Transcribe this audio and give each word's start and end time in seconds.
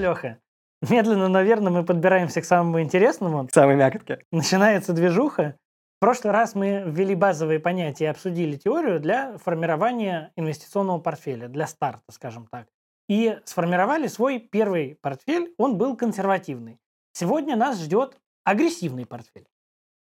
Леха, 0.00 0.38
медленно, 0.82 1.28
наверное, 1.28 1.70
мы 1.70 1.84
подбираемся 1.84 2.40
к 2.40 2.44
самому 2.44 2.80
интересному. 2.80 3.46
К 3.46 3.52
самой 3.52 3.76
мякотке. 3.76 4.24
Начинается 4.32 4.92
движуха. 4.92 5.56
В 5.98 6.00
прошлый 6.00 6.32
раз 6.32 6.54
мы 6.54 6.82
ввели 6.86 7.14
базовые 7.14 7.60
понятия 7.60 8.04
и 8.04 8.08
обсудили 8.08 8.56
теорию 8.56 9.00
для 9.00 9.36
формирования 9.36 10.32
инвестиционного 10.34 10.98
портфеля, 10.98 11.48
для 11.48 11.66
старта, 11.66 12.10
скажем 12.10 12.46
так. 12.50 12.66
И 13.08 13.38
сформировали 13.44 14.06
свой 14.06 14.38
первый 14.38 14.96
портфель, 15.02 15.52
он 15.58 15.76
был 15.76 15.96
консервативный. 15.96 16.78
Сегодня 17.12 17.54
нас 17.54 17.78
ждет 17.78 18.16
агрессивный 18.44 19.04
портфель. 19.04 19.46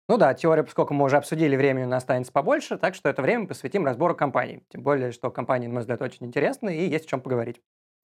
Ну 0.07 0.17
да, 0.17 0.33
теория, 0.33 0.63
поскольку 0.63 0.93
мы 0.93 1.05
уже 1.05 1.17
обсудили, 1.17 1.55
времени 1.55 1.85
у 1.85 1.89
нас 1.89 2.03
останется 2.03 2.31
побольше, 2.31 2.77
так 2.77 2.93
что 2.93 3.09
это 3.09 3.21
время 3.21 3.47
посвятим 3.47 3.85
разбору 3.85 4.15
компаний. 4.15 4.63
Тем 4.69 4.83
более, 4.83 5.11
что 5.11 5.31
компании, 5.31 5.67
на 5.67 5.73
мой 5.73 5.81
взгляд, 5.81 6.01
очень 6.01 6.27
интересны 6.27 6.77
и 6.77 6.87
есть 6.87 7.05
о 7.05 7.09
чем 7.09 7.21
поговорить. 7.21 7.61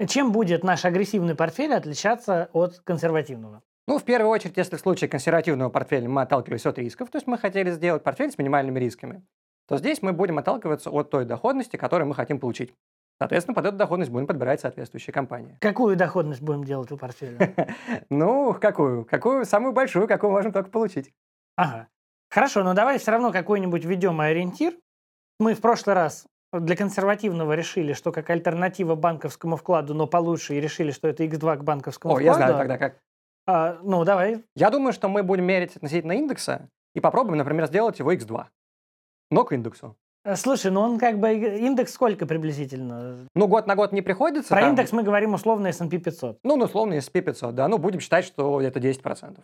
Чем 0.07 0.31
будет 0.31 0.63
наш 0.63 0.85
агрессивный 0.85 1.35
портфель 1.35 1.73
отличаться 1.73 2.49
от 2.53 2.79
консервативного? 2.79 3.61
Ну, 3.87 3.97
в 3.97 4.03
первую 4.03 4.29
очередь, 4.29 4.55
если 4.55 4.77
в 4.77 4.79
случае 4.79 5.09
консервативного 5.09 5.69
портфеля 5.69 6.07
мы 6.07 6.21
отталкивались 6.21 6.65
от 6.65 6.77
рисков, 6.77 7.09
то 7.09 7.17
есть 7.17 7.27
мы 7.27 7.37
хотели 7.37 7.71
сделать 7.71 8.03
портфель 8.03 8.31
с 8.31 8.37
минимальными 8.37 8.79
рисками, 8.79 9.25
то 9.67 9.77
здесь 9.77 10.01
мы 10.01 10.13
будем 10.13 10.37
отталкиваться 10.37 10.89
от 10.89 11.09
той 11.09 11.25
доходности, 11.25 11.75
которую 11.75 12.07
мы 12.07 12.15
хотим 12.15 12.39
получить. 12.39 12.73
Соответственно, 13.19 13.55
под 13.55 13.65
эту 13.65 13.77
доходность 13.77 14.11
будем 14.11 14.27
подбирать 14.27 14.61
соответствующие 14.61 15.13
компании. 15.13 15.57
Какую 15.59 15.97
доходность 15.97 16.41
будем 16.41 16.63
делать 16.63 16.91
у 16.91 16.97
портфеля? 16.97 17.53
Ну, 18.09 18.53
какую? 18.53 19.03
Какую? 19.03 19.43
Самую 19.43 19.73
большую, 19.73 20.07
какую 20.07 20.31
можем 20.31 20.53
только 20.53 20.69
получить. 20.69 21.11
Ага. 21.57 21.89
Хорошо, 22.29 22.63
но 22.63 22.73
давай 22.73 22.99
все 22.99 23.11
равно 23.11 23.33
какой-нибудь 23.33 23.83
введем 23.83 24.21
ориентир. 24.21 24.75
Мы 25.39 25.55
в 25.55 25.61
прошлый 25.61 25.95
раз 25.95 26.25
для 26.53 26.75
консервативного 26.75 27.53
решили, 27.53 27.93
что 27.93 28.11
как 28.11 28.29
альтернатива 28.29 28.95
банковскому 28.95 29.55
вкладу, 29.55 29.93
но 29.93 30.07
получше, 30.07 30.55
и 30.55 30.61
решили, 30.61 30.91
что 30.91 31.07
это 31.07 31.23
X2 31.23 31.57
к 31.57 31.63
банковскому 31.63 32.13
О, 32.13 32.17
вкладу. 32.17 32.25
я 32.25 32.33
знаю 32.33 32.57
тогда 32.57 32.77
как. 32.77 32.99
А, 33.45 33.79
ну, 33.83 34.03
давай. 34.03 34.43
Я 34.55 34.69
думаю, 34.69 34.93
что 34.93 35.09
мы 35.09 35.23
будем 35.23 35.45
мерить 35.45 35.75
относительно 35.75 36.13
индекса 36.13 36.69
и 36.95 36.99
попробуем, 36.99 37.37
например, 37.37 37.67
сделать 37.67 37.99
его 37.99 38.13
X2. 38.13 38.45
Но 39.31 39.43
к 39.43 39.53
индексу. 39.53 39.95
Э, 40.25 40.35
Слушай, 40.35 40.71
ну 40.71 40.81
он 40.81 40.99
как 40.99 41.19
бы 41.19 41.31
индекс 41.33 41.93
сколько 41.93 42.25
приблизительно? 42.25 43.27
Ну, 43.35 43.47
год 43.47 43.67
на 43.67 43.75
год 43.75 43.91
не 43.91 44.01
приходится. 44.01 44.49
Про 44.49 44.61
там- 44.61 44.69
индекс 44.71 44.91
мы 44.91 45.03
говорим 45.03 45.33
условно 45.33 45.67
S&P 45.67 45.97
500. 45.97 46.39
Ну, 46.43 46.57
ну, 46.57 46.65
условно, 46.65 46.95
SP 46.97 47.21
500, 47.21 47.55
да. 47.55 47.67
Ну, 47.67 47.77
будем 47.77 47.99
считать, 47.99 48.25
что 48.25 48.61
это 48.61 48.79
10%. 48.79 49.39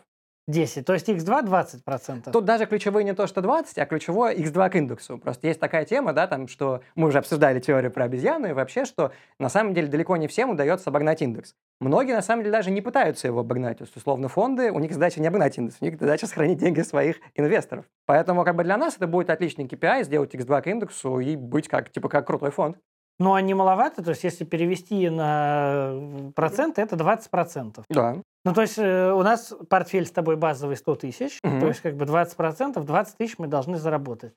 10. 0.48 0.84
То 0.84 0.92
есть 0.92 1.08
X2 1.08 1.44
20%. 1.44 2.30
Тут 2.30 2.44
даже 2.44 2.66
ключевые 2.66 3.04
не 3.04 3.14
то, 3.14 3.26
что 3.26 3.40
20, 3.40 3.78
а 3.78 3.86
ключевое 3.86 4.34
x2 4.34 4.70
к 4.70 4.76
индексу. 4.76 5.18
Просто 5.18 5.48
есть 5.48 5.58
такая 5.58 5.84
тема, 5.84 6.12
да, 6.12 6.26
там, 6.28 6.46
что 6.46 6.82
мы 6.94 7.08
уже 7.08 7.18
обсуждали 7.18 7.58
теорию 7.58 7.90
про 7.90 8.04
обезьяну, 8.04 8.48
и 8.48 8.52
вообще, 8.52 8.84
что 8.84 9.12
на 9.40 9.48
самом 9.48 9.74
деле 9.74 9.88
далеко 9.88 10.16
не 10.16 10.28
всем 10.28 10.50
удается 10.50 10.90
обогнать 10.90 11.20
индекс. 11.20 11.54
Многие, 11.80 12.12
на 12.12 12.22
самом 12.22 12.42
деле, 12.42 12.52
даже 12.52 12.70
не 12.70 12.80
пытаются 12.80 13.26
его 13.26 13.40
обогнать. 13.40 13.78
То 13.78 13.84
есть, 13.84 13.96
условно, 13.96 14.28
фонды, 14.28 14.70
у 14.70 14.78
них 14.78 14.92
задача 14.92 15.20
не 15.20 15.26
обогнать 15.26 15.58
индекс, 15.58 15.78
у 15.80 15.84
них 15.84 15.98
задача 15.98 16.26
сохранить 16.26 16.58
деньги 16.58 16.80
своих 16.82 17.16
инвесторов. 17.34 17.84
Поэтому, 18.06 18.44
как 18.44 18.54
бы 18.54 18.62
для 18.62 18.76
нас 18.76 18.96
это 18.96 19.08
будет 19.08 19.30
отличный 19.30 19.66
KPI, 19.66 20.04
сделать 20.04 20.34
x2 20.34 20.62
к 20.62 20.66
индексу 20.68 21.18
и 21.18 21.34
быть 21.34 21.68
как, 21.68 21.90
типа, 21.90 22.08
как 22.08 22.26
крутой 22.26 22.52
фонд. 22.52 22.78
Но 23.18 23.34
они 23.34 23.54
маловато, 23.54 24.02
то 24.02 24.10
есть 24.10 24.24
если 24.24 24.44
перевести 24.44 25.08
на 25.08 26.30
проценты, 26.34 26.82
это 26.82 26.96
20%. 26.96 27.82
Да. 27.88 28.16
Ну, 28.44 28.52
то 28.54 28.60
есть 28.60 28.78
э, 28.78 29.12
у 29.12 29.22
нас 29.22 29.52
портфель 29.68 30.06
с 30.06 30.10
тобой 30.10 30.36
базовый 30.36 30.76
100 30.76 30.94
тысяч, 30.96 31.38
Мгм. 31.42 31.60
то 31.60 31.66
есть 31.68 31.80
как 31.80 31.96
бы 31.96 32.04
20%, 32.04 32.84
20 32.84 33.16
тысяч 33.16 33.38
мы 33.38 33.46
должны 33.48 33.78
заработать. 33.78 34.34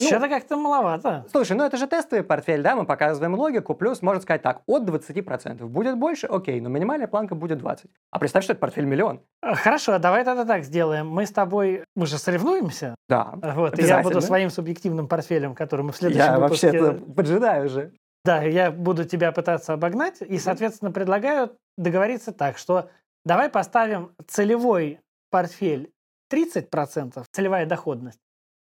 Ну, 0.00 0.06
Что-то 0.06 0.28
как-то 0.28 0.56
маловато. 0.56 1.26
Слушай, 1.32 1.56
ну 1.56 1.64
это 1.64 1.76
же 1.76 1.88
тестовый 1.88 2.22
портфель, 2.22 2.62
да, 2.62 2.76
мы 2.76 2.86
показываем 2.86 3.34
логику, 3.34 3.74
плюс, 3.74 4.00
можно 4.00 4.20
сказать 4.22 4.42
так, 4.42 4.60
от 4.68 4.84
20%. 4.88 5.64
Будет 5.66 5.98
больше, 5.98 6.28
окей, 6.28 6.60
но 6.60 6.68
минимальная 6.68 7.08
планка 7.08 7.34
будет 7.34 7.58
20. 7.58 7.90
А 8.12 8.18
представь, 8.20 8.44
что 8.44 8.52
это 8.52 8.60
портфель 8.60 8.84
миллион. 8.84 9.22
А, 9.42 9.56
Хорошо, 9.56 9.94
а 9.94 9.98
давай 9.98 10.24
тогда 10.24 10.44
так 10.44 10.62
сделаем. 10.62 11.08
Мы 11.08 11.26
с 11.26 11.32
тобой, 11.32 11.82
мы 11.96 12.06
же 12.06 12.16
соревнуемся. 12.18 12.94
Да. 13.08 13.34
Вот, 13.42 13.76
и 13.78 13.82
я 13.82 14.00
буду 14.02 14.20
своим 14.20 14.50
субъективным 14.50 15.08
портфелем, 15.08 15.56
который 15.56 15.82
мы 15.82 15.90
в 15.90 15.96
следующем 15.96 16.24
Я 16.24 16.38
выпуске... 16.38 16.70
вообще-то 16.70 17.12
поджидаю 17.14 17.66
уже. 17.66 17.92
Да, 18.28 18.42
я 18.42 18.70
буду 18.70 19.06
тебя 19.06 19.32
пытаться 19.32 19.72
обогнать, 19.72 20.20
и, 20.20 20.36
соответственно, 20.38 20.92
предлагаю 20.92 21.56
договориться 21.78 22.30
так, 22.30 22.58
что 22.58 22.90
давай 23.24 23.48
поставим 23.48 24.14
целевой 24.26 25.00
портфель 25.30 25.90
30%, 26.30 27.24
целевая 27.32 27.64
доходность. 27.64 28.20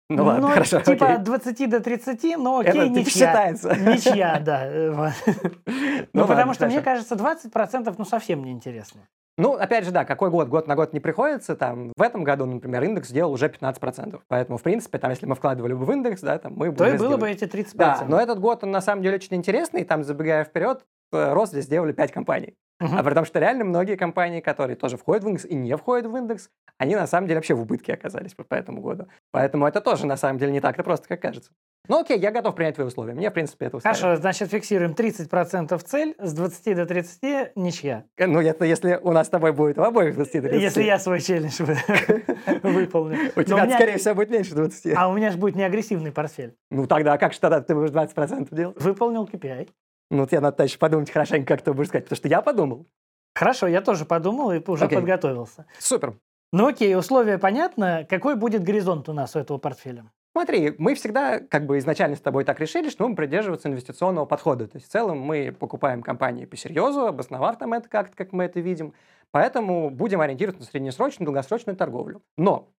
Ну 0.09 0.23
ладно, 0.25 0.49
хорошо, 0.49 0.79
Типа 0.81 1.05
окей. 1.05 1.17
от 1.17 1.23
20 1.23 1.69
до 1.69 1.79
30, 1.81 2.37
но 2.39 2.57
окей, 2.61 2.71
Это 2.71 2.89
ничья. 2.89 3.11
считается. 3.11 3.75
Ничья, 3.75 4.39
да. 4.43 4.65
э. 4.65 4.89
Ну, 4.91 6.21
ладно, 6.21 6.27
потому 6.27 6.55
что, 6.55 6.65
мне 6.65 6.81
кажется, 6.81 7.13
20% 7.13 7.93
ну 7.95 8.05
совсем 8.05 8.43
неинтересно. 8.43 9.01
Ну, 9.37 9.53
опять 9.53 9.83
же, 9.83 9.91
да, 9.91 10.05
какой 10.05 10.29
год? 10.29 10.47
Год 10.47 10.67
на 10.67 10.75
год 10.75 10.93
не 10.93 10.99
приходится. 10.99 11.55
Там, 11.55 11.91
в 11.95 12.01
этом 12.01 12.23
году, 12.23 12.45
например, 12.45 12.83
индекс 12.83 13.09
сделал 13.09 13.31
уже 13.33 13.47
15%. 13.47 14.21
Поэтому, 14.27 14.57
в 14.57 14.61
принципе, 14.61 14.99
там, 14.99 15.09
если 15.09 15.25
мы 15.25 15.33
вкладывали 15.35 15.73
бы 15.73 15.85
в 15.85 15.91
индекс, 15.91 16.21
да, 16.21 16.37
там 16.37 16.53
мы 16.55 16.71
бы 16.71 16.77
То 16.77 16.85
и 16.85 16.97
было 16.97 17.17
бы 17.17 17.31
сделали. 17.31 17.33
эти 17.33 17.43
30%. 17.45 17.73
Да, 17.75 18.05
но 18.07 18.19
этот 18.19 18.39
год, 18.39 18.63
он 18.63 18.71
на 18.71 18.81
самом 18.81 19.01
деле 19.01 19.15
очень 19.15 19.35
интересный. 19.35 19.85
Там, 19.85 20.03
забегая 20.03 20.43
вперед, 20.43 20.85
э, 21.13 21.33
рост 21.33 21.51
здесь 21.51 21.65
сделали 21.65 21.91
5 21.91 22.11
компаний. 22.11 22.55
Мгм. 22.79 22.97
А 22.97 23.03
при 23.03 23.13
том, 23.13 23.23
что 23.25 23.39
реально 23.39 23.63
многие 23.65 23.95
компании, 23.95 24.41
которые 24.41 24.75
тоже 24.75 24.97
входят 24.97 25.23
в 25.23 25.27
индекс 25.27 25.45
и 25.45 25.55
не 25.55 25.75
входят 25.77 26.05
в 26.11 26.15
индекс, 26.17 26.49
они 26.77 26.95
на 26.95 27.07
самом 27.07 27.27
деле 27.27 27.37
вообще 27.37 27.53
в 27.53 27.61
убытке 27.61 27.93
оказались 27.93 28.33
по, 28.33 28.53
этому 28.53 28.81
году. 28.81 29.07
Поэтому 29.31 29.65
это 29.67 29.79
тоже 29.79 30.05
на 30.05 30.17
самом 30.17 30.39
деле 30.39 30.51
не 30.51 30.59
так-то 30.59 30.83
просто, 30.83 31.07
как 31.07 31.21
кажется. 31.21 31.51
Ну 31.87 31.99
окей, 31.99 32.17
я 32.17 32.31
готов 32.31 32.55
принять 32.55 32.75
твои 32.75 32.87
условия. 32.87 33.13
Мне, 33.13 33.29
в 33.29 33.33
принципе, 33.33 33.65
это 33.65 33.77
устраивает. 33.77 34.01
Хорошо, 34.01 34.21
значит, 34.21 34.49
фиксируем 34.49 34.91
30% 34.93 35.77
цель, 35.83 36.15
с 36.17 36.33
20 36.33 36.75
до 36.75 36.85
30 36.85 37.55
ничья. 37.55 38.05
Э, 38.17 38.25
Ну, 38.25 38.39
это 38.41 38.65
если 38.65 38.99
у 39.01 39.11
нас 39.11 39.27
с 39.27 39.29
тобой 39.29 39.51
будет 39.51 39.77
в 39.77 39.83
обоих 39.83 40.15
20 40.15 40.41
30. 40.41 40.61
Если 40.61 40.83
я 40.83 40.97
свой 40.97 41.19
челлендж 41.19 41.61
вы- 41.61 41.77
выполню. 42.63 43.17
У 43.35 43.43
тебя, 43.43 43.69
скорее 43.69 43.97
всего, 43.97 44.15
будет 44.15 44.29
меньше 44.29 44.55
20. 44.55 44.93
А 44.95 45.09
у 45.09 45.13
меня 45.13 45.29
же 45.29 45.37
будет 45.37 45.55
не 45.55 45.63
агрессивный 45.63 46.11
портфель. 46.11 46.55
Ну, 46.71 46.87
тогда 46.87 47.17
как 47.17 47.33
же 47.33 47.39
тогда 47.39 47.61
ты 47.61 47.75
будешь 47.75 47.91
20% 47.91 48.53
делать? 48.55 48.81
Выполнил 48.81 49.25
KPI. 49.25 49.69
Ну, 50.13 50.27
тебе 50.27 50.41
надо 50.41 50.63
еще 50.63 50.77
подумать 50.77 51.09
хорошенько, 51.09 51.55
как 51.55 51.63
ты 51.63 51.73
будешь 51.73 51.87
сказать, 51.87 52.05
потому 52.05 52.17
что 52.17 52.27
я 52.27 52.43
подумал. 52.43 52.85
Хорошо, 53.33 53.65
я 53.65 53.81
тоже 53.81 54.05
подумал 54.05 54.51
и 54.51 54.61
уже 54.67 54.85
Окей. 54.85 54.99
подготовился. 54.99 55.65
Супер. 55.79 56.19
Ну 56.51 56.67
окей, 56.67 56.95
условия 56.95 57.39
понятно. 57.39 58.05
Какой 58.07 58.35
будет 58.35 58.63
горизонт 58.63 59.09
у 59.09 59.13
нас 59.13 59.35
у 59.35 59.39
этого 59.39 59.57
портфеля? 59.57 60.05
Смотри, 60.33 60.75
мы 60.77 60.93
всегда 60.93 61.39
как 61.39 61.65
бы 61.65 61.79
изначально 61.79 62.15
с 62.15 62.21
тобой 62.21 62.43
так 62.43 62.59
решили, 62.59 62.89
что 62.89 63.03
мы 63.03 63.09
будем 63.09 63.17
придерживаться 63.17 63.69
инвестиционного 63.69 64.25
подхода. 64.25 64.67
То 64.67 64.77
есть 64.77 64.87
в 64.87 64.91
целом 64.91 65.19
мы 65.19 65.51
покупаем 65.51 66.03
компании 66.03 66.45
по 66.45 66.55
серьезу, 66.57 67.07
обосновав 67.07 67.57
там 67.57 67.73
это 67.73 67.89
как-то, 67.89 68.15
как 68.15 68.33
мы 68.33 68.43
это 68.43 68.59
видим. 68.59 68.93
Поэтому 69.31 69.89
будем 69.89 70.21
ориентироваться 70.21 70.61
на 70.61 70.67
среднесрочную, 70.67 71.25
долгосрочную 71.25 71.75
торговлю. 71.75 72.21
Но 72.37 72.69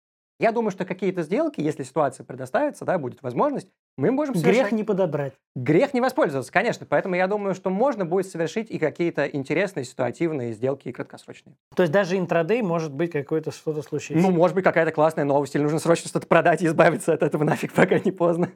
я 0.40 0.52
думаю, 0.52 0.70
что 0.70 0.84
какие-то 0.84 1.22
сделки, 1.22 1.60
если 1.60 1.82
ситуация 1.82 2.24
предоставится, 2.24 2.84
да, 2.84 2.98
будет 2.98 3.22
возможность, 3.22 3.68
мы 3.96 4.10
можем 4.10 4.34
Грех 4.34 4.44
совершать- 4.44 4.72
не 4.72 4.82
подобрать. 4.82 5.34
Грех 5.54 5.94
не 5.94 6.00
воспользоваться, 6.00 6.50
конечно. 6.52 6.84
Поэтому 6.88 7.14
я 7.14 7.28
думаю, 7.28 7.54
что 7.54 7.70
можно 7.70 8.04
будет 8.04 8.26
совершить 8.26 8.68
и 8.70 8.78
какие-то 8.78 9.24
интересные 9.26 9.84
ситуативные 9.84 10.52
сделки 10.52 10.88
и 10.88 10.92
краткосрочные. 10.92 11.54
То 11.76 11.84
есть 11.84 11.92
даже 11.92 12.16
интрадей 12.18 12.60
может 12.62 12.92
быть 12.92 13.12
какое-то 13.12 13.52
что-то 13.52 13.82
случится. 13.82 14.20
Ну, 14.20 14.32
может 14.32 14.56
быть, 14.56 14.64
какая-то 14.64 14.90
классная 14.90 15.24
новость, 15.24 15.54
или 15.54 15.62
нужно 15.62 15.78
срочно 15.78 16.08
что-то 16.08 16.26
продать 16.26 16.62
и 16.62 16.66
избавиться 16.66 17.12
от 17.12 17.22
этого 17.22 17.44
нафиг, 17.44 17.72
пока 17.72 17.98
не 18.00 18.10
поздно. 18.10 18.50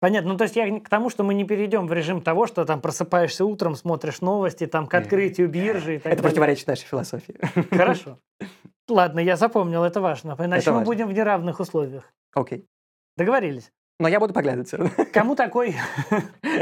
Понятно. 0.00 0.32
Ну, 0.32 0.36
то 0.36 0.44
есть 0.44 0.54
я 0.56 0.80
к 0.80 0.88
тому, 0.88 1.10
что 1.10 1.22
мы 1.24 1.34
не 1.34 1.44
перейдем 1.44 1.86
в 1.86 1.92
режим 1.92 2.20
того, 2.20 2.46
что 2.46 2.64
там 2.64 2.80
просыпаешься 2.80 3.44
утром, 3.44 3.74
смотришь 3.74 4.20
новости, 4.20 4.66
там 4.66 4.86
к 4.86 4.94
открытию 4.94 5.48
биржи 5.48 5.96
и 5.96 5.98
так 5.98 6.12
Это 6.12 6.22
далее. 6.22 6.30
противоречит 6.30 6.66
нашей 6.66 6.86
философии. 6.86 7.36
Хорошо. 7.70 8.18
Ладно, 8.88 9.20
я 9.20 9.36
запомнил, 9.36 9.84
это 9.84 10.00
важно. 10.00 10.36
Иначе 10.38 10.62
Это 10.62 10.70
мы 10.72 10.78
важно. 10.78 10.92
будем 10.92 11.08
в 11.08 11.12
неравных 11.12 11.60
условиях. 11.60 12.12
Окей. 12.34 12.66
Договорились. 13.16 13.72
Но 14.00 14.08
я 14.08 14.18
буду 14.18 14.34
поглядывать 14.34 14.68
все 14.68 14.78
равно. 14.78 14.92
Кому 15.12 15.36
такой? 15.36 15.76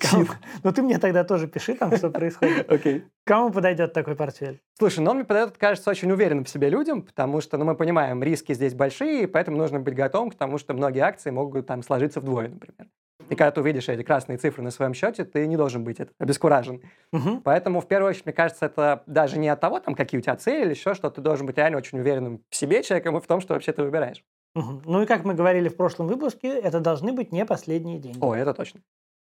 Кому- 0.00 0.26
Ну 0.62 0.72
ты 0.72 0.82
мне 0.82 0.98
тогда 0.98 1.24
тоже 1.24 1.46
пиши 1.48 1.74
там, 1.74 1.96
что 1.96 2.10
происходит. 2.10 2.70
Окей. 2.70 3.04
Кому 3.24 3.50
подойдет 3.50 3.92
такой 3.92 4.14
портфель? 4.16 4.60
Слушай, 4.78 5.00
но 5.00 5.10
он 5.12 5.18
мне 5.18 5.24
подает, 5.24 5.56
кажется, 5.56 5.90
очень 5.90 6.10
уверенным 6.10 6.44
в 6.44 6.48
себе 6.48 6.68
людям, 6.68 7.02
потому 7.02 7.40
что, 7.40 7.56
ну, 7.56 7.64
мы 7.64 7.74
понимаем, 7.76 8.22
риски 8.22 8.52
здесь 8.52 8.74
большие, 8.74 9.28
поэтому 9.28 9.56
нужно 9.56 9.80
быть 9.80 9.94
готовым 9.94 10.30
к 10.30 10.34
тому, 10.34 10.58
что 10.58 10.74
многие 10.74 11.00
акции 11.00 11.30
могут 11.30 11.66
там 11.66 11.82
сложиться 11.82 12.20
вдвое, 12.20 12.48
например. 12.48 12.88
И 13.30 13.36
когда 13.36 13.50
ты 13.50 13.60
увидишь 13.60 13.88
эти 13.88 14.02
красные 14.02 14.38
цифры 14.38 14.62
на 14.62 14.70
своем 14.70 14.92
счете, 14.92 15.24
ты 15.24 15.46
не 15.46 15.56
должен 15.56 15.84
быть 15.84 15.98
обескуражен. 16.18 16.82
Мгм. 17.12 17.40
Поэтому, 17.42 17.80
в 17.80 17.88
первую 17.88 18.10
очередь, 18.10 18.26
мне 18.26 18.34
кажется, 18.34 18.66
это 18.66 19.02
даже 19.06 19.38
не 19.38 19.48
от 19.48 19.60
того, 19.60 19.80
там, 19.80 19.94
какие 19.94 20.18
у 20.18 20.22
тебя 20.22 20.36
цели 20.36 20.64
или 20.64 20.70
еще 20.70 20.94
что, 20.94 21.10
ты 21.10 21.20
должен 21.20 21.46
быть 21.46 21.56
реально 21.56 21.78
очень 21.78 21.98
уверенным 21.98 22.42
в 22.50 22.56
себе 22.56 22.82
человеком 22.82 23.16
и 23.16 23.20
в 23.20 23.26
том, 23.26 23.40
что 23.40 23.54
вообще 23.54 23.72
ты 23.72 23.82
выбираешь. 23.82 24.22
Мгм. 24.54 24.82
Ну 24.84 25.02
и 25.02 25.06
как 25.06 25.24
мы 25.24 25.34
говорили 25.34 25.68
в 25.68 25.76
прошлом 25.76 26.06
выпуске, 26.06 26.48
это 26.48 26.80
должны 26.80 27.12
быть 27.12 27.32
не 27.32 27.44
последние 27.44 27.98
деньги. 27.98 28.18
О, 28.20 28.34
это 28.34 28.54
точно. 28.54 28.80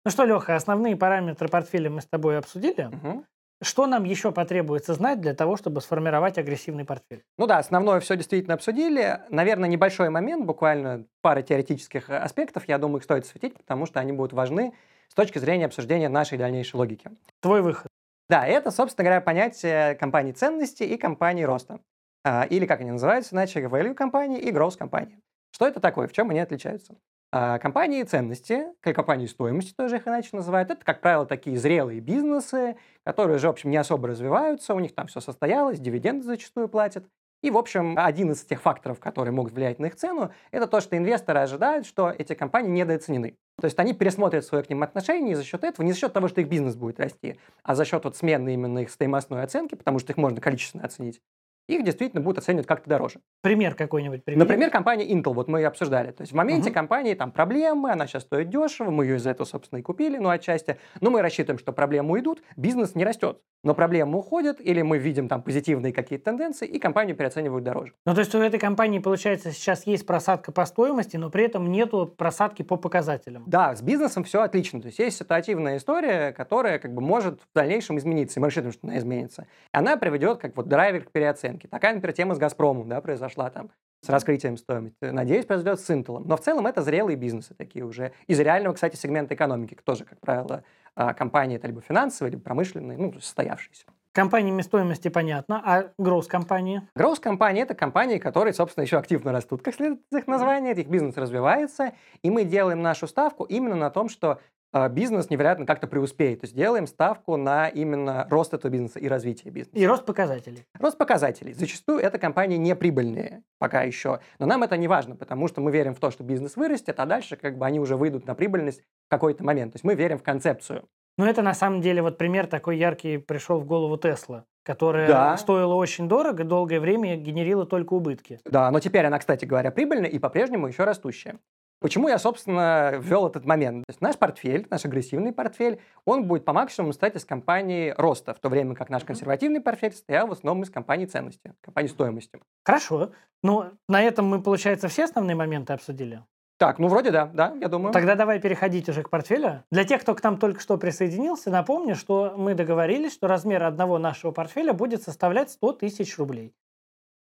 Ну 0.03 0.11
что, 0.11 0.23
Леха, 0.23 0.55
основные 0.55 0.95
параметры 0.95 1.47
портфеля 1.47 1.89
мы 1.89 2.01
с 2.01 2.05
тобой 2.05 2.37
обсудили. 2.37 2.83
Мгм. 2.83 3.25
Что 3.61 3.87
нам 3.87 4.03
еще 4.03 4.31
потребуется 4.31 4.93
знать 4.93 5.21
для 5.21 5.33
того, 5.33 5.55
чтобы 5.55 5.79
сформировать 5.79 6.37
агрессивный 6.37 6.83
портфель? 6.83 7.23
Ну 7.37 7.47
да, 7.47 7.57
основное 7.57 7.99
все 8.01 8.17
действительно 8.17 8.55
обсудили. 8.55 9.21
Наверное, 9.29 9.69
небольшой 9.69 10.09
момент, 10.09 10.45
буквально 10.45 11.05
пара 11.21 11.41
теоретических 11.41 12.09
э, 12.09 12.17
аспектов, 12.17 12.67
я 12.67 12.77
думаю, 12.77 12.97
их 12.97 13.03
стоит 13.03 13.25
светить, 13.25 13.55
потому 13.55 13.85
что 13.85 13.99
они 14.01 14.11
будут 14.11 14.33
важны 14.33 14.73
с 15.07 15.13
точки 15.13 15.39
зрения 15.39 15.65
обсуждения 15.65 16.09
нашей 16.09 16.37
дальнейшей 16.37 16.75
логики. 16.75 17.09
Твой 17.39 17.61
выход. 17.61 17.87
Да, 18.29 18.45
это, 18.45 18.71
собственно 18.71 19.05
говоря, 19.05 19.21
понятие 19.21 19.95
компании 19.95 20.33
ценности 20.33 20.83
и 20.83 20.97
компании 20.97 21.43
роста. 21.43 21.79
А, 22.25 22.43
или, 22.43 22.65
как 22.65 22.81
они 22.81 22.91
называются, 22.91 23.35
иначе, 23.35 23.61
value 23.61 23.93
компании 23.93 24.39
и 24.39 24.51
growth 24.51 24.77
компании. 24.77 25.19
Что 25.51 25.67
это 25.67 25.79
такое? 25.79 26.07
В 26.07 26.11
чем 26.11 26.31
они 26.31 26.39
отличаются? 26.39 26.95
А, 27.37 27.59
компании 27.59 28.01
ценности, 28.03 28.63
как 28.79 28.95
компании 28.95 29.25
стоимости 29.25 29.73
тоже 29.73 29.97
их 29.97 30.07
иначе 30.07 30.29
называют, 30.31 30.71
это, 30.71 30.85
как 30.85 31.01
правило, 31.01 31.25
такие 31.25 31.57
зрелые 31.57 31.99
бизнесы, 31.99 32.77
которые 33.03 33.35
уже, 33.35 33.47
в 33.47 33.49
общем, 33.49 33.71
не 33.71 33.75
особо 33.75 34.07
развиваются, 34.07 34.73
у 34.73 34.79
них 34.79 34.95
там 34.95 35.07
все 35.07 35.19
состоялось, 35.19 35.81
дивиденды 35.81 36.23
зачастую 36.23 36.69
платят. 36.69 37.03
И, 37.43 37.51
в 37.51 37.57
общем, 37.57 37.95
один 37.99 38.31
из 38.31 38.45
тех 38.45 38.61
факторов, 38.61 39.01
которые 39.01 39.33
могут 39.33 39.51
влиять 39.51 39.79
на 39.79 39.87
их 39.87 39.97
цену, 39.97 40.31
это 40.51 40.65
то, 40.65 40.79
что 40.79 40.95
инвесторы 40.95 41.39
ожидают, 41.39 41.85
что 41.85 42.09
эти 42.09 42.35
компании 42.35 42.71
недооценены. 42.71 43.35
То 43.59 43.65
есть 43.65 43.77
они 43.79 43.93
пересмотрят 43.93 44.45
свое 44.45 44.63
к 44.63 44.69
ним 44.69 44.83
отношение 44.83 45.33
и 45.33 45.35
за 45.35 45.43
счет 45.43 45.65
этого, 45.65 45.85
не 45.85 45.91
за 45.91 45.99
счет 45.99 46.13
того, 46.13 46.29
что 46.29 46.39
их 46.39 46.47
бизнес 46.47 46.77
будет 46.77 47.01
расти, 47.01 47.37
а 47.63 47.75
за 47.75 47.83
счет 47.83 48.05
вот 48.05 48.15
смены 48.15 48.53
именно 48.53 48.79
их 48.79 48.89
стоимостной 48.89 49.43
оценки, 49.43 49.75
потому 49.75 49.99
что 49.99 50.13
их 50.13 50.17
можно 50.17 50.39
количественно 50.39 50.85
оценить, 50.85 51.19
их 51.67 51.83
действительно 51.83 52.21
будут 52.21 52.39
оценивать 52.39 52.67
как-то 52.67 52.89
дороже. 52.89 53.19
Пример 53.41 53.75
какой-нибудь 53.75 54.23
приведи. 54.23 54.39
Например, 54.39 54.69
компания 54.69 55.05
Intel, 55.11 55.33
вот 55.33 55.47
мы 55.47 55.59
ее 55.59 55.67
обсуждали. 55.67 56.11
То 56.11 56.21
есть 56.21 56.33
в 56.33 56.35
моменте 56.35 56.69
угу. 56.69 56.75
компании 56.75 57.13
там 57.13 57.31
проблемы, 57.31 57.91
она 57.91 58.07
сейчас 58.07 58.23
стоит 58.23 58.49
дешево, 58.49 58.91
мы 58.91 59.05
ее 59.05 59.17
из-за 59.17 59.31
этого, 59.31 59.45
собственно, 59.45 59.79
и 59.79 59.81
купили, 59.81 60.17
ну, 60.17 60.29
отчасти. 60.29 60.77
Но 61.01 61.09
мы 61.09 61.21
рассчитываем, 61.21 61.59
что 61.59 61.71
проблемы 61.71 62.13
уйдут, 62.13 62.41
бизнес 62.55 62.95
не 62.95 63.03
растет. 63.03 63.39
Но 63.63 63.73
проблемы 63.73 64.19
уходят, 64.19 64.61
или 64.61 64.83
мы 64.83 64.99
видим 64.99 65.27
там 65.27 65.41
позитивные 65.41 65.91
какие-то 65.91 66.25
тенденции, 66.25 66.67
и 66.67 66.77
компанию 66.77 67.15
переоценивают 67.15 67.63
дороже. 67.63 67.93
Ну, 68.05 68.13
то 68.13 68.19
есть 68.19 68.35
у 68.35 68.37
этой 68.37 68.59
компании, 68.59 68.99
получается, 68.99 69.51
сейчас 69.51 69.87
есть 69.87 70.05
просадка 70.05 70.51
по 70.51 70.65
стоимости, 70.65 71.17
но 71.17 71.31
при 71.31 71.45
этом 71.45 71.71
нету 71.71 72.13
просадки 72.15 72.61
по 72.61 72.77
показателям. 72.77 73.43
Да, 73.47 73.75
с 73.75 73.81
бизнесом 73.81 74.23
все 74.23 74.43
отлично. 74.43 74.81
То 74.81 74.87
есть 74.87 74.99
есть 74.99 75.17
ситуативная 75.17 75.77
история, 75.77 76.31
которая 76.31 76.77
как 76.77 76.93
бы 76.93 77.01
может 77.01 77.41
в 77.41 77.55
дальнейшем 77.55 77.97
измениться, 77.97 78.39
и 78.39 78.41
мы 78.41 78.47
рассчитываем, 78.47 78.73
что 78.73 78.87
она 78.87 78.99
изменится. 78.99 79.47
Она 79.71 79.97
приведет 79.97 80.37
как 80.37 80.55
вот 80.55 80.67
драйвер 80.67 81.05
к 81.05 81.11
переоценке. 81.11 81.54
Такая, 81.57 81.95
например, 81.95 82.13
тема 82.13 82.35
с 82.35 82.37
Газпромом, 82.37 82.89
да, 82.89 83.01
произошла 83.01 83.49
там 83.49 83.71
с 84.01 84.09
раскрытием 84.09 84.57
стоимости. 84.57 84.97
Надеюсь, 85.01 85.45
произойдет 85.45 85.79
с 85.79 85.89
Intel. 85.89 86.21
Но 86.25 86.37
в 86.37 86.41
целом 86.41 86.67
это 86.67 86.81
зрелые 86.81 87.15
бизнесы 87.15 87.53
такие 87.55 87.83
уже. 87.83 88.11
Из 88.27 88.39
реального, 88.39 88.73
кстати, 88.73 88.95
сегмента 88.95 89.33
экономики, 89.33 89.77
тоже, 89.83 90.05
как 90.05 90.19
правило, 90.19 90.63
а, 90.95 91.13
компании 91.13 91.57
это 91.57 91.67
либо 91.67 91.81
финансовые, 91.81 92.31
либо 92.31 92.43
промышленные, 92.43 92.97
ну, 92.97 93.13
состоявшиеся. 93.13 93.85
Компаниями 94.15 94.61
стоимости 94.61 95.09
понятно, 95.09 95.61
а 95.65 95.91
гроус-компании? 95.97 96.83
Гроус-компании– 96.95 97.63
это 97.63 97.75
компании, 97.75 98.17
которые, 98.17 98.53
собственно, 98.53 98.83
еще 98.83 98.97
активно 98.97 99.33
растут, 99.33 99.61
как 99.61 99.75
следует 99.75 99.99
из 100.09 100.19
их 100.19 100.27
названия, 100.27 100.71
их 100.71 100.87
бизнес 100.87 101.17
развивается, 101.17 101.91
и 102.21 102.29
мы 102.29 102.45
делаем 102.45 102.81
нашу 102.81 103.07
ставку 103.07 103.43
именно 103.43 103.75
на 103.75 103.89
том, 103.89 104.07
что 104.07 104.39
бизнес 104.89 105.29
невероятно 105.29 105.65
как-то 105.65 105.87
преуспеет. 105.87 106.41
То 106.41 106.45
есть 106.45 106.55
делаем 106.55 106.87
ставку 106.87 107.37
на 107.37 107.67
именно 107.67 108.27
рост 108.29 108.53
этого 108.53 108.71
бизнеса 108.71 108.99
и 108.99 109.07
развитие 109.07 109.51
бизнеса. 109.51 109.77
И 109.77 109.85
рост 109.85 110.05
показателей. 110.05 110.65
Рост 110.79 110.97
показателей. 110.97 111.53
Зачастую 111.53 111.99
это 111.99 112.17
компании 112.17 112.57
не 112.57 112.75
прибыльные 112.75 113.43
пока 113.57 113.83
еще. 113.83 114.19
Но 114.39 114.45
нам 114.45 114.63
это 114.63 114.77
не 114.77 114.87
важно, 114.87 115.15
потому 115.15 115.47
что 115.47 115.61
мы 115.61 115.71
верим 115.71 115.95
в 115.95 115.99
то, 115.99 116.11
что 116.11 116.23
бизнес 116.23 116.55
вырастет, 116.55 116.99
а 116.99 117.05
дальше 117.05 117.35
как 117.35 117.57
бы 117.57 117.65
они 117.65 117.79
уже 117.79 117.95
выйдут 117.95 118.27
на 118.27 118.35
прибыльность 118.35 118.81
в 118.81 119.09
какой-то 119.09 119.43
момент. 119.43 119.73
То 119.73 119.77
есть 119.77 119.85
мы 119.85 119.95
верим 119.95 120.17
в 120.17 120.23
концепцию. 120.23 120.87
Ну, 121.17 121.25
это 121.25 121.41
на 121.41 121.53
самом 121.53 121.81
деле 121.81 122.01
вот 122.01 122.17
пример 122.17 122.45
такой 122.45 122.77
яркий 122.77 123.17
пришел 123.17 123.59
в 123.59 123.65
голову 123.65 123.97
Тесла, 123.97 124.45
которая 124.63 125.07
да. 125.07 125.37
стоила 125.37 125.73
очень 125.73 126.09
дорого, 126.09 126.43
долгое 126.43 126.81
время 126.81 127.15
генерила 127.15 127.65
только 127.65 127.93
убытки. 127.93 128.41
Да, 128.43 128.69
но 128.69 128.81
теперь 128.81 129.05
она, 129.05 129.17
кстати 129.17 129.45
говоря, 129.45 129.71
прибыльная 129.71 130.09
и 130.09 130.19
по-прежнему 130.19 130.67
еще 130.67 130.83
растущая. 130.83 131.39
Почему 131.85 132.07
я, 132.07 132.17
собственно, 132.17 132.93
ввел 132.97 133.27
этот 133.27 133.45
момент? 133.45 133.85
То 133.85 133.91
есть 133.91 134.01
наш 134.01 134.17
портфель, 134.17 134.65
наш 134.71 134.85
агрессивный 134.85 135.31
портфель, 135.31 135.79
он 136.03 136.25
будет 136.25 136.43
по 136.43 136.51
максимуму 136.51 136.93
состоять 136.93 137.15
из 137.15 137.25
компании 137.25 137.93
роста, 137.95 138.33
в 138.33 138.39
то 138.39 138.49
время 138.49 138.73
как 138.73 138.89
наш 138.89 139.03
консервативный 139.03 139.61
портфель 139.61 139.91
состоял 139.91 140.25
в 140.25 140.31
основном 140.31 140.63
из 140.63 140.71
компании 140.71 141.05
ценности, 141.05 141.53
компании 141.61 141.89
стоимости. 141.89 142.39
Хорошо. 142.63 143.11
Ну, 143.43 143.65
на 143.87 144.01
этом 144.01 144.25
мы, 144.25 144.41
получается, 144.41 144.87
все 144.87 145.03
основные 145.03 145.35
моменты 145.35 145.73
обсудили? 145.73 146.23
Так, 146.57 146.79
ну 146.79 146.87
вроде 146.87 147.11
да, 147.11 147.27
да, 147.31 147.53
я 147.61 147.67
думаю. 147.67 147.93
Тогда 147.93 148.15
давай 148.15 148.39
переходить 148.39 148.89
уже 148.89 149.03
к 149.03 149.11
портфелю. 149.11 149.63
Для 149.69 149.83
тех, 149.83 150.01
кто 150.01 150.15
к 150.15 150.23
нам 150.23 150.39
только 150.39 150.61
что 150.61 150.79
присоединился, 150.79 151.51
напомню, 151.51 151.93
что 151.93 152.33
мы 152.35 152.55
договорились, 152.55 153.13
что 153.13 153.27
размер 153.27 153.61
одного 153.61 153.99
нашего 153.99 154.31
портфеля 154.31 154.73
будет 154.73 155.03
составлять 155.03 155.51
100 155.51 155.73
тысяч 155.73 156.17
рублей. 156.17 156.51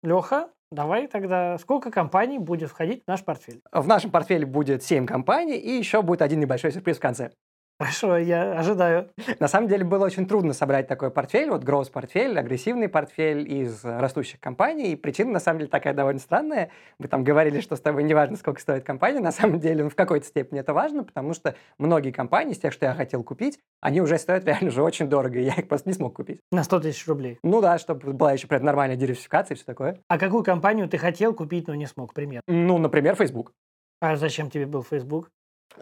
Леха, 0.03 0.51
Давай 0.71 1.07
тогда, 1.07 1.57
сколько 1.59 1.91
компаний 1.91 2.39
будет 2.39 2.69
входить 2.69 3.03
в 3.05 3.09
наш 3.09 3.25
портфель? 3.25 3.63
В 3.73 3.87
нашем 3.87 4.11
портфеле 4.11 4.45
будет 4.45 4.83
7 4.83 5.07
компаний, 5.07 5.57
и 5.57 5.71
еще 5.71 6.03
будет 6.03 6.21
один 6.21 6.41
небольшой 6.41 6.73
сюрприз 6.73 6.99
в 6.99 7.01
конце. 7.01 7.31
Хорошо, 7.79 8.19
я 8.19 8.59
ожидаю. 8.59 9.09
На 9.39 9.47
самом 9.47 9.69
деле 9.69 9.85
было 9.85 10.05
очень 10.05 10.27
трудно 10.27 10.53
собрать 10.53 10.89
такой 10.89 11.13
портфель, 11.13 11.49
вот 11.49 11.63
growth 11.63 11.93
портфель, 11.93 12.37
агрессивный 12.37 12.89
портфель 12.89 13.49
из 13.49 13.85
растущих 13.85 14.41
компаний. 14.41 14.93
И 14.93 14.97
причина 14.97 15.31
на 15.31 15.39
самом 15.39 15.61
деле 15.61 15.71
такая 15.71 15.95
довольно 15.95 16.19
странная. 16.19 16.71
Вы 16.99 17.07
там 17.07 17.23
говорили, 17.23 17.61
что 17.61 17.77
с 17.77 17.81
тобой 17.81 18.03
не 18.03 18.15
важно, 18.15 18.37
сколько 18.37 18.61
стоит 18.61 18.83
компания. 18.83 19.21
На 19.21 19.31
самом 19.31 19.61
деле 19.61 19.85
ну, 19.85 19.91
в 19.91 19.95
какой-то 19.95 20.27
степени 20.27 20.59
это 20.59 20.75
важно, 20.75 21.05
потому 21.05 21.35
что 21.35 21.55
многие 21.79 22.11
компании 22.11 22.53
из 22.53 22.59
тех, 22.59 22.73
что 22.73 22.87
я 22.87 22.95
хотел 22.95 23.23
купить, 23.23 23.61
они 23.81 24.01
уже 24.01 24.19
стоят 24.19 24.45
реально 24.45 24.69
уже 24.71 24.83
очень 24.83 25.09
дорого, 25.09 25.39
и 25.39 25.45
я 25.45 25.55
их 25.55 25.69
просто 25.69 25.89
не 25.89 25.95
смог 25.95 26.17
купить. 26.17 26.41
На 26.51 26.65
100 26.65 26.81
тысяч 26.81 27.07
рублей? 27.07 27.39
Ну 27.45 27.61
да, 27.61 27.79
чтобы 27.79 28.13
была 28.13 28.33
еще 28.33 28.49
при 28.49 28.59
нормальная 28.59 28.97
диверсификация 28.97 29.55
и 29.55 29.57
все 29.57 29.65
такое. 29.65 30.01
А 30.09 30.19
какую 30.19 30.43
компанию 30.43 30.89
ты 30.89 30.99
хотел 30.99 31.33
купить, 31.33 31.69
но 31.69 31.77
не 31.77 31.87
смог, 31.87 32.13
пример? 32.13 32.43
Ну, 32.49 32.79
например, 32.79 33.15
Facebook. 33.15 33.53
А 34.01 34.17
зачем 34.17 34.51
тебе 34.51 34.67
был 34.67 34.83
Facebook? 34.83 35.31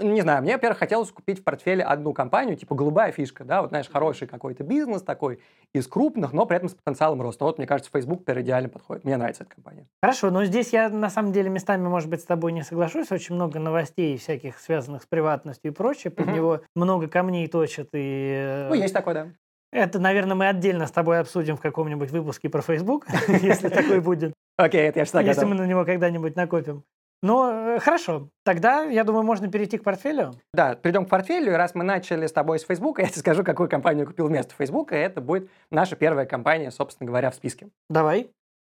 Не 0.00 0.20
знаю, 0.20 0.42
мне, 0.42 0.54
во-первых, 0.54 0.78
хотелось 0.78 1.10
купить 1.10 1.40
в 1.40 1.44
портфеле 1.44 1.82
одну 1.82 2.12
компанию, 2.12 2.56
типа 2.56 2.74
голубая 2.74 3.12
фишка, 3.12 3.44
да, 3.44 3.62
вот, 3.62 3.70
знаешь, 3.70 3.88
хороший 3.88 4.26
какой-то 4.26 4.62
бизнес 4.62 5.02
такой, 5.02 5.40
из 5.72 5.86
крупных, 5.86 6.32
но 6.32 6.44
при 6.46 6.56
этом 6.56 6.68
с 6.68 6.74
потенциалом 6.74 7.22
роста. 7.22 7.44
Вот, 7.44 7.58
мне 7.58 7.66
кажется, 7.66 7.90
Facebook 7.92 8.22
теперь 8.22 8.42
идеально 8.42 8.68
подходит. 8.68 9.04
Мне 9.04 9.16
нравится 9.16 9.44
эта 9.44 9.54
компания. 9.54 9.86
Хорошо, 10.02 10.30
но 10.30 10.44
здесь 10.44 10.72
я, 10.72 10.88
на 10.88 11.10
самом 11.10 11.32
деле, 11.32 11.48
местами, 11.48 11.86
может 11.86 12.10
быть, 12.10 12.20
с 12.20 12.24
тобой 12.24 12.52
не 12.52 12.62
соглашусь. 12.62 13.10
Очень 13.10 13.36
много 13.36 13.58
новостей 13.58 14.16
всяких, 14.18 14.58
связанных 14.58 15.02
с 15.02 15.06
приватностью 15.06 15.72
и 15.72 15.74
прочее. 15.74 16.10
Под 16.10 16.26
него 16.26 16.60
много 16.74 17.08
камней 17.08 17.46
точат 17.48 17.88
и... 17.92 18.66
Ну, 18.68 18.74
есть 18.74 18.94
такое, 18.94 19.14
да. 19.14 19.28
Это, 19.72 19.98
наверное, 19.98 20.34
мы 20.34 20.48
отдельно 20.48 20.86
с 20.86 20.90
тобой 20.90 21.18
обсудим 21.18 21.56
в 21.56 21.60
каком-нибудь 21.60 22.10
выпуске 22.10 22.48
про 22.48 22.62
Facebook, 22.62 23.06
если 23.28 23.68
такой 23.68 24.00
будет. 24.00 24.32
Окей, 24.56 24.82
это 24.82 25.00
я 25.00 25.04
всегда 25.04 25.20
Если 25.20 25.44
мы 25.44 25.54
на 25.54 25.66
него 25.66 25.84
когда-нибудь 25.84 26.36
накопим. 26.36 26.84
Ну, 27.22 27.76
э, 27.76 27.78
хорошо. 27.80 28.28
Тогда, 28.44 28.82
я 28.82 29.04
думаю, 29.04 29.24
можно 29.24 29.50
перейти 29.50 29.78
к 29.78 29.84
портфелю. 29.84 30.34
Да, 30.52 30.74
перейдем 30.74 31.06
к 31.06 31.08
портфелю. 31.08 31.52
И 31.52 31.56
раз 31.56 31.74
мы 31.74 31.84
начали 31.84 32.26
с 32.26 32.32
тобой 32.32 32.58
с 32.58 32.64
Facebook, 32.64 32.98
я 33.00 33.06
тебе 33.06 33.20
скажу, 33.20 33.44
какую 33.44 33.68
компанию 33.68 34.06
купил 34.06 34.28
вместо 34.28 34.54
Facebook, 34.54 34.92
и 34.92 34.96
это 34.96 35.20
будет 35.20 35.50
наша 35.70 35.96
первая 35.96 36.26
компания, 36.26 36.70
собственно 36.70 37.08
говоря, 37.08 37.30
в 37.30 37.34
списке. 37.34 37.68
Давай. 37.88 38.30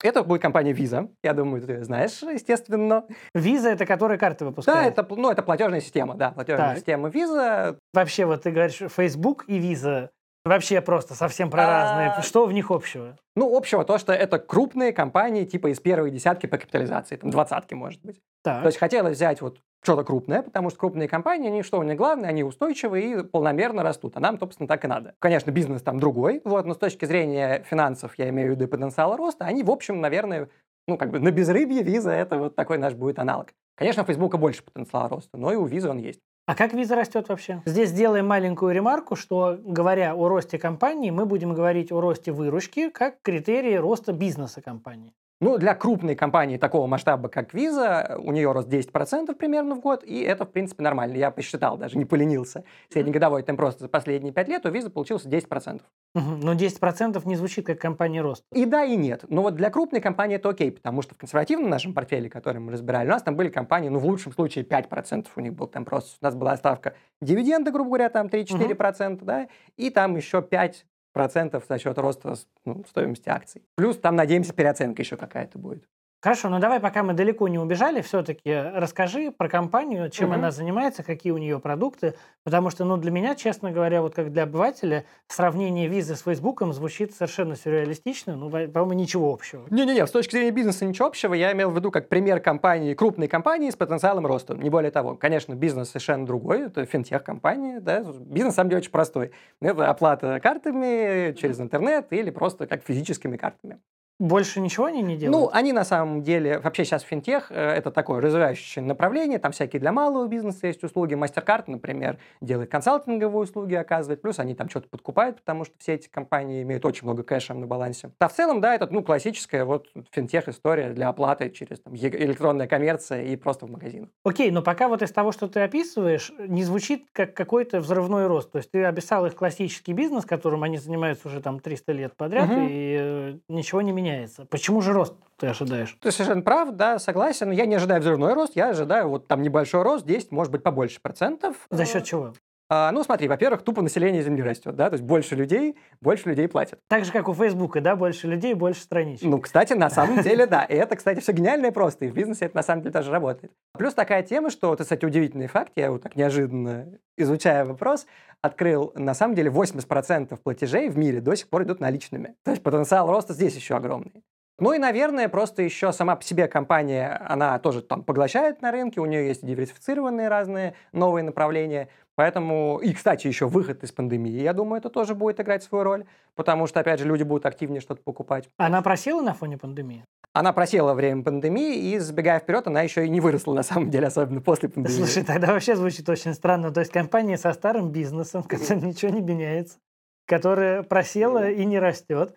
Это 0.04 0.24
будет 0.24 0.44
компания 0.44 0.74
Visa. 0.74 1.10
Я 1.24 1.34
думаю, 1.34 1.62
ты 1.62 1.84
знаешь, 1.84 2.22
естественно. 2.22 3.06
Visa– 3.36 3.68
это 3.70 3.88
которая 3.88 4.20
карты 4.20 4.46
выпускает? 4.46 4.96
Да, 4.96 5.02
это, 5.02 5.16
ну, 5.16 5.32
это 5.32 5.42
платежная 5.42 5.82
система, 5.82 6.14
да, 6.14 6.30
платежная 6.30 6.68
так. 6.68 6.78
система 6.78 7.10
Visa. 7.10 7.78
Вообще, 7.96 8.26
вот 8.26 8.44
ты 8.44 8.52
говоришь, 8.52 8.78
Facebook 8.96 9.46
и 9.48 9.60
Visa 9.60 10.10
Вообще 10.48 10.80
просто 10.82 11.14
совсем 11.14 11.50
про 11.50 11.66
разные. 11.66 12.10
А, 12.10 12.22
что 12.22 12.46
в 12.46 12.54
них 12.54 12.72
общего? 12.72 13.18
Ну, 13.36 13.56
общего 13.56 13.84
то, 13.84 13.98
что 13.98 14.14
это 14.14 14.40
крупные 14.40 14.94
компании, 14.94 15.44
типа 15.44 15.68
из 15.68 15.80
первой 15.80 16.10
десятки 16.10 16.46
по 16.46 16.58
капитализации, 16.58 17.18
там 17.18 17.30
двадцатки, 17.30 17.74
может 17.74 18.02
быть. 18.04 18.22
Так. 18.48 18.62
То 18.62 18.68
есть 18.68 18.77
хотелось 18.77 19.18
взять 19.18 19.42
вот 19.42 19.60
что-то 19.84 20.06
крупное, 20.06 20.42
потому 20.42 20.70
что 20.70 20.80
крупные 20.80 21.10
компании, 21.10 21.50
они 21.50 21.63
что 21.63 21.80
у 21.80 21.84
них 21.84 21.98
главное, 21.98 22.30
они 22.30 22.46
устойчивые 22.46 23.20
и 23.20 23.24
полномерно 23.24 23.84
растут, 23.84 24.16
а 24.16 24.22
нам, 24.22 24.39
собственно, 24.39 24.70
так 24.70 24.86
и 24.86 24.88
надо. 24.88 25.16
Конечно, 25.20 25.51
бизнес 25.51 25.82
там 25.82 26.00
другой, 26.00 26.42
вот, 26.46 26.66
но 26.66 26.74
с 26.74 26.77
точки 26.77 27.04
зрения 27.04 27.66
финансов, 27.70 28.13
я 28.18 28.30
имею 28.30 28.54
в 28.54 28.56
виду 28.56 28.70
потенциала 28.70 29.18
роста, 29.18 29.44
они, 29.44 29.63
в 29.63 29.70
общем, 29.70 30.00
наверное, 30.00 30.48
ну, 30.88 30.98
как 30.98 31.12
бы 31.12 31.20
на 31.20 31.30
безрыбье 31.30 31.84
виза 31.84 32.12
это 32.12 32.38
вот 32.38 32.56
такой 32.56 32.77
наш 32.77 32.94
будет 32.94 33.20
аналог. 33.20 33.50
Конечно, 33.75 34.04
у 34.04 34.06
Фейсбука 34.06 34.38
больше 34.38 34.63
потенциала 34.63 35.10
роста, 35.10 35.36
но 35.38 35.51
и 35.51 35.58
у 35.58 35.66
визы 35.66 35.89
он 35.89 35.98
есть. 35.98 36.22
А 36.46 36.56
как 36.56 36.72
виза 36.72 36.96
растет 36.96 37.27
вообще? 37.27 37.62
Здесь 37.66 37.89
сделаем 37.89 38.27
маленькую 38.27 38.74
ремарку, 38.74 39.18
что 39.18 39.60
говоря 39.62 40.16
о 40.16 40.30
росте 40.30 40.58
компании, 40.58 41.12
мы 41.12 41.25
будем 41.25 41.54
говорить 41.54 41.92
о 41.92 42.00
росте 42.00 42.32
выручки 42.32 42.89
как 42.89 43.22
критерии 43.22 43.75
роста 43.75 44.13
бизнеса 44.13 44.62
компании. 44.62 45.13
Ну, 45.39 45.60
для 45.60 45.75
крупной 45.75 46.15
компании 46.15 46.58
такого 46.58 46.88
масштаба, 46.88 47.29
как 47.29 47.53
Visa, 47.53 48.17
у 48.17 48.32
нее 48.32 48.51
рост 48.51 48.67
10% 48.67 49.36
примерно 49.36 49.75
в 49.75 49.82
год, 49.82 50.03
и 50.03 50.22
это, 50.22 50.46
в 50.46 50.51
принципе, 50.51 50.82
нормально. 50.82 51.15
Я 51.15 51.29
посчитал, 51.29 51.77
даже 51.77 51.96
не 51.96 52.06
поленился. 52.06 52.63
Среднегодовой 52.89 53.44
темп 53.44 53.60
роста 53.60 53.84
за 53.84 53.89
последние 53.89 54.34
5 54.34 54.48
лет 54.48 54.65
у 54.65 54.70
Visa 54.70 54.89
получился 54.89 55.29
10%. 55.29 55.82
Угу, 56.15 56.24
но 56.41 56.53
10% 56.56 57.22
не 57.25 57.36
звучит 57.36 57.67
как 57.67 57.79
компания 57.79 58.22
рост. 58.22 58.44
И 58.51 58.65
да, 58.65 58.84
и 58.84 58.96
нет. 58.96 59.25
Но 59.29 59.44
вот 59.44 59.56
для 59.56 59.70
крупной 59.70 60.01
компании 60.01 60.38
это 60.38 60.50
окей, 60.50 60.72
потому 60.72 61.03
что 61.03 61.13
в 61.13 61.20
консервативном 61.20 61.70
нашем 61.70 61.94
портфеле, 61.94 62.32
который 62.32 62.58
мы 62.58 62.72
разбирали, 62.72 63.08
у 63.08 63.12
нас 63.12 63.22
там 63.22 63.36
были 63.36 63.50
компании, 63.50 63.89
ну, 63.89 64.00
в 64.00 64.06
лучшем 64.06 64.34
случае 64.34 64.65
5% 64.65 65.27
у 65.36 65.39
них 65.39 65.53
был 65.53 65.67
темп 65.67 65.89
роста. 65.89 66.17
У 66.20 66.25
нас 66.25 66.34
была 66.34 66.58
ставка 66.58 66.96
дивиденды, 67.22 67.72
грубо 67.72 67.89
говоря, 67.89 68.10
там 68.10 68.25
3-4%, 68.25 69.13
угу. 69.13 69.25
да, 69.25 69.48
и 69.75 69.91
там 69.91 70.15
еще 70.15 70.41
5 70.41 70.86
процентов 71.18 71.66
за 71.68 71.80
счет 71.80 71.98
роста 71.98 72.36
ну, 72.64 72.86
стоимости 72.88 73.28
акций. 73.28 73.64
Плюс 73.76 73.98
там, 73.98 74.16
надеемся, 74.16 74.54
переоценка 74.54 75.02
еще 75.02 75.18
какая-то 75.18 75.58
будет. 75.58 75.90
Хорошо, 76.28 76.50
но 76.50 76.60
давай, 76.60 76.82
пока 76.82 77.04
мы 77.04 77.14
далеко 77.14 77.48
не 77.48 77.58
убежали, 77.58 78.02
все-таки 78.02 78.54
расскажи 78.54 79.32
про 79.32 79.48
компанию, 79.48 80.10
чем 80.10 80.28
Мгм. 80.28 80.40
она 80.40 80.52
занимается, 80.52 81.02
какие 81.02 81.32
у 81.32 81.38
нее 81.38 81.58
продукты, 81.58 82.16
потому 82.44 82.70
что, 82.70 82.84
ну, 82.84 82.98
для 82.98 83.12
меня, 83.12 83.34
честно 83.34 83.72
говоря, 83.72 84.02
вот 84.02 84.14
как 84.14 84.34
для 84.34 84.44
обывателя, 84.44 85.06
сравнение 85.30 85.88
визы 85.88 86.18
с 86.18 86.24
Фейсбуком 86.24 86.74
звучит 86.74 87.14
совершенно 87.14 87.56
сюрреалистично, 87.56 88.36
ну, 88.36 88.50
по-моему, 88.50 88.92
ничего 88.92 89.32
общего. 89.32 89.68
Не-не-не, 89.70 90.06
с 90.06 90.12
точки 90.12 90.32
зрения 90.32 90.52
бизнеса 90.52 90.84
ничего 90.84 91.08
общего, 91.08 91.34
я 91.34 91.54
имел 91.54 91.72
в 91.72 91.78
виду 91.78 91.92
как 91.92 92.10
пример 92.10 92.42
компании, 92.42 92.94
крупной 92.94 93.30
компании 93.30 93.70
с 93.70 93.78
потенциалом 93.78 94.28
роста, 94.28 94.54
не 94.54 94.70
более 94.70 94.92
того. 94.92 95.16
Конечно, 95.16 95.54
бизнес 95.54 95.92
совершенно 95.92 96.26
другой, 96.26 96.64
это 96.64 96.86
финтех-компания, 96.86 97.80
да, 97.80 98.02
бизнес, 98.02 98.48
на 98.48 98.52
самом 98.52 98.72
деле, 98.72 98.80
очень 98.80 98.92
простой. 98.92 99.32
Это 99.62 99.90
оплата 99.90 100.42
картами 100.42 101.32
через 101.38 101.62
интернет 101.62 102.08
или 102.12 102.32
просто 102.32 102.68
как 102.68 102.84
физическими 102.84 103.38
картами. 103.38 103.80
Больше 104.20 104.60
ничего 104.62 104.86
они 104.86 105.04
не 105.04 105.14
Ну, 105.14 105.20
делают? 105.20 105.50
они 105.54 105.74
на 105.74 105.84
самом 105.86 106.24
деле, 106.24 106.58
вообще 106.60 106.86
сейчас 106.86 107.04
финтех, 107.04 107.52
э, 107.52 107.56
это 107.56 107.92
такое 107.92 108.20
развивающееся 108.20 108.82
направление, 108.82 109.38
там 109.38 109.52
всякие 109.52 109.80
для 109.80 109.92
малого 109.92 110.26
бизнеса 110.28 110.66
есть 110.66 110.84
услуги, 110.84 111.14
MasterCard, 111.14 111.66
например, 111.68 112.18
делает 112.42 112.72
консалтинговые 112.72 113.44
услуги, 113.44 113.76
оказывает, 113.76 114.24
плюс 114.24 114.40
они 114.40 114.56
там 114.56 114.70
что-то 114.70 114.90
подкупают, 114.90 115.38
потому 115.38 115.66
что 115.66 115.76
все 115.78 115.94
эти 115.94 116.10
компании 116.10 116.64
имеют 116.64 116.84
очень 116.84 117.04
много 117.06 117.22
кэша 117.22 117.54
на 117.54 117.68
балансе. 117.68 118.10
А 118.18 118.28
в 118.28 118.34
целом, 118.34 118.60
да, 118.60 118.74
это, 118.74 118.88
ну, 118.90 119.04
классическая 119.04 119.66
вот 119.66 119.88
финтех-история 120.12 120.94
для 120.94 121.10
оплаты 121.10 121.52
через 121.52 121.80
там, 121.82 121.94
электронная 121.96 122.68
коммерция 122.68 123.22
и 123.24 123.36
просто 123.36 123.68
в 123.68 123.70
магазинах. 123.72 124.10
Окей, 124.24 124.50
но 124.50 124.64
пока 124.64 124.88
вот 124.88 125.04
из 125.04 125.12
того, 125.12 125.32
что 125.32 125.48
ты 125.48 125.60
описываешь, 125.60 126.32
не 126.40 126.64
звучит 126.64 127.06
как 127.14 127.36
какой-то 127.36 127.80
взрывной 127.82 128.26
рост. 128.26 128.52
То 128.52 128.58
есть 128.58 128.72
ты 128.72 128.84
описал 128.84 129.28
их 129.28 129.36
классический 129.36 129.94
бизнес, 129.94 130.26
которым 130.26 130.64
они 130.64 130.78
занимаются 130.80 131.28
уже 131.28 131.40
там 131.40 131.60
300 131.60 131.92
лет 131.92 132.16
подряд, 132.18 132.50
Мгм. 132.50 132.68
и 132.68 132.98
э, 133.00 133.38
ничего 133.48 133.82
не 133.84 133.92
меняется. 133.92 134.07
Почему 134.50 134.82
же 134.82 134.94
рост 134.94 135.16
ты 135.38 135.48
ожидаешь? 135.48 135.98
Ты 136.02 136.12
совершенно 136.12 136.42
прав, 136.42 136.72
да, 136.72 137.00
согласен. 137.00 137.52
Я 137.52 137.66
не 137.66 137.76
ожидаю 137.76 138.02
взрывной 138.02 138.34
рост, 138.34 138.56
я 138.56 138.70
ожидаю 138.70 139.10
вот 139.10 139.28
там 139.28 139.42
небольшой 139.42 139.84
рост, 139.84 140.06
10, 140.06 140.32
может 140.32 140.52
быть, 140.52 140.64
побольше 140.64 141.00
процентов. 141.02 141.56
За 141.70 141.86
счет 141.86 142.04
чего? 142.04 142.34
А, 142.70 142.92
ну, 142.92 143.02
смотри, 143.04 143.30
во-первых, 143.30 143.62
тупо 143.62 143.82
население 143.82 144.22
Земли 144.22 144.44
растет, 144.44 144.76
да, 144.76 144.90
то 144.90 144.96
есть 144.96 145.04
больше 145.04 145.36
людей, 145.36 145.78
больше 146.02 146.28
людей 146.28 146.50
платят. 146.50 146.80
Так 146.90 147.06
же, 147.06 147.14
как 147.14 147.30
у 147.30 147.34
Фейсбука, 147.34 147.80
да, 147.80 147.96
больше 147.96 148.28
людей, 148.28 148.54
больше 148.56 148.82
страничек. 148.82 149.24
Ну, 149.24 149.40
кстати, 149.40 149.72
на 149.72 149.90
самом 149.90 150.22
деле, 150.24 150.46
да. 150.46 150.64
И 150.66 150.74
это, 150.74 150.98
кстати, 150.98 151.22
все 151.22 151.32
гениально 151.32 151.68
и 151.68 151.72
просто. 151.72 152.06
И 152.06 152.10
в 152.10 152.14
бизнесе 152.14 152.46
это 152.46 152.58
на 152.58 152.64
самом 152.64 152.82
деле 152.82 152.92
тоже 152.92 153.10
работает. 153.10 153.54
Плюс 153.78 153.94
такая 153.94 154.22
тема, 154.22 154.50
что, 154.50 154.74
это, 154.74 154.84
кстати, 154.84 155.06
удивительный 155.06 155.48
факт, 155.48 155.72
я 155.78 155.86
его 155.86 155.98
так 155.98 156.18
неожиданно, 156.18 157.00
изучая 157.16 157.64
вопрос, 157.64 158.06
открыл, 158.42 158.92
на 158.96 159.14
самом 159.14 159.36
деле, 159.36 159.50
80% 159.50 160.38
платежей 160.44 160.90
в 160.90 160.98
мире 160.98 161.22
до 161.22 161.36
сих 161.36 161.50
пор 161.50 161.64
идут 161.64 161.80
наличными. 161.80 162.36
То 162.44 162.52
есть 162.52 162.64
потенциал 162.64 163.10
роста 163.10 163.34
здесь 163.34 163.56
еще 163.56 163.76
огромный. 163.76 164.24
Ну 164.60 164.74
и, 164.74 164.80
наверное, 164.80 165.30
просто 165.30 165.62
еще 165.62 165.92
сама 165.92 166.16
по 166.16 166.24
себе 166.24 166.48
компания, 166.48 167.22
она 167.28 167.60
тоже 167.60 167.84
там 167.84 168.04
поглощает 168.04 168.62
на 168.64 168.72
рынке, 168.72 169.00
у 169.00 169.06
нее 169.06 169.28
есть 169.28 169.46
диверсифицированные 169.46 170.30
разные 170.30 170.74
новые 170.94 171.24
направления. 171.24 171.90
Поэтому, 172.16 172.80
и, 172.80 172.94
кстати, 172.94 173.28
еще 173.28 173.48
выход 173.48 173.84
из 173.84 173.92
пандемии, 173.92 174.42
я 174.42 174.54
думаю, 174.54 174.80
это 174.80 174.90
тоже 174.90 175.14
будет 175.14 175.40
играть 175.40 175.62
свою 175.62 175.84
роль, 175.84 176.06
потому 176.34 176.66
что, 176.66 176.80
опять 176.80 177.00
же, 177.00 177.06
люди 177.06 177.22
будут 177.22 177.46
активнее 177.46 177.80
что-то 177.80 178.02
покупать. 178.02 178.50
Она 178.58 178.82
просела 178.82 179.22
на 179.22 179.36
фоне 179.36 179.60
пандемии? 179.60 180.04
Она 180.34 180.52
просела 180.52 180.88
во 180.88 180.94
время 180.96 181.24
пандемии, 181.24 181.92
и, 181.92 182.00
забегая 182.00 182.40
вперед, 182.40 182.66
она 182.66 182.82
еще 182.82 183.06
и 183.06 183.10
не 183.10 183.20
выросла, 183.20 183.54
на 183.54 183.62
самом 183.62 183.92
деле, 183.92 184.08
особенно 184.08 184.42
после 184.42 184.70
пандемии. 184.70 184.98
Слушай, 184.98 185.24
тогда 185.24 185.54
вообще 185.54 185.76
звучит 185.76 186.10
очень 186.10 186.34
странно. 186.34 186.72
То 186.72 186.80
есть 186.80 186.92
компания 186.92 187.38
со 187.38 187.54
старым 187.54 187.92
бизнесом, 187.92 188.42
в 188.44 188.48
котором 188.48 188.88
ничего 188.88 189.12
не 189.12 189.22
меняется, 189.22 189.78
которая 190.26 190.82
просела 190.82 191.52
и 191.52 191.66
не 191.66 191.78
растет, 191.78 192.36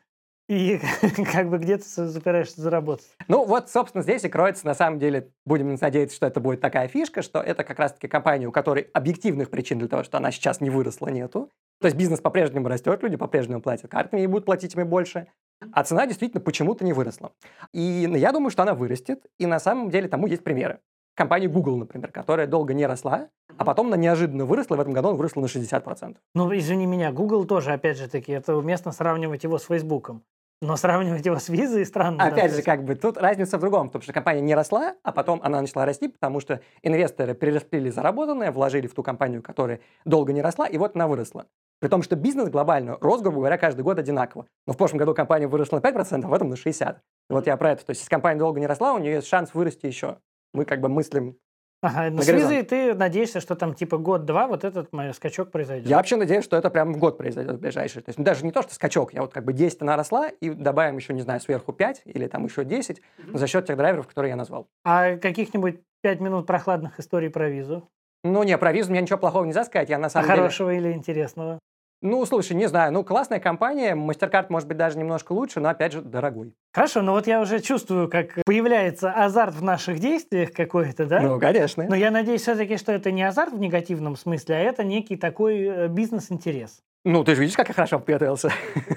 и 0.50 0.80
как 1.32 1.48
бы 1.48 1.58
где 1.58 1.78
ты 1.78 1.84
запираешься 1.84 2.60
заработать. 2.60 3.06
Ну, 3.28 3.44
вот, 3.44 3.70
собственно, 3.70 4.02
здесь 4.02 4.24
и 4.24 4.28
кроется, 4.28 4.66
на 4.66 4.74
самом 4.74 4.98
деле, 4.98 5.30
будем 5.46 5.72
надеяться, 5.80 6.16
что 6.16 6.26
это 6.26 6.40
будет 6.40 6.60
такая 6.60 6.88
фишка, 6.88 7.22
что 7.22 7.38
это 7.40 7.62
как 7.62 7.78
раз-таки 7.78 8.08
компания, 8.08 8.48
у 8.48 8.52
которой 8.52 8.88
объективных 8.92 9.48
причин 9.48 9.78
для 9.78 9.86
того, 9.86 10.02
что 10.02 10.18
она 10.18 10.32
сейчас 10.32 10.60
не 10.60 10.68
выросла, 10.68 11.06
нету. 11.06 11.50
То 11.80 11.86
есть 11.86 11.96
бизнес 11.96 12.20
по-прежнему 12.20 12.66
растет, 12.66 13.00
люди 13.00 13.16
по-прежнему 13.16 13.62
платят 13.62 13.90
картами 13.92 14.22
и 14.22 14.26
будут 14.26 14.44
платить 14.44 14.74
ими 14.74 14.82
больше. 14.82 15.28
А 15.72 15.84
цена 15.84 16.06
действительно 16.06 16.40
почему-то 16.40 16.84
не 16.84 16.92
выросла. 16.92 17.32
И 17.72 18.10
я 18.12 18.32
думаю, 18.32 18.50
что 18.50 18.62
она 18.62 18.74
вырастет, 18.74 19.26
и 19.38 19.46
на 19.46 19.60
самом 19.60 19.90
деле 19.90 20.08
тому 20.08 20.26
есть 20.26 20.42
примеры. 20.42 20.80
Компания 21.14 21.48
Google, 21.48 21.76
например, 21.76 22.10
которая 22.10 22.48
долго 22.48 22.74
не 22.74 22.86
росла, 22.86 23.28
а 23.56 23.64
потом 23.64 23.88
она 23.88 23.96
неожиданно 23.96 24.46
выросла, 24.46 24.74
и 24.74 24.78
в 24.78 24.80
этом 24.80 24.94
году 24.94 25.08
она 25.08 25.16
выросла 25.16 25.42
на 25.42 25.46
60%. 25.46 26.16
Ну, 26.34 26.56
извини 26.56 26.86
меня, 26.86 27.12
Google 27.12 27.44
тоже, 27.44 27.72
опять 27.72 27.98
же 27.98 28.08
таки, 28.08 28.32
это 28.32 28.56
уместно 28.56 28.90
сравнивать 28.90 29.44
его 29.44 29.58
с 29.58 29.64
Фейсбуком. 29.66 30.24
Но 30.62 30.76
сравнивать 30.76 31.24
его 31.24 31.38
с 31.38 31.48
визой 31.48 31.86
странно. 31.86 32.18
да, 32.18 32.26
Опять 32.26 32.50
же, 32.50 32.58
есть- 32.58 32.66
как 32.66 32.84
бы 32.84 32.94
тут 32.94 33.16
разница 33.16 33.56
в 33.56 33.60
другом, 33.60 33.88
потому 33.88 34.02
что 34.02 34.12
компания 34.12 34.42
не 34.42 34.54
росла, 34.54 34.94
а 35.02 35.10
потом 35.12 35.40
она 35.42 35.60
начала 35.60 35.86
расти, 35.86 36.08
потому 36.08 36.38
что 36.40 36.60
инвесторы 36.82 37.34
перераспределили 37.34 37.90
заработанное, 37.90 38.52
вложили 38.52 38.86
в 38.86 38.94
ту 38.94 39.02
компанию, 39.02 39.42
которая 39.42 39.80
долго 40.04 40.34
не 40.34 40.42
росла, 40.42 40.66
и 40.66 40.76
вот 40.76 40.94
она 40.96 41.08
выросла. 41.08 41.46
При 41.80 41.88
том, 41.88 42.02
что 42.02 42.14
бизнес 42.14 42.50
глобально 42.50 42.98
рос, 43.00 43.22
грубо 43.22 43.38
говоря, 43.38 43.56
каждый 43.56 43.80
год 43.80 43.98
одинаково. 43.98 44.44
Но 44.66 44.74
в 44.74 44.76
прошлом 44.76 44.98
году 44.98 45.14
компания 45.14 45.46
выросла 45.48 45.76
на 45.76 45.80
5%, 45.80 46.26
а 46.26 46.28
в 46.28 46.34
этом 46.34 46.50
на 46.50 46.56
60%. 46.56 46.96
И 47.30 47.32
вот 47.32 47.46
я 47.46 47.56
про 47.56 47.70
это. 47.72 47.86
То 47.86 47.92
есть, 47.92 48.02
если 48.02 48.10
компания 48.10 48.38
долго 48.38 48.60
не 48.60 48.66
росла, 48.66 48.92
у 48.92 48.98
нее 48.98 49.14
есть 49.14 49.28
шанс 49.28 49.54
вырасти 49.54 49.86
еще. 49.86 50.18
Мы 50.52 50.66
как 50.66 50.80
бы 50.82 50.90
мыслим... 50.90 51.38
Ага, 51.82 52.10
но 52.10 52.16
на 52.18 52.22
с 52.22 52.28
визой 52.28 52.62
ты 52.62 52.94
надеешься, 52.94 53.40
что 53.40 53.56
там 53.56 53.74
типа 53.74 53.96
год-два 53.96 54.46
вот 54.46 54.64
этот 54.64 54.92
мой 54.92 55.14
скачок 55.14 55.50
произойдет. 55.50 55.88
Я 55.88 55.96
вообще 55.96 56.16
надеюсь, 56.16 56.44
что 56.44 56.56
это 56.56 56.68
прямо 56.68 56.92
в 56.92 56.98
год 56.98 57.16
произойдет 57.16 57.56
в 57.56 57.60
ближайший. 57.60 58.02
То 58.02 58.10
есть 58.10 58.18
ну, 58.18 58.24
даже 58.24 58.44
не 58.44 58.52
то, 58.52 58.60
что 58.60 58.74
скачок, 58.74 59.14
я 59.14 59.22
вот 59.22 59.32
как 59.32 59.44
бы 59.44 59.54
10 59.54 59.80
она 59.80 59.96
росла, 59.96 60.28
и 60.28 60.50
добавим 60.50 60.96
еще, 60.96 61.14
не 61.14 61.22
знаю, 61.22 61.40
сверху 61.40 61.72
5 61.72 62.02
или 62.04 62.26
там 62.26 62.44
еще 62.44 62.64
10 62.64 63.00
за 63.32 63.46
счет 63.46 63.66
тех 63.66 63.78
драйверов, 63.78 64.06
которые 64.06 64.30
я 64.30 64.36
назвал. 64.36 64.68
А 64.84 65.16
каких-нибудь 65.16 65.80
пять 66.02 66.20
минут 66.20 66.46
прохладных 66.46 67.00
историй 67.00 67.30
про 67.30 67.48
визу? 67.48 67.88
Ну, 68.24 68.42
не, 68.42 68.58
про 68.58 68.72
визу 68.72 68.90
мне 68.90 69.00
ничего 69.00 69.18
плохого 69.18 69.44
нельзя 69.44 69.64
сказать. 69.64 69.88
Я 69.88 69.96
на 69.96 70.08
А 70.08 70.10
самом 70.10 70.26
деле... 70.26 70.36
хорошего 70.36 70.74
или 70.74 70.92
интересного? 70.92 71.58
Ну, 72.02 72.24
слушай, 72.24 72.54
не 72.54 72.66
знаю. 72.66 72.92
Ну, 72.92 73.04
классная 73.04 73.40
компания. 73.40 73.94
MasterCard 73.94 74.46
может 74.48 74.66
быть 74.66 74.78
даже 74.78 74.98
немножко 74.98 75.32
лучше, 75.32 75.60
но, 75.60 75.68
опять 75.68 75.92
же, 75.92 76.00
дорогой. 76.00 76.54
Хорошо, 76.72 77.02
но 77.02 77.12
вот 77.12 77.26
я 77.26 77.40
уже 77.40 77.60
чувствую, 77.60 78.08
как 78.08 78.42
появляется 78.46 79.12
азарт 79.12 79.54
в 79.54 79.62
наших 79.62 79.98
действиях 79.98 80.52
какой-то, 80.52 81.04
да? 81.04 81.20
Ну, 81.20 81.38
конечно. 81.38 81.84
Но 81.84 81.94
я 81.94 82.10
надеюсь 82.10 82.40
все-таки, 82.40 82.78
что 82.78 82.92
это 82.92 83.12
не 83.12 83.22
азарт 83.22 83.52
в 83.52 83.58
негативном 83.58 84.16
смысле, 84.16 84.56
а 84.56 84.58
это 84.60 84.82
некий 84.82 85.16
такой 85.16 85.60
э, 85.60 85.88
бизнес-интерес. 85.88 86.80
Ну, 87.04 87.22
ты 87.22 87.34
же 87.34 87.42
видишь, 87.42 87.56
как 87.56 87.68
я 87.68 87.74
хорошо 87.74 87.98
подготовился. 87.98 88.50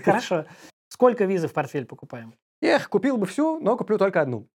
Хорошо. 0.06 0.46
Сколько 0.88 1.26
визы 1.26 1.48
в 1.48 1.54
портфель 1.54 1.86
покупаем? 1.86 2.36
Эх, 2.62 2.88
купил 2.88 3.18
бы 3.18 3.26
всю, 3.26 3.60
но 3.60 3.76
куплю 3.76 3.98
только 3.98 4.22
одну. 4.22 4.48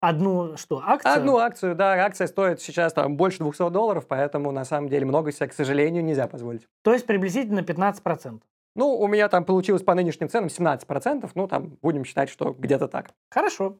Одну 0.00 0.56
что, 0.56 0.82
акцию? 0.84 1.14
Одну 1.14 1.38
акцию, 1.38 1.74
да. 1.74 1.94
Акция 2.04 2.26
стоит 2.26 2.60
сейчас 2.60 2.92
там 2.92 3.16
больше 3.16 3.38
200 3.38 3.70
долларов, 3.70 4.06
поэтому, 4.06 4.52
на 4.52 4.64
самом 4.64 4.88
деле, 4.88 5.06
много 5.06 5.32
себе, 5.32 5.48
к 5.48 5.52
сожалению, 5.52 6.04
нельзя 6.04 6.26
позволить. 6.26 6.66
То 6.82 6.92
есть 6.92 7.06
приблизительно 7.06 7.60
15%. 7.60 8.40
Ну, 8.74 8.94
у 8.94 9.06
меня 9.08 9.28
там 9.28 9.44
получилось 9.44 9.82
по 9.82 9.94
нынешним 9.94 10.28
ценам 10.28 10.48
17%. 10.48 11.30
Ну, 11.34 11.48
там 11.48 11.78
будем 11.80 12.04
считать, 12.04 12.28
что 12.28 12.52
где-то 12.52 12.88
так. 12.88 13.10
Хорошо. 13.30 13.78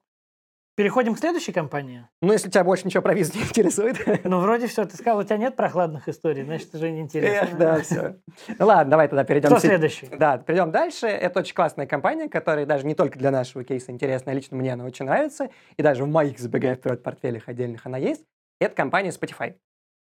Переходим 0.77 1.15
к 1.15 1.19
следующей 1.19 1.53
компании. 1.53 2.07
Ну, 2.21 2.33
если 2.33 2.51
тебя 2.51 2.63
больше 2.63 2.87
ничего 2.87 3.03
про 3.03 3.15
визу 3.15 3.33
не 3.35 3.45
интересует. 3.45 3.97
Ну, 4.25 4.41
вроде 4.41 4.67
все. 4.67 4.85
Ты 4.85 4.95
сказал, 4.97 5.19
у 5.19 5.23
тебя 5.23 5.39
нет 5.39 5.57
прохладных 5.57 6.07
историй, 6.07 6.45
значит, 6.45 6.75
уже 6.75 6.91
неинтересно. 6.91 7.47
Эх, 7.47 7.57
да, 7.57 7.81
все. 7.81 8.17
Ну 8.59 8.67
ладно, 8.67 8.91
давай 8.91 9.09
тогда 9.09 9.25
перейдем 9.25 9.49
Кто 9.49 9.59
следующий? 9.59 10.09
Да, 10.09 10.37
перейдем 10.37 10.71
дальше. 10.71 11.07
Это 11.07 11.41
очень 11.41 11.55
классная 11.55 11.87
компания, 11.87 12.29
которая 12.29 12.67
даже 12.67 12.87
не 12.87 12.95
только 12.95 13.19
для 13.19 13.31
нашего 13.31 13.65
кейса 13.65 13.91
интересна, 13.91 14.33
а 14.33 14.35
лично 14.35 14.59
мне 14.59 14.75
она 14.75 14.85
очень 14.85 15.07
нравится, 15.07 15.49
и 15.79 15.83
даже 15.83 16.05
в 16.05 16.09
моих 16.09 16.39
забегая 16.39 16.75
вперед 16.75 17.03
портфелях 17.03 17.49
отдельных 17.49 17.87
она 17.87 17.97
есть. 17.97 18.25
Это 18.61 18.75
компания 18.75 19.11
Spotify. 19.11 19.55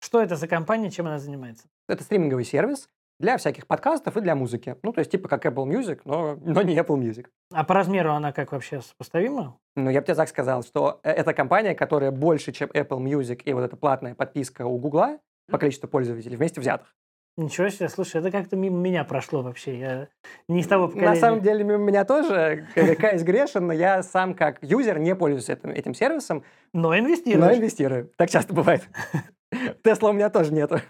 Что 0.01 0.23
это 0.23 0.37
за 0.37 0.49
компания, 0.49 0.91
чем 0.91 1.07
она 1.07 1.19
занимается? 1.19 1.67
Это 1.87 2.03
стриминговый 2.03 2.45
сервис 2.45 2.89
для 3.23 3.37
всяких 3.39 3.67
подкастов 3.69 4.17
и 4.17 4.21
для 4.21 4.35
музыки. 4.35 4.77
Ну, 4.83 4.93
то 4.93 4.99
есть 4.99 5.11
типа 5.11 5.29
как 5.29 5.47
Apple 5.47 5.65
Music, 5.65 6.01
но, 6.05 6.37
но 6.45 6.61
не 6.63 6.77
Apple 6.77 6.99
Music. 6.99 7.29
А 7.53 7.63
по 7.65 7.73
размеру 7.73 8.13
она 8.13 8.33
как 8.33 8.51
вообще 8.53 8.81
сопоставима? 8.83 9.57
Ну, 9.77 9.91
я 9.91 10.01
бы 10.01 10.07
тебе 10.07 10.17
так 10.17 10.29
сказал, 10.29 10.63
что 10.65 11.01
э- 11.05 11.11
это 11.13 11.33
компания, 11.33 11.75
которая 11.75 12.11
больше, 12.11 12.53
чем 12.53 12.69
Apple 12.71 12.99
Music 12.99 13.43
и 13.45 13.53
вот 13.53 13.63
эта 13.63 13.77
платная 13.77 14.15
подписка 14.17 14.67
у 14.67 14.77
Гугла 14.77 15.19
по 15.51 15.57
количеству 15.57 15.89
пользователей 15.89 16.37
вместе 16.37 16.61
взятых. 16.61 16.95
Ничего 17.37 17.69
себе, 17.71 17.89
слушай, 17.89 18.21
это 18.21 18.31
как-то 18.31 18.57
мимо 18.57 18.77
меня 18.77 19.05
прошло 19.05 19.41
вообще. 19.43 19.79
Я 19.79 20.09
не 20.49 20.61
из 20.61 20.67
того 20.67 20.89
поколения. 20.89 21.11
На 21.11 21.17
самом 21.17 21.41
деле, 21.41 21.65
мимо 21.65 21.79
меня 21.79 22.05
тоже, 22.05 22.67
каюсь 22.75 23.23
грешен, 23.23 23.69
но 23.69 23.73
я 23.73 24.03
сам 24.03 24.35
как 24.35 24.59
юзер 24.63 24.99
не 24.99 25.15
пользуюсь 25.15 25.49
этим, 25.49 25.71
этим 25.71 25.95
сервисом, 25.95 26.43
Но 26.75 26.89
но 26.89 26.99
инвестируешь. 26.99 27.57
инвестирую. 27.57 28.11
Так 28.17 28.29
часто 28.31 28.53
бывает. 28.53 28.83
Тесла 29.85 30.11
у 30.11 30.13
меня 30.13 30.29
тоже 30.29 30.53
нету. 30.53 30.81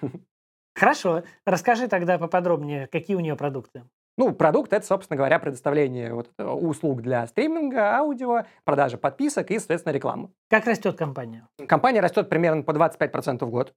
Хорошо. 0.74 1.22
Расскажи 1.46 1.88
тогда 1.88 2.18
поподробнее, 2.18 2.86
какие 2.86 3.16
у 3.16 3.20
нее 3.20 3.36
продукты. 3.36 3.84
Ну, 4.18 4.32
продукт— 4.32 4.72
это, 4.74 4.84
собственно 4.84 5.16
говоря, 5.16 5.38
предоставление 5.38 6.12
вот 6.12 6.30
этого 6.36 6.54
услуг 6.54 7.00
для 7.00 7.26
стриминга, 7.26 7.96
аудио, 7.96 8.44
продажа 8.64 8.98
подписок 8.98 9.50
и, 9.50 9.58
соответственно, 9.58 9.94
рекламы. 9.94 10.30
Как 10.50 10.66
растет 10.66 10.98
компания? 10.98 11.46
Компания 11.66 12.00
растет 12.00 12.28
примерно 12.28 12.62
по 12.62 12.72
25% 12.72 13.44
в 13.44 13.50
год. 13.50 13.72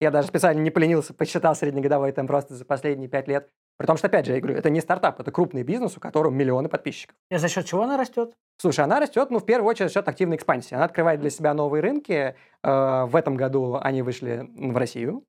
Я 0.00 0.10
даже 0.10 0.28
специально 0.28 0.60
не 0.60 0.70
поленился, 0.70 1.14
посчитал 1.14 1.54
среднегодовой 1.54 2.12
темп 2.12 2.30
роста 2.30 2.54
за 2.54 2.64
последние 2.64 3.08
5 3.08 3.28
лет. 3.28 3.48
При 3.76 3.86
том, 3.86 3.96
что, 3.96 4.06
опять 4.06 4.26
же, 4.26 4.32
я 4.32 4.40
говорю, 4.40 4.58
это 4.58 4.70
не 4.70 4.80
стартап, 4.80 5.20
это 5.20 5.30
крупный 5.32 5.62
бизнес, 5.62 5.96
у 5.96 6.00
которого 6.00 6.32
миллионы 6.32 6.68
подписчиков. 6.68 7.16
И 7.30 7.36
за 7.36 7.48
счет 7.48 7.66
чего 7.66 7.82
она 7.82 7.96
растет? 7.96 8.32
Слушай, 8.58 8.84
она 8.84 9.00
растет, 9.00 9.30
ну, 9.30 9.38
в 9.38 9.46
первую 9.46 9.68
очередь, 9.68 9.88
за 9.88 9.94
счет 9.94 10.08
активной 10.08 10.36
экспансии. 10.36 10.74
Она 10.74 10.84
открывает 10.84 11.20
для 11.20 11.30
себя 11.30 11.54
новые 11.54 11.82
рынки. 11.82 12.36
Э, 12.62 13.04
в 13.06 13.16
этом 13.16 13.36
году 13.36 13.78
они 13.80 14.02
вышли 14.02 14.48
в 14.56 14.76
Россию, 14.76 15.24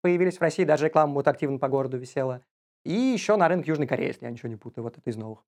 появились 0.00 0.38
в 0.38 0.42
России, 0.42 0.64
даже 0.64 0.86
реклама 0.86 1.14
вот 1.14 1.28
активно 1.28 1.58
по 1.58 1.68
городу 1.68 1.98
висела. 1.98 2.42
И 2.84 2.92
еще 2.92 3.36
на 3.36 3.48
рынок 3.48 3.66
Южной 3.66 3.86
Кореи, 3.86 4.08
если 4.08 4.24
я 4.24 4.30
ничего 4.30 4.48
не 4.48 4.56
путаю, 4.56 4.84
вот 4.84 4.96
это 4.98 5.08
из 5.10 5.16
новых. 5.16 5.44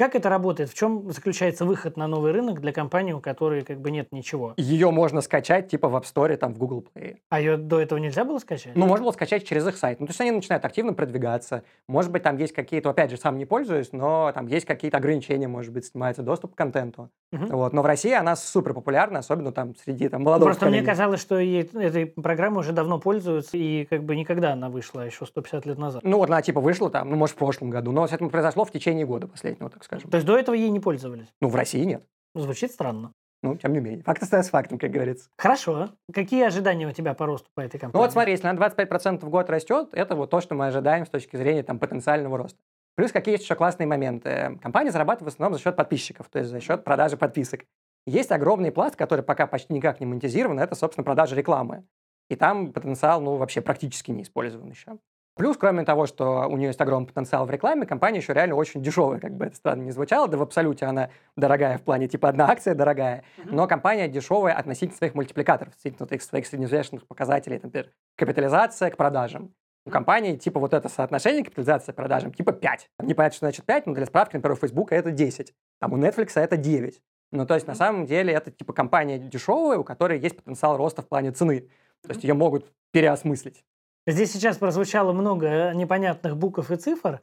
Как 0.00 0.14
это 0.14 0.30
работает? 0.30 0.70
В 0.70 0.74
чем 0.74 1.10
заключается 1.12 1.66
выход 1.66 1.98
на 1.98 2.06
новый 2.06 2.32
рынок 2.32 2.62
для 2.62 2.72
компании, 2.72 3.12
у 3.12 3.20
которой 3.20 3.60
как 3.60 3.82
бы 3.82 3.90
нет 3.90 4.12
ничего? 4.12 4.54
Ее 4.56 4.90
можно 4.90 5.20
скачать 5.20 5.68
типа 5.68 5.90
в 5.90 5.94
App 5.94 6.04
Store, 6.04 6.34
там 6.38 6.54
в 6.54 6.58
Google 6.58 6.86
Play. 6.94 7.18
А 7.28 7.38
ее 7.38 7.58
до 7.58 7.78
этого 7.78 7.98
нельзя 7.98 8.24
было 8.24 8.38
скачать? 8.38 8.74
Ну, 8.74 8.86
можно 8.86 9.04
было 9.04 9.12
скачать 9.12 9.44
через 9.46 9.66
их 9.66 9.76
сайт. 9.76 10.00
Ну, 10.00 10.06
то 10.06 10.12
есть 10.12 10.20
они 10.22 10.30
начинают 10.30 10.64
активно 10.64 10.94
продвигаться. 10.94 11.64
Может 11.86 12.10
быть, 12.12 12.22
там 12.22 12.38
есть 12.38 12.54
какие-то, 12.54 12.88
опять 12.88 13.10
же, 13.10 13.18
сам 13.18 13.36
не 13.36 13.44
пользуюсь, 13.44 13.92
но 13.92 14.32
там 14.34 14.46
есть 14.46 14.64
какие-то 14.64 14.96
ограничения, 14.96 15.48
может 15.48 15.70
быть, 15.70 15.84
снимается 15.84 16.22
доступ 16.22 16.54
к 16.54 16.56
контенту. 16.56 17.10
Мгм. 17.30 17.48
Вот. 17.48 17.74
Но 17.74 17.82
в 17.82 17.84
России 17.84 18.14
она 18.14 18.36
супер 18.36 18.72
популярна, 18.72 19.18
особенно 19.18 19.52
там 19.52 19.76
среди 19.76 20.08
там, 20.08 20.22
молодого 20.22 20.46
Просто 20.48 20.64
мне 20.64 20.78
поколения. 20.78 20.90
казалось, 20.90 21.20
что 21.20 21.38
ей- 21.38 21.70
этой 21.74 22.06
программой 22.06 22.60
уже 22.60 22.72
давно 22.72 22.98
пользуются, 22.98 23.58
и 23.58 23.84
как 23.84 24.02
бы 24.04 24.16
никогда 24.16 24.54
она 24.54 24.70
вышла, 24.70 25.02
еще 25.02 25.26
150 25.26 25.66
лет 25.66 25.76
назад. 25.76 26.02
Ну, 26.04 26.16
вот 26.16 26.30
она 26.30 26.40
типа 26.40 26.62
вышла 26.62 26.88
там, 26.88 27.10
ну, 27.10 27.16
может, 27.16 27.36
в 27.36 27.38
прошлом 27.38 27.68
году, 27.68 27.92
но 27.92 28.06
это 28.06 28.16
произошло 28.30 28.64
в 28.64 28.72
течение 28.72 29.04
года 29.04 29.28
последнего, 29.28 29.68
так 29.68 29.84
скажем. 29.90 30.10
То 30.10 30.16
есть 30.16 30.26
до 30.26 30.38
этого 30.38 30.54
ей 30.54 30.70
не 30.70 30.78
пользовались? 30.80 31.26
Ну, 31.40 31.48
в 31.48 31.56
России 31.56 31.82
нет. 31.84 32.04
Звучит 32.34 32.70
странно. 32.70 33.12
Ну, 33.42 33.56
тем 33.56 33.72
не 33.72 33.80
менее. 33.80 34.02
Факт 34.04 34.22
остается 34.22 34.50
фактом, 34.50 34.78
как 34.78 34.90
говорится. 34.90 35.30
Хорошо. 35.36 35.88
Какие 36.12 36.44
ожидания 36.44 36.86
у 36.86 36.92
тебя 36.92 37.14
по 37.14 37.26
росту 37.26 37.48
по 37.54 37.60
этой 37.62 37.76
Ну, 37.76 37.80
компании? 37.80 38.04
вот 38.04 38.12
смотри, 38.12 38.32
если 38.32 38.46
она 38.46 38.66
25% 38.68 39.24
в 39.24 39.30
год 39.30 39.48
растет, 39.50 39.88
это 39.92 40.14
вот 40.14 40.30
то, 40.30 40.40
что 40.40 40.54
мы 40.54 40.66
ожидаем 40.66 41.06
с 41.06 41.08
точки 41.08 41.36
зрения 41.36 41.62
там, 41.62 41.78
потенциального 41.78 42.36
роста. 42.36 42.58
Плюс 42.96 43.12
какие 43.12 43.34
есть 43.34 43.44
еще 43.44 43.54
классные 43.54 43.86
моменты. 43.86 44.58
Компания 44.62 44.90
зарабатывает 44.90 45.32
в 45.32 45.34
основном 45.34 45.54
за 45.58 45.64
счет 45.64 45.74
подписчиков, 45.74 46.28
то 46.28 46.38
есть 46.38 46.50
за 46.50 46.60
счет 46.60 46.84
продажи 46.84 47.16
подписок. 47.16 47.64
Есть 48.06 48.30
огромный 48.30 48.72
пласт, 48.72 48.94
который 48.94 49.24
пока 49.24 49.46
почти 49.46 49.72
никак 49.72 50.00
не 50.00 50.06
монетизирован, 50.06 50.60
это, 50.60 50.74
собственно, 50.74 51.04
продажа 51.04 51.34
рекламы. 51.34 51.84
И 52.28 52.36
там 52.36 52.72
потенциал, 52.72 53.20
ну, 53.22 53.36
вообще 53.36 53.60
практически 53.60 54.10
не 54.10 54.22
использован 54.22 54.70
еще. 54.70 54.98
Плюс, 55.40 55.56
кроме 55.56 55.86
того, 55.86 56.04
что 56.04 56.46
у 56.50 56.58
нее 56.58 56.66
есть 56.66 56.80
огромный 56.82 57.08
потенциал 57.08 57.46
в 57.46 57.50
рекламе, 57.50 57.86
компания 57.86 58.18
еще 58.18 58.34
реально 58.34 58.56
очень 58.56 58.82
дешевая, 58.82 59.18
как 59.18 59.32
бы 59.32 59.46
это 59.46 59.56
странно 59.56 59.80
не 59.80 59.90
звучало, 59.90 60.28
да 60.28 60.36
в 60.36 60.42
абсолюте 60.42 60.84
она 60.84 61.08
дорогая 61.34 61.78
в 61.78 61.82
плане, 61.82 62.08
типа, 62.08 62.28
одна 62.28 62.50
акция 62.50 62.74
дорогая, 62.74 63.24
но 63.46 63.66
компания 63.66 64.06
дешевая 64.06 64.52
относительно 64.52 64.98
своих 64.98 65.14
мультипликаторов, 65.14 65.72
относительно 65.72 66.06
своих- 66.20 66.46
средневзвешенных 66.46 67.06
показателей, 67.06 67.58
например, 67.62 67.90
капитализация 68.18 68.90
к 68.90 68.98
продажам. 68.98 69.54
У 69.86 69.90
компании, 69.90 70.36
типа, 70.36 70.60
вот 70.60 70.74
это 70.74 70.90
соотношение 70.90 71.42
капитализации 71.42 71.92
к 71.92 71.94
продажам, 71.94 72.34
типа 72.34 72.52
5. 72.52 72.90
Непонятно, 73.02 73.34
что 73.34 73.46
значит 73.46 73.64
5, 73.64 73.86
но 73.86 73.94
для 73.94 74.04
справки, 74.04 74.36
например, 74.36 74.58
у 74.58 74.60
Facebook 74.60 74.92
это 74.92 75.10
10. 75.10 75.54
Там 75.80 75.94
у 75.94 75.96
Netflix 75.96 76.32
это 76.34 76.58
9. 76.58 77.00
Ну, 77.32 77.46
то 77.46 77.54
есть, 77.54 77.66
на 77.66 77.74
самом 77.74 78.04
деле, 78.04 78.34
это, 78.34 78.50
типа, 78.50 78.74
компания 78.74 79.16
дешевая, 79.16 79.78
у 79.78 79.84
которой 79.84 80.20
есть 80.20 80.36
потенциал 80.36 80.76
роста 80.76 81.00
в 81.00 81.08
плане 81.08 81.32
цены. 81.32 81.70
То 82.02 82.10
есть, 82.10 82.24
ее 82.24 82.34
могут 82.34 82.70
переосмыслить. 82.92 83.64
Здесь 84.06 84.32
сейчас 84.32 84.56
прозвучало 84.56 85.12
много 85.12 85.72
непонятных 85.74 86.36
букв 86.36 86.70
и 86.70 86.76
цифр. 86.76 87.20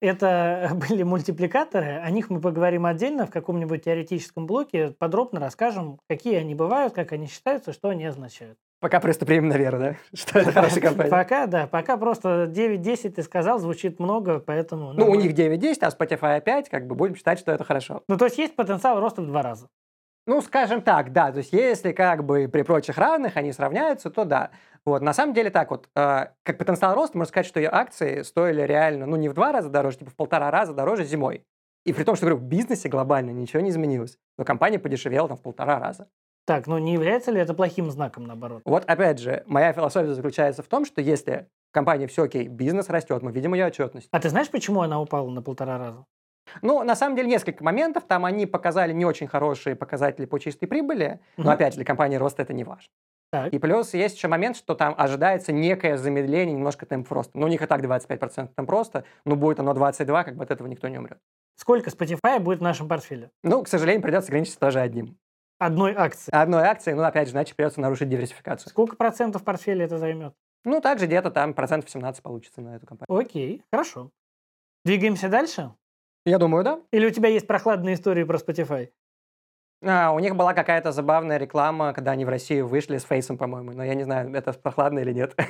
Это 0.00 0.70
были 0.88 1.02
мультипликаторы, 1.02 2.00
о 2.02 2.10
них 2.10 2.28
мы 2.30 2.40
поговорим 2.40 2.84
отдельно 2.84 3.26
в 3.26 3.30
каком-нибудь 3.30 3.84
теоретическом 3.84 4.46
блоке, 4.46 4.94
подробно 4.98 5.40
расскажем, 5.40 5.98
какие 6.08 6.36
они 6.36 6.54
бывают, 6.54 6.92
как 6.92 7.12
они 7.12 7.26
считаются, 7.26 7.72
что 7.72 7.88
они 7.88 8.04
означают. 8.04 8.58
Пока 8.78 9.00
просто 9.00 9.24
примем 9.24 9.48
на 9.48 9.56
веру, 9.56 9.78
да? 9.78 9.96
Что 10.12 10.38
это 10.40 10.52
хорошая 10.52 10.80
компания. 10.82 11.10
Пока, 11.10 11.46
да, 11.46 11.66
пока 11.66 11.96
просто 11.96 12.44
9-10 12.54 13.10
ты 13.12 13.22
сказал, 13.22 13.58
звучит 13.58 13.98
много, 13.98 14.38
поэтому... 14.38 14.92
Ну, 14.92 15.06
у 15.06 15.14
мы- 15.14 15.22
них 15.22 15.32
9-10, 15.32 15.78
а 15.80 15.88
Spotify 15.88 16.42
5, 16.42 16.68
как 16.68 16.86
бы 16.86 16.94
будем 16.94 17.16
считать, 17.16 17.38
что 17.38 17.52
это 17.52 17.64
хорошо. 17.64 18.02
Ну, 18.06 18.18
то 18.18 18.26
есть 18.26 18.36
есть 18.36 18.54
потенциал 18.54 19.00
роста 19.00 19.22
в 19.22 19.26
два 19.26 19.40
раза. 19.40 19.68
Ну, 20.26 20.42
скажем 20.42 20.82
так, 20.82 21.12
да. 21.12 21.30
То 21.30 21.38
есть, 21.38 21.52
если 21.52 21.92
как 21.92 22.24
бы 22.24 22.48
при 22.52 22.62
прочих 22.62 22.98
равных 22.98 23.36
они 23.36 23.52
сравняются, 23.52 24.10
то 24.10 24.24
да. 24.24 24.50
Вот, 24.86 25.02
на 25.02 25.12
самом 25.12 25.34
деле 25.34 25.50
так 25.50 25.70
вот, 25.70 25.88
э, 25.96 26.26
как 26.44 26.58
потенциал 26.58 26.94
роста, 26.94 27.18
можно 27.18 27.28
сказать, 27.28 27.46
что 27.46 27.58
ее 27.58 27.68
акции 27.72 28.22
стоили 28.22 28.62
реально, 28.62 29.06
ну, 29.06 29.16
не 29.16 29.28
в 29.28 29.34
два 29.34 29.50
раза 29.52 29.68
дороже, 29.68 29.98
типа 29.98 30.12
в 30.12 30.14
полтора 30.14 30.50
раза 30.50 30.72
дороже 30.74 31.04
зимой. 31.04 31.44
И 31.84 31.92
при 31.92 32.04
том, 32.04 32.14
что, 32.16 32.26
говорю, 32.26 32.38
в 32.40 32.44
бизнесе 32.44 32.88
глобально 32.88 33.30
ничего 33.30 33.60
не 33.60 33.70
изменилось. 33.70 34.16
Но 34.38 34.44
компания 34.44 34.78
подешевела 34.78 35.28
там 35.28 35.36
в 35.36 35.42
полтора 35.42 35.78
раза. 35.80 36.08
Так, 36.46 36.68
ну 36.68 36.78
не 36.78 36.92
является 36.92 37.32
ли 37.32 37.40
это 37.40 37.54
плохим 37.54 37.90
знаком, 37.90 38.24
наоборот? 38.24 38.62
Вот 38.64 38.84
опять 38.86 39.18
же, 39.18 39.42
моя 39.46 39.72
философия 39.72 40.14
заключается 40.14 40.62
в 40.62 40.66
том, 40.68 40.84
что 40.84 41.00
если 41.00 41.48
в 41.70 41.74
компании 41.74 42.06
все 42.06 42.22
окей, 42.22 42.46
бизнес 42.46 42.88
растет, 42.88 43.22
мы 43.22 43.32
видим 43.32 43.54
ее 43.54 43.66
отчетность. 43.66 44.08
А 44.12 44.20
ты 44.20 44.28
знаешь, 44.28 44.48
почему 44.50 44.82
она 44.82 45.00
упала 45.00 45.28
на 45.28 45.42
полтора 45.42 45.78
раза? 45.78 46.04
Ну, 46.62 46.84
на 46.84 46.94
самом 46.94 47.16
деле, 47.16 47.28
несколько 47.28 47.64
моментов. 47.64 48.04
Там 48.04 48.24
они 48.24 48.46
показали 48.46 48.92
не 48.92 49.04
очень 49.04 49.26
хорошие 49.26 49.74
показатели 49.74 50.26
по 50.26 50.38
чистой 50.38 50.66
прибыли. 50.66 51.18
Но, 51.36 51.44
Мгм. 51.44 51.52
опять 51.52 51.72
же, 51.72 51.78
для 51.78 51.84
компании 51.84 52.16
рост 52.16 52.38
это 52.38 52.52
не 52.52 52.62
важно. 52.62 52.92
Так. 53.30 53.52
И 53.52 53.58
плюс 53.58 53.92
есть 53.94 54.16
еще 54.16 54.28
момент, 54.28 54.56
что 54.56 54.74
там 54.74 54.94
ожидается 54.96 55.52
некое 55.52 55.96
замедление, 55.96 56.54
немножко 56.54 56.86
темп 56.86 57.10
роста. 57.10 57.38
Ну, 57.38 57.46
у 57.46 57.48
них 57.48 57.60
и 57.60 57.66
так 57.66 57.82
25% 57.82 58.50
темп 58.54 58.70
роста, 58.70 59.04
но 59.24 59.36
будет 59.36 59.60
оно 59.60 59.74
22, 59.74 60.24
как 60.24 60.36
бы 60.36 60.44
от 60.44 60.50
этого 60.50 60.66
никто 60.68 60.88
не 60.88 60.98
умрет. 60.98 61.18
Сколько 61.56 61.90
Spotify 61.90 62.38
будет 62.38 62.60
в 62.60 62.62
нашем 62.62 62.88
портфеле? 62.88 63.30
Ну, 63.42 63.62
к 63.62 63.68
сожалению, 63.68 64.02
придется 64.02 64.28
ограничиться 64.28 64.60
тоже 64.60 64.80
одним. 64.80 65.18
Одной 65.58 65.94
акции. 65.94 66.30
Одной 66.34 66.64
акцией, 66.64 66.96
ну, 66.96 67.02
опять 67.02 67.28
же, 67.28 67.34
иначе 67.34 67.54
придется 67.54 67.80
нарушить 67.80 68.10
диверсификацию. 68.10 68.68
Сколько 68.68 68.96
процентов 68.96 69.42
портфеля 69.42 69.86
это 69.86 69.98
займет? 69.98 70.34
Ну, 70.64 70.80
также 70.80 71.06
где-то 71.06 71.30
там 71.30 71.54
процентов 71.54 71.88
17 71.90 72.22
получится 72.22 72.60
на 72.60 72.76
эту 72.76 72.86
компанию. 72.86 73.18
Окей, 73.18 73.62
хорошо. 73.72 74.10
Двигаемся 74.84 75.28
дальше? 75.28 75.72
Я 76.26 76.38
думаю, 76.38 76.62
да. 76.64 76.80
Или 76.90 77.06
у 77.06 77.10
тебя 77.10 77.28
есть 77.28 77.46
прохладные 77.46 77.94
истории 77.94 78.24
про 78.24 78.36
Spotify? 78.36 78.90
А, 79.88 80.10
у 80.10 80.18
них 80.18 80.34
была 80.34 80.52
какая-то 80.52 80.90
забавная 80.92 81.36
реклама, 81.38 81.92
когда 81.92 82.10
они 82.10 82.24
в 82.24 82.28
Россию 82.28 82.66
вышли 82.66 82.98
с 82.98 83.04
фейсом, 83.04 83.38
по-моему. 83.38 83.72
Но 83.72 83.84
я 83.84 83.94
не 83.94 84.02
знаю, 84.02 84.34
это 84.34 84.52
прохладно 84.52 84.98
или 84.98 85.12
нет. 85.12 85.36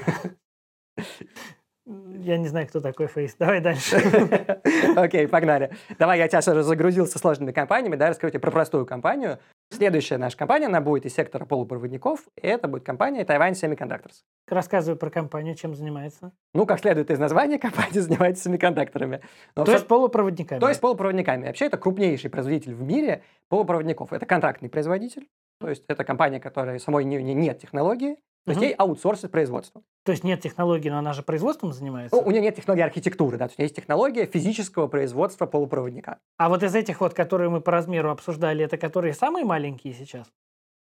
Я 2.26 2.38
не 2.38 2.48
знаю, 2.48 2.66
кто 2.66 2.80
такой 2.80 3.06
Фейс. 3.06 3.36
Давай 3.38 3.60
дальше. 3.60 3.98
Окей, 4.96 5.28
погнали. 5.28 5.70
Давай 5.96 6.18
я 6.18 6.26
тебя 6.26 6.40
уже 6.40 6.64
загрузил 6.64 7.06
со 7.06 7.20
сложными 7.20 7.52
компаниями, 7.52 7.94
да, 7.94 8.08
расскажу 8.08 8.32
тебе 8.32 8.40
про 8.40 8.50
простую 8.50 8.84
компанию. 8.84 9.38
Следующая 9.70 10.16
наша 10.18 10.36
компания, 10.36 10.66
она 10.66 10.80
будет 10.80 11.06
из 11.06 11.14
сектора 11.14 11.44
полупроводников, 11.44 12.20
и 12.42 12.48
это 12.48 12.66
будет 12.66 12.82
компания 12.84 13.22
Taiwan 13.22 13.52
Semiconductors. 13.52 14.22
Рассказывай 14.48 14.96
про 14.98 15.08
компанию, 15.08 15.54
чем 15.54 15.76
занимается. 15.76 16.32
Ну, 16.52 16.66
как 16.66 16.80
следует 16.80 17.12
из 17.12 17.20
названия, 17.20 17.58
компания 17.60 18.00
занимается 18.00 18.42
семикондукторами. 18.42 19.20
Но 19.54 19.62
То 19.64 19.70
всё- 19.70 19.72
есть 19.74 19.86
полупроводниками. 19.86 20.58
то 20.58 20.68
есть 20.68 20.80
полупроводниками. 20.80 21.46
Вообще, 21.46 21.66
это 21.66 21.76
крупнейший 21.78 22.28
производитель 22.28 22.74
в 22.74 22.82
мире 22.82 23.22
полупроводников. 23.48 24.12
Это 24.12 24.26
контрактный 24.26 24.68
производитель, 24.68 25.28
то 25.60 25.68
есть 25.68 25.84
это 25.86 26.02
компания, 26.02 26.40
которая 26.40 26.80
самой 26.80 27.04
не, 27.04 27.22
не- 27.22 27.34
нет 27.34 27.60
технологии, 27.60 28.16
то 28.46 28.50
есть 28.50 28.60
Мгм. 28.60 28.68
ей 28.68 28.74
аутсорсит 28.74 29.32
производство. 29.32 29.82
То 30.04 30.12
есть 30.12 30.22
нет 30.22 30.40
технологий, 30.40 30.88
но 30.88 30.98
она 30.98 31.12
же 31.12 31.22
производством 31.22 31.72
занимается. 31.72 32.14
Ну, 32.14 32.22
у 32.22 32.30
нее 32.30 32.40
нет 32.40 32.54
технологии 32.54 32.84
архитектуры, 32.84 33.36
да, 33.38 33.48
то 33.48 33.50
есть 33.50 33.58
у 33.58 33.60
нее 33.62 33.66
есть 33.66 33.74
технология 33.76 34.24
физического 34.26 34.86
производства 34.86 35.46
полупроводника. 35.46 36.20
А 36.38 36.48
вот 36.48 36.62
из 36.62 36.72
этих 36.76 37.00
вот, 37.00 37.12
которые 37.12 37.50
мы 37.50 37.60
по 37.60 37.72
размеру 37.72 38.10
обсуждали, 38.10 38.64
это 38.64 38.78
которые 38.78 39.14
самые 39.14 39.44
маленькие 39.44 39.94
сейчас? 39.94 40.28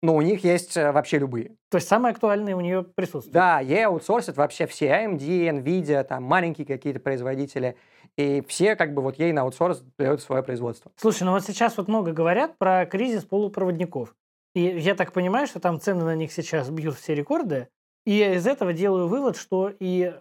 Но 0.02 0.16
у 0.16 0.22
них 0.22 0.44
есть 0.44 0.78
э, 0.78 0.92
вообще 0.92 1.20
любые. 1.20 1.58
То 1.70 1.76
есть 1.76 1.88
самые 1.88 2.12
актуальные 2.14 2.56
у 2.56 2.62
нее 2.62 2.84
присутствуют? 2.84 3.34
Да, 3.34 3.60
ей 3.60 3.86
аутсорсят 3.86 4.36
вообще 4.38 4.66
все 4.66 4.88
AMD, 4.88 5.20
Nvidia, 5.20 6.04
там 6.04 6.24
маленькие 6.24 6.66
какие-то 6.66 7.00
производители. 7.00 7.76
И 8.18 8.42
все 8.48 8.76
как 8.76 8.94
бы 8.94 9.02
вот 9.02 9.20
ей 9.20 9.32
на 9.32 9.42
аутсорс 9.42 9.84
дают 10.00 10.22
свое 10.22 10.42
производство. 10.42 10.92
Слушай, 10.96 11.24
ну 11.24 11.32
вот 11.32 11.44
сейчас 11.44 11.78
вот 11.78 11.88
много 11.88 12.14
говорят 12.14 12.58
про 12.58 12.86
кризис 12.86 13.26
полупроводников. 13.26 14.16
И 14.54 14.62
я 14.62 14.96
так 14.96 15.14
понимаю, 15.14 15.48
что 15.48 15.60
там 15.60 15.80
цены 15.80 16.04
на 16.04 16.16
них 16.16 16.32
сейчас 16.32 16.70
бьют 16.70 16.96
все 16.96 17.16
рекорды. 17.16 17.70
И 18.06 18.12
я 18.12 18.34
из 18.34 18.48
этого 18.48 18.74
делаю 18.74 19.08
вывод, 19.08 19.38
что 19.38 19.72
и, 19.80 20.14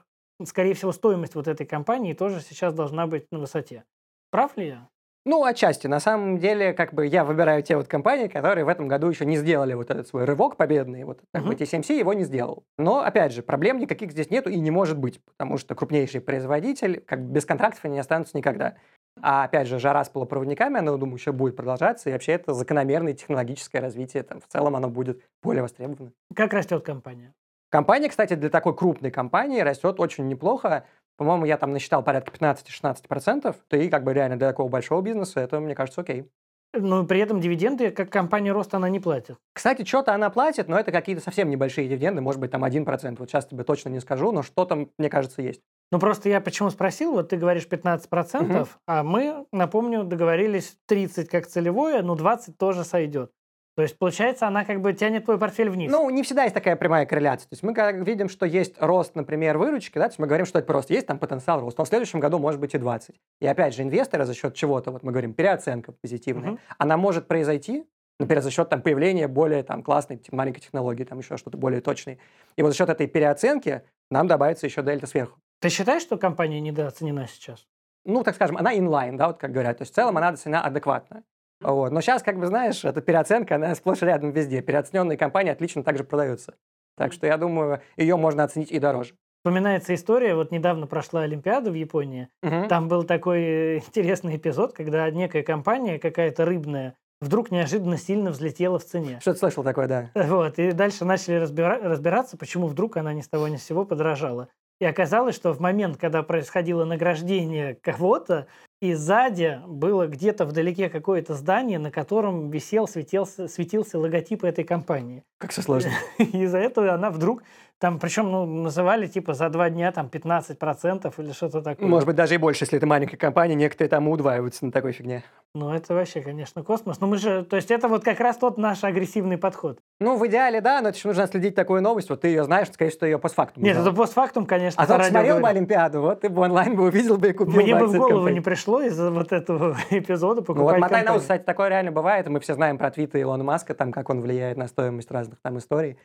скорее 0.45 0.75
всего, 0.75 0.93
стоимость 0.93 1.35
вот 1.35 1.49
этой 1.49 1.67
компании 1.67 2.13
тоже 2.13 2.41
сейчас 2.41 2.75
должна 2.75 3.07
быть 3.07 3.27
на 3.33 3.39
высоте. 3.39 3.85
Прав 4.31 4.57
ли 4.57 4.69
я? 4.69 4.89
Ну, 5.27 5.45
отчасти. 5.45 5.87
На 5.87 6.01
самом 6.01 6.39
деле, 6.39 6.73
как 6.73 6.95
бы 6.95 7.07
я 7.07 7.25
выбираю 7.25 7.63
те 7.63 7.77
вот 7.77 7.89
компании, 7.89 8.27
которые 8.29 8.65
в 8.65 8.69
этом 8.69 8.89
году 8.89 9.09
еще 9.09 9.27
не 9.27 9.37
сделали 9.37 9.75
вот 9.75 9.91
этот 9.91 10.09
свой 10.09 10.25
рывок 10.25 10.57
победный. 10.57 11.05
Вот 11.05 11.21
как 11.33 11.45
бы. 11.45 11.55
TSMC 11.55 11.99
его 11.99 12.15
не 12.15 12.25
сделал. 12.25 12.65
Но, 12.79 13.01
опять 13.01 13.33
же, 13.33 13.43
проблем 13.43 13.79
никаких 13.79 14.13
здесь 14.13 14.31
нету 14.31 14.49
и 14.49 14.59
не 14.59 14.71
может 14.71 14.97
быть, 14.97 15.21
потому 15.25 15.59
что 15.59 15.75
крупнейший 15.75 16.23
производитель, 16.23 17.01
как 17.01 17.23
бы 17.23 17.33
без 17.33 17.45
контрактов 17.45 17.85
они 17.85 17.95
не 17.95 18.01
останутся 18.01 18.37
никогда. 18.37 18.77
А 19.23 19.45
опять 19.45 19.67
же, 19.67 19.79
жара 19.79 20.05
с 20.05 20.09
полупроводниками, 20.09 20.79
она, 20.79 20.97
думаю, 20.97 21.17
еще 21.17 21.33
будет 21.33 21.57
продолжаться, 21.57 22.09
и 22.09 22.13
вообще 22.13 22.33
это 22.33 22.55
закономерное 22.55 23.15
технологическое 23.15 23.81
развитие, 23.81 24.23
там, 24.23 24.41
в 24.41 24.47
целом 24.47 24.77
оно 24.77 24.89
будет 24.89 25.23
более 25.43 25.63
востребовано. 25.63 26.13
Как 26.35 26.53
растет 26.53 26.85
компания? 26.85 27.35
Компания, 27.71 28.09
кстати, 28.09 28.35
для 28.35 28.51
такой 28.51 28.75
крупной 28.75 29.11
компании 29.11 29.61
растет 29.61 30.01
очень 30.01 30.27
неплохо. 30.27 30.85
По-моему, 31.17 31.45
я 31.45 31.57
там 31.57 31.73
насчитал 31.73 32.03
порядка 32.03 32.33
15-16%, 32.33 33.55
то 33.69 33.77
и 33.77 33.89
как 33.89 34.05
бы 34.05 34.13
реально 34.13 34.37
для 34.37 34.49
такого 34.49 34.69
большого 34.69 35.03
бизнеса 35.03 35.41
это, 35.41 35.61
мне 35.61 35.75
кажется, 35.75 36.01
окей. 36.01 36.29
Но 36.73 37.05
при 37.05 37.21
этом 37.21 37.41
дивиденды, 37.41 37.91
как 37.91 38.11
компания 38.11 38.53
роста, 38.53 38.77
она 38.77 38.89
не 38.89 39.01
платит. 39.01 39.37
Кстати, 39.53 39.85
что-то 39.85 40.15
она 40.15 40.31
платит, 40.31 40.69
но 40.69 40.79
это 40.79 40.93
какие-то 40.93 41.23
совсем 41.23 41.51
небольшие 41.51 41.89
дивиденды, 41.89 42.21
может 42.21 42.41
быть, 42.41 42.53
там 42.53 42.65
1%. 42.65 43.17
Вот 43.19 43.29
сейчас 43.29 43.47
тебе 43.47 43.65
точно 43.65 43.89
не 43.89 44.01
скажу, 44.01 44.31
но 44.31 44.43
что-то, 44.43 44.89
мне 44.97 45.11
кажется, 45.11 45.43
есть. 45.43 45.63
Ну, 45.93 45.99
просто 45.99 46.29
я 46.29 46.41
почему 46.41 46.71
спросил, 46.71 47.13
вот 47.13 47.31
ты 47.31 47.37
говоришь 47.37 47.67
15%, 47.67 48.43
Мгм. 48.43 48.67
а 48.87 49.03
мы, 49.03 49.47
напомню, 49.53 50.05
договорились 50.05 50.77
30 50.87 51.29
как 51.29 51.47
целевое, 51.47 52.03
ну, 52.03 52.15
20 52.15 52.57
тоже 52.59 52.85
сойдет. 52.85 53.33
То 53.77 53.83
есть, 53.83 53.99
получается, 53.99 54.47
она 54.47 54.65
как 54.65 54.81
бы 54.83 54.93
тянет 54.93 55.25
твой 55.25 55.39
портфель 55.39 55.71
вниз. 55.71 55.91
Ну, 55.91 56.11
не 56.11 56.23
всегда 56.23 56.43
есть 56.43 56.55
такая 56.55 56.77
прямая 56.77 57.07
корреляция. 57.07 57.49
То 57.49 57.55
есть 57.55 57.63
мы 57.63 57.73
как 57.73 57.97
видим, 58.07 58.29
что 58.29 58.45
есть 58.45 58.75
рост, 58.79 59.15
например, 59.15 59.59
выручки, 59.59 59.95
да, 59.97 60.05
то 60.05 60.11
есть 60.11 60.19
мы 60.19 60.27
говорим, 60.27 60.45
что 60.45 60.59
это 60.59 60.67
просто 60.67 60.93
есть 60.93 61.07
там 61.07 61.19
потенциал 61.19 61.61
роста, 61.61 61.81
но 61.81 61.85
в 61.85 61.89
следующем 61.89 62.21
году 62.21 62.39
может 62.39 62.61
быть 62.61 62.75
и 62.75 62.79
20. 62.79 63.17
И 63.41 63.47
опять 63.47 63.75
же, 63.75 63.83
инвесторы 63.83 64.27
за 64.27 64.35
счет 64.35 64.55
чего-то, 64.55 64.91
вот 64.91 65.03
мы 65.03 65.13
говорим, 65.13 65.35
переоценка 65.35 65.93
позитивная, 65.93 66.51
Мгм. 66.53 66.59
она 66.79 66.97
может 66.97 67.27
произойти, 67.27 67.87
например, 68.19 68.43
за 68.43 68.51
счет 68.51 68.69
там 68.69 68.83
появления 68.83 69.29
более 69.29 69.63
там 69.63 69.83
классной 69.83 70.21
маленькой 70.31 70.61
технологии, 70.61 71.05
там 71.05 71.19
еще 71.19 71.37
что-то 71.37 71.57
более 71.57 71.81
точной. 71.81 72.19
И 72.57 72.63
вот 72.63 72.71
за 72.73 72.77
счет 72.77 72.89
этой 72.91 73.07
переоценки 73.07 73.83
нам 74.11 74.27
добавится 74.27 74.67
еще 74.67 74.83
дельта 74.83 75.07
сверху. 75.07 75.39
Ты 75.61 75.69
считаешь, 75.69 76.03
что 76.03 76.17
компания 76.17 76.61
недооценена 76.61 77.27
сейчас? 77.29 77.67
ну, 78.07 78.23
так 78.25 78.35
скажем, 78.35 78.57
она 78.57 78.75
inline, 78.75 79.17
да, 79.17 79.29
вот 79.29 79.37
как 79.39 79.53
говорят. 79.53 79.79
То 79.79 79.83
есть 79.83 79.93
в 79.93 79.95
целом 79.95 80.17
она 80.17 80.29
оценена 80.29 80.63
адекватно. 80.63 81.23
Вот. 81.61 81.93
Но 81.93 82.01
сейчас, 82.01 82.23
как 82.23 82.39
бы 82.39 82.47
знаешь, 82.47 82.83
эта 82.85 83.03
переоценка, 83.03 83.57
она 83.57 83.75
сплошь 83.75 84.01
рядом 84.01 84.31
везде. 84.33 84.63
Переоцененные 84.63 85.19
компании 85.19 85.53
отлично 85.53 85.85
также 85.85 86.05
продаются. 86.05 86.55
Так 86.97 87.13
что 87.13 87.27
я 87.27 87.37
думаю, 87.37 87.83
ее 87.99 88.17
можно 88.17 88.45
оценить 88.45 88.73
и 88.73 88.79
дороже. 88.79 89.15
Вспоминается 89.41 89.95
история, 89.95 90.35
вот 90.35 90.51
недавно 90.51 90.87
прошла 90.87 91.23
Олимпиада 91.23 91.71
в 91.71 91.75
Японии, 91.75 92.29
Мгм. 92.43 92.69
Там 92.69 92.89
был 92.89 93.05
такой 93.05 93.43
э, 93.43 93.77
интересный 93.87 94.37
эпизод, 94.37 94.73
когда 94.75 95.11
некая 95.11 95.43
компания, 95.43 95.99
какая-то 95.99 96.45
рыбная, 96.45 96.95
вдруг 97.21 97.51
неожиданно 97.51 97.97
сильно 97.97 98.31
взлетела 98.31 98.79
в 98.79 98.85
цене. 98.85 99.19
Что-то 99.21 99.39
слышал 99.39 99.65
такое, 99.65 99.89
да. 99.89 100.11
Вот, 100.15 100.59
и 100.59 100.73
дальше 100.73 101.05
начали 101.07 101.35
разбира- 101.35 101.81
разбираться, 101.83 102.37
почему 102.37 102.67
вдруг 102.67 102.97
она 102.99 103.13
ни 103.15 103.21
с 103.23 103.29
того 103.29 103.49
ни 103.49 103.57
с 103.57 103.65
сего 103.65 103.85
подорожала. 103.87 104.49
И 104.81 104.85
оказалось, 104.87 105.37
что 105.37 105.53
в 105.53 105.61
момент, 105.61 105.99
когда 105.99 106.23
происходило 106.23 106.87
награждение 106.87 107.75
кого-то, 107.75 108.47
и 108.81 108.95
сзади 108.95 109.61
было 109.67 110.07
где-то 110.07 110.47
вдалеке 110.47 110.89
какое-то 110.89 111.35
здание, 111.35 111.79
на 111.79 111.91
котором 111.91 112.51
висел, 112.51 112.89
светился, 112.89 113.47
светился 113.47 113.99
логотип 113.99 114.43
этой 114.43 114.65
компании. 114.65 115.23
Как 115.39 115.51
все 115.51 115.61
сложно. 115.61 115.91
Из-за 116.19 116.59
этого 116.59 116.95
она 116.95 117.11
вдруг, 117.11 117.43
там, 117.81 117.99
причем, 117.99 118.31
ну, 118.31 118.45
называли 118.45 119.07
типа 119.07 119.33
за 119.33 119.49
два 119.49 119.71
дня 119.71 119.91
там 119.91 120.11
15% 120.13 121.15
или 121.17 121.33
что-то 121.33 121.63
такое. 121.63 121.89
Может 121.89 122.07
быть, 122.07 122.15
даже 122.15 122.35
и 122.35 122.37
больше, 122.37 122.65
если 122.65 122.77
это 122.77 122.87
маленькая 122.87 123.17
компания, 123.17 123.55
некоторые 123.55 123.89
там 123.89 124.07
удваиваются 124.07 124.67
на 124.67 124.71
такой 124.71 124.93
фигне. 124.93 125.25
Ну, 125.55 125.73
это 125.73 125.95
вообще, 125.95 126.21
конечно, 126.21 126.63
космос. 126.63 127.01
Но 127.01 127.07
мы 127.07 127.17
же, 127.17 127.43
то 127.43 127.57
есть 127.57 127.71
это 127.71 127.89
вот 127.89 128.05
как 128.05 128.21
раз 128.21 128.37
тот 128.37 128.59
наш 128.59 128.85
агрессивный 128.85 129.39
подход. 129.39 129.79
Ну, 129.99 130.19
в 130.19 130.27
идеале, 130.27 130.61
да, 130.61 130.83
но 130.83 130.91
это 130.91 130.99
нужно 131.05 131.27
следить 131.27 131.55
такую 131.55 131.81
новость. 131.81 132.11
Вот 132.11 132.21
ты 132.21 132.29
ее 132.29 132.45
знаешь, 132.45 132.69
скорее 132.71 132.91
всего, 132.91 133.07
ее 133.07 133.19
постфактум. 133.19 133.63
Нет, 133.63 133.79
это 133.79 133.93
постфактум, 133.93 134.45
конечно. 134.45 134.83
А 134.83 134.87
то 134.87 134.99
радио 134.99 135.11
смотрел 135.11 135.35
бы 135.37 135.41
говорю. 135.41 135.57
Олимпиаду, 135.57 136.01
вот 136.03 136.21
ты 136.21 136.29
бы 136.29 136.43
онлайн 136.43 136.77
бы 136.77 136.85
увидел 136.85 137.17
бы 137.17 137.31
и 137.31 137.33
купил 137.33 137.63
Мне 137.63 137.75
бы 137.75 137.87
в 137.87 137.93
голову 137.93 138.09
компании. 138.17 138.35
не 138.35 138.41
пришло 138.43 138.83
из-за 138.83 139.11
вот 139.11 139.33
этого 139.33 139.75
эпизода 139.91 140.43
Ну 140.43 140.45
покупать 140.45 140.75
вот 140.75 140.81
мотай 140.81 141.03
на 141.03 141.19
кстати, 141.19 141.43
такое 141.45 141.69
реально 141.69 141.93
бывает, 141.93 142.29
мы 142.29 142.41
все 142.41 142.53
знаем 142.53 142.77
про 142.77 142.91
твиты 142.91 143.23
Илона 143.23 143.43
Маска, 143.43 143.75
там, 143.75 143.91
как 143.91 144.11
он 144.11 144.21
влияет 144.21 144.59
на 144.59 144.69
стоимость 144.69 145.11
разных 145.11 145.41
там 145.41 145.57
историй. 145.57 145.97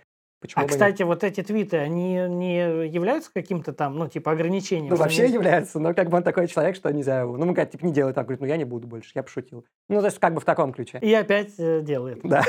Почему 0.45 0.61
А, 0.61 0.65
бы 0.65 0.71
нет? 0.71 0.79
кстати, 0.79 1.03
вот 1.03 1.23
эти 1.23 1.41
твиты, 1.41 1.77
они 1.77 2.13
не 2.29 2.87
являются 2.87 3.31
каким-то 3.33 3.73
там, 3.73 3.95
ну, 3.97 4.07
типа, 4.07 4.31
ограничением? 4.31 4.89
Ну, 4.89 4.95
вообще 4.95 5.23
нельзя- 5.23 5.33
является, 5.33 5.79
но 5.79 5.93
как 5.93 6.09
бы 6.09 6.17
он 6.17 6.23
такой 6.23 6.47
человек, 6.47 6.75
что 6.75 6.91
нельзя 6.93 7.21
его. 7.21 7.37
Ну, 7.37 7.45
мы 7.45 7.53
говорим, 7.53 7.71
типа, 7.71 7.85
не 7.85 7.91
делай 7.91 8.13
так. 8.13 8.25
Говорит, 8.25 8.41
ну, 8.41 8.47
я 8.47 8.57
не 8.57 8.65
буду 8.65 8.87
больше, 8.87 9.11
я 9.15 9.23
пошутил. 9.23 9.65
Ну, 9.89 9.99
то 9.99 10.05
есть, 10.05 10.19
как 10.19 10.33
бы 10.35 10.41
в 10.41 10.45
таком 10.45 10.71
ключе. 10.73 10.99
И 11.01 11.13
опять 11.13 11.53
э, 11.57 11.81
делает. 11.81 12.19
Да. 12.23 12.43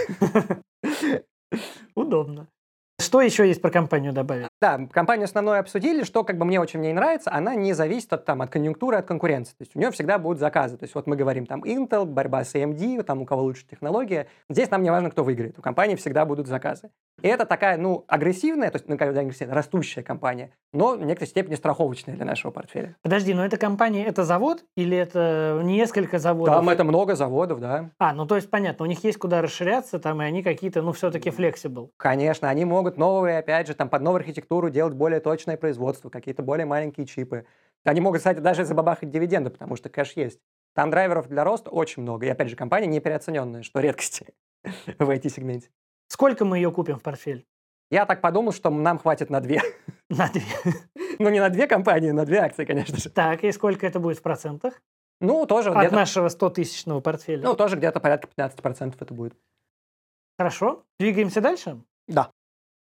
Удобно. 1.94 2.48
Что 3.00 3.20
еще 3.20 3.46
есть 3.46 3.60
про 3.60 3.70
компанию 3.70 4.12
добавить? 4.12 4.48
Да, 4.60 4.80
компанию 4.90 5.24
основную 5.24 5.60
обсудили, 5.60 6.02
что 6.02 6.24
как 6.24 6.38
бы 6.38 6.46
мне 6.46 6.58
очень 6.58 6.80
не 6.80 6.92
нравится, 6.94 7.30
она 7.32 7.54
не 7.54 7.74
зависит 7.74 8.12
от, 8.12 8.24
там, 8.24 8.40
от 8.40 8.50
конъюнктуры, 8.50 8.96
от 8.96 9.06
конкуренции. 9.06 9.52
То 9.52 9.62
есть 9.62 9.76
у 9.76 9.78
нее 9.78 9.90
всегда 9.90 10.18
будут 10.18 10.38
заказы. 10.38 10.78
То 10.78 10.84
есть 10.84 10.94
вот 10.94 11.06
мы 11.06 11.16
говорим 11.16 11.44
там 11.44 11.62
Intel, 11.62 12.06
борьба 12.06 12.42
с 12.42 12.54
AMD, 12.54 13.02
там 13.02 13.22
у 13.22 13.26
кого 13.26 13.42
лучше 13.42 13.66
технология. 13.66 14.28
Здесь 14.48 14.70
нам 14.70 14.82
не 14.82 14.90
важно, 14.90 15.10
кто 15.10 15.24
выиграет. 15.24 15.58
У 15.58 15.62
компании 15.62 15.96
всегда 15.96 16.24
будут 16.24 16.46
заказы. 16.46 16.90
И 17.22 17.28
это 17.28 17.46
такая, 17.46 17.78
ну, 17.78 18.04
агрессивная, 18.08 18.70
то 18.70 18.76
есть, 18.76 18.88
ну, 18.88 18.96
бы, 18.96 19.04
агрессивная, 19.04 19.54
растущая 19.54 20.02
компания, 20.02 20.50
но 20.74 20.96
в 20.96 21.02
некоторой 21.02 21.28
степени 21.28 21.54
страховочная 21.54 22.14
для 22.14 22.26
нашего 22.26 22.50
портфеля. 22.50 22.94
Подожди, 23.00 23.32
но 23.32 23.44
эта 23.44 23.56
компания, 23.56 24.04
это 24.04 24.24
завод 24.24 24.64
или 24.76 24.96
это 24.96 25.60
несколько 25.64 26.18
заводов? 26.18 26.54
Там 26.54 26.68
это 26.68 26.84
много 26.84 27.14
заводов, 27.14 27.60
да. 27.60 27.90
А, 27.98 28.12
ну 28.12 28.26
то 28.26 28.36
есть 28.36 28.50
понятно, 28.50 28.84
у 28.84 28.88
них 28.88 29.02
есть 29.02 29.18
куда 29.18 29.40
расширяться, 29.40 29.98
там, 29.98 30.20
и 30.20 30.26
они 30.26 30.42
какие-то, 30.42 30.82
ну, 30.82 30.92
все-таки 30.92 31.30
flexible. 31.30 31.88
Конечно, 31.96 32.50
они 32.50 32.66
могут 32.66 32.98
новые, 32.98 33.38
опять 33.38 33.66
же, 33.66 33.74
там 33.74 33.88
под 33.88 34.02
новую 34.02 34.20
архитектуру 34.46 34.70
делать 34.70 34.94
более 34.94 35.20
точное 35.20 35.56
производство, 35.56 36.10
какие-то 36.10 36.42
более 36.42 36.66
маленькие 36.66 37.06
чипы. 37.06 37.44
Они 37.84 38.00
могут, 38.00 38.18
кстати, 38.18 38.38
даже 38.38 38.64
забабахать 38.64 39.10
дивиденды, 39.10 39.50
потому 39.50 39.76
что 39.76 39.88
кэш 39.88 40.12
есть. 40.16 40.40
Там 40.74 40.90
драйверов 40.90 41.28
для 41.28 41.44
роста 41.44 41.70
очень 41.70 42.02
много. 42.02 42.26
И 42.26 42.28
опять 42.28 42.48
же, 42.48 42.56
компания 42.56 42.86
не 42.86 43.00
переоцененная, 43.00 43.62
что 43.62 43.80
редкость 43.80 44.22
в 44.64 45.10
IT-сегменте. 45.10 45.70
Сколько 46.08 46.44
мы 46.44 46.58
ее 46.58 46.70
купим 46.70 46.98
в 46.98 47.02
портфель? 47.02 47.46
Я 47.90 48.04
так 48.06 48.20
подумал, 48.20 48.52
что 48.52 48.70
нам 48.70 48.98
хватит 48.98 49.30
на 49.30 49.40
две. 49.40 49.60
На 50.08 50.28
две. 50.28 50.42
ну, 51.18 51.30
не 51.30 51.40
на 51.40 51.48
две 51.48 51.66
компании, 51.66 52.10
на 52.10 52.24
две 52.24 52.38
акции, 52.38 52.64
конечно 52.64 52.96
же. 52.96 53.10
Так, 53.10 53.44
и 53.44 53.52
сколько 53.52 53.86
это 53.86 54.00
будет 54.00 54.18
в 54.18 54.22
процентах? 54.22 54.82
Ну, 55.20 55.46
тоже 55.46 55.70
От 55.70 55.92
нашего 55.92 56.28
100-тысячного 56.28 57.00
портфеля. 57.00 57.42
ну, 57.42 57.54
тоже 57.54 57.76
где-то 57.76 58.00
порядка 58.00 58.28
15% 58.36 58.96
это 59.00 59.14
будет. 59.14 59.34
Хорошо. 60.38 60.84
Двигаемся 60.98 61.40
дальше? 61.40 61.80
Да. 62.06 62.30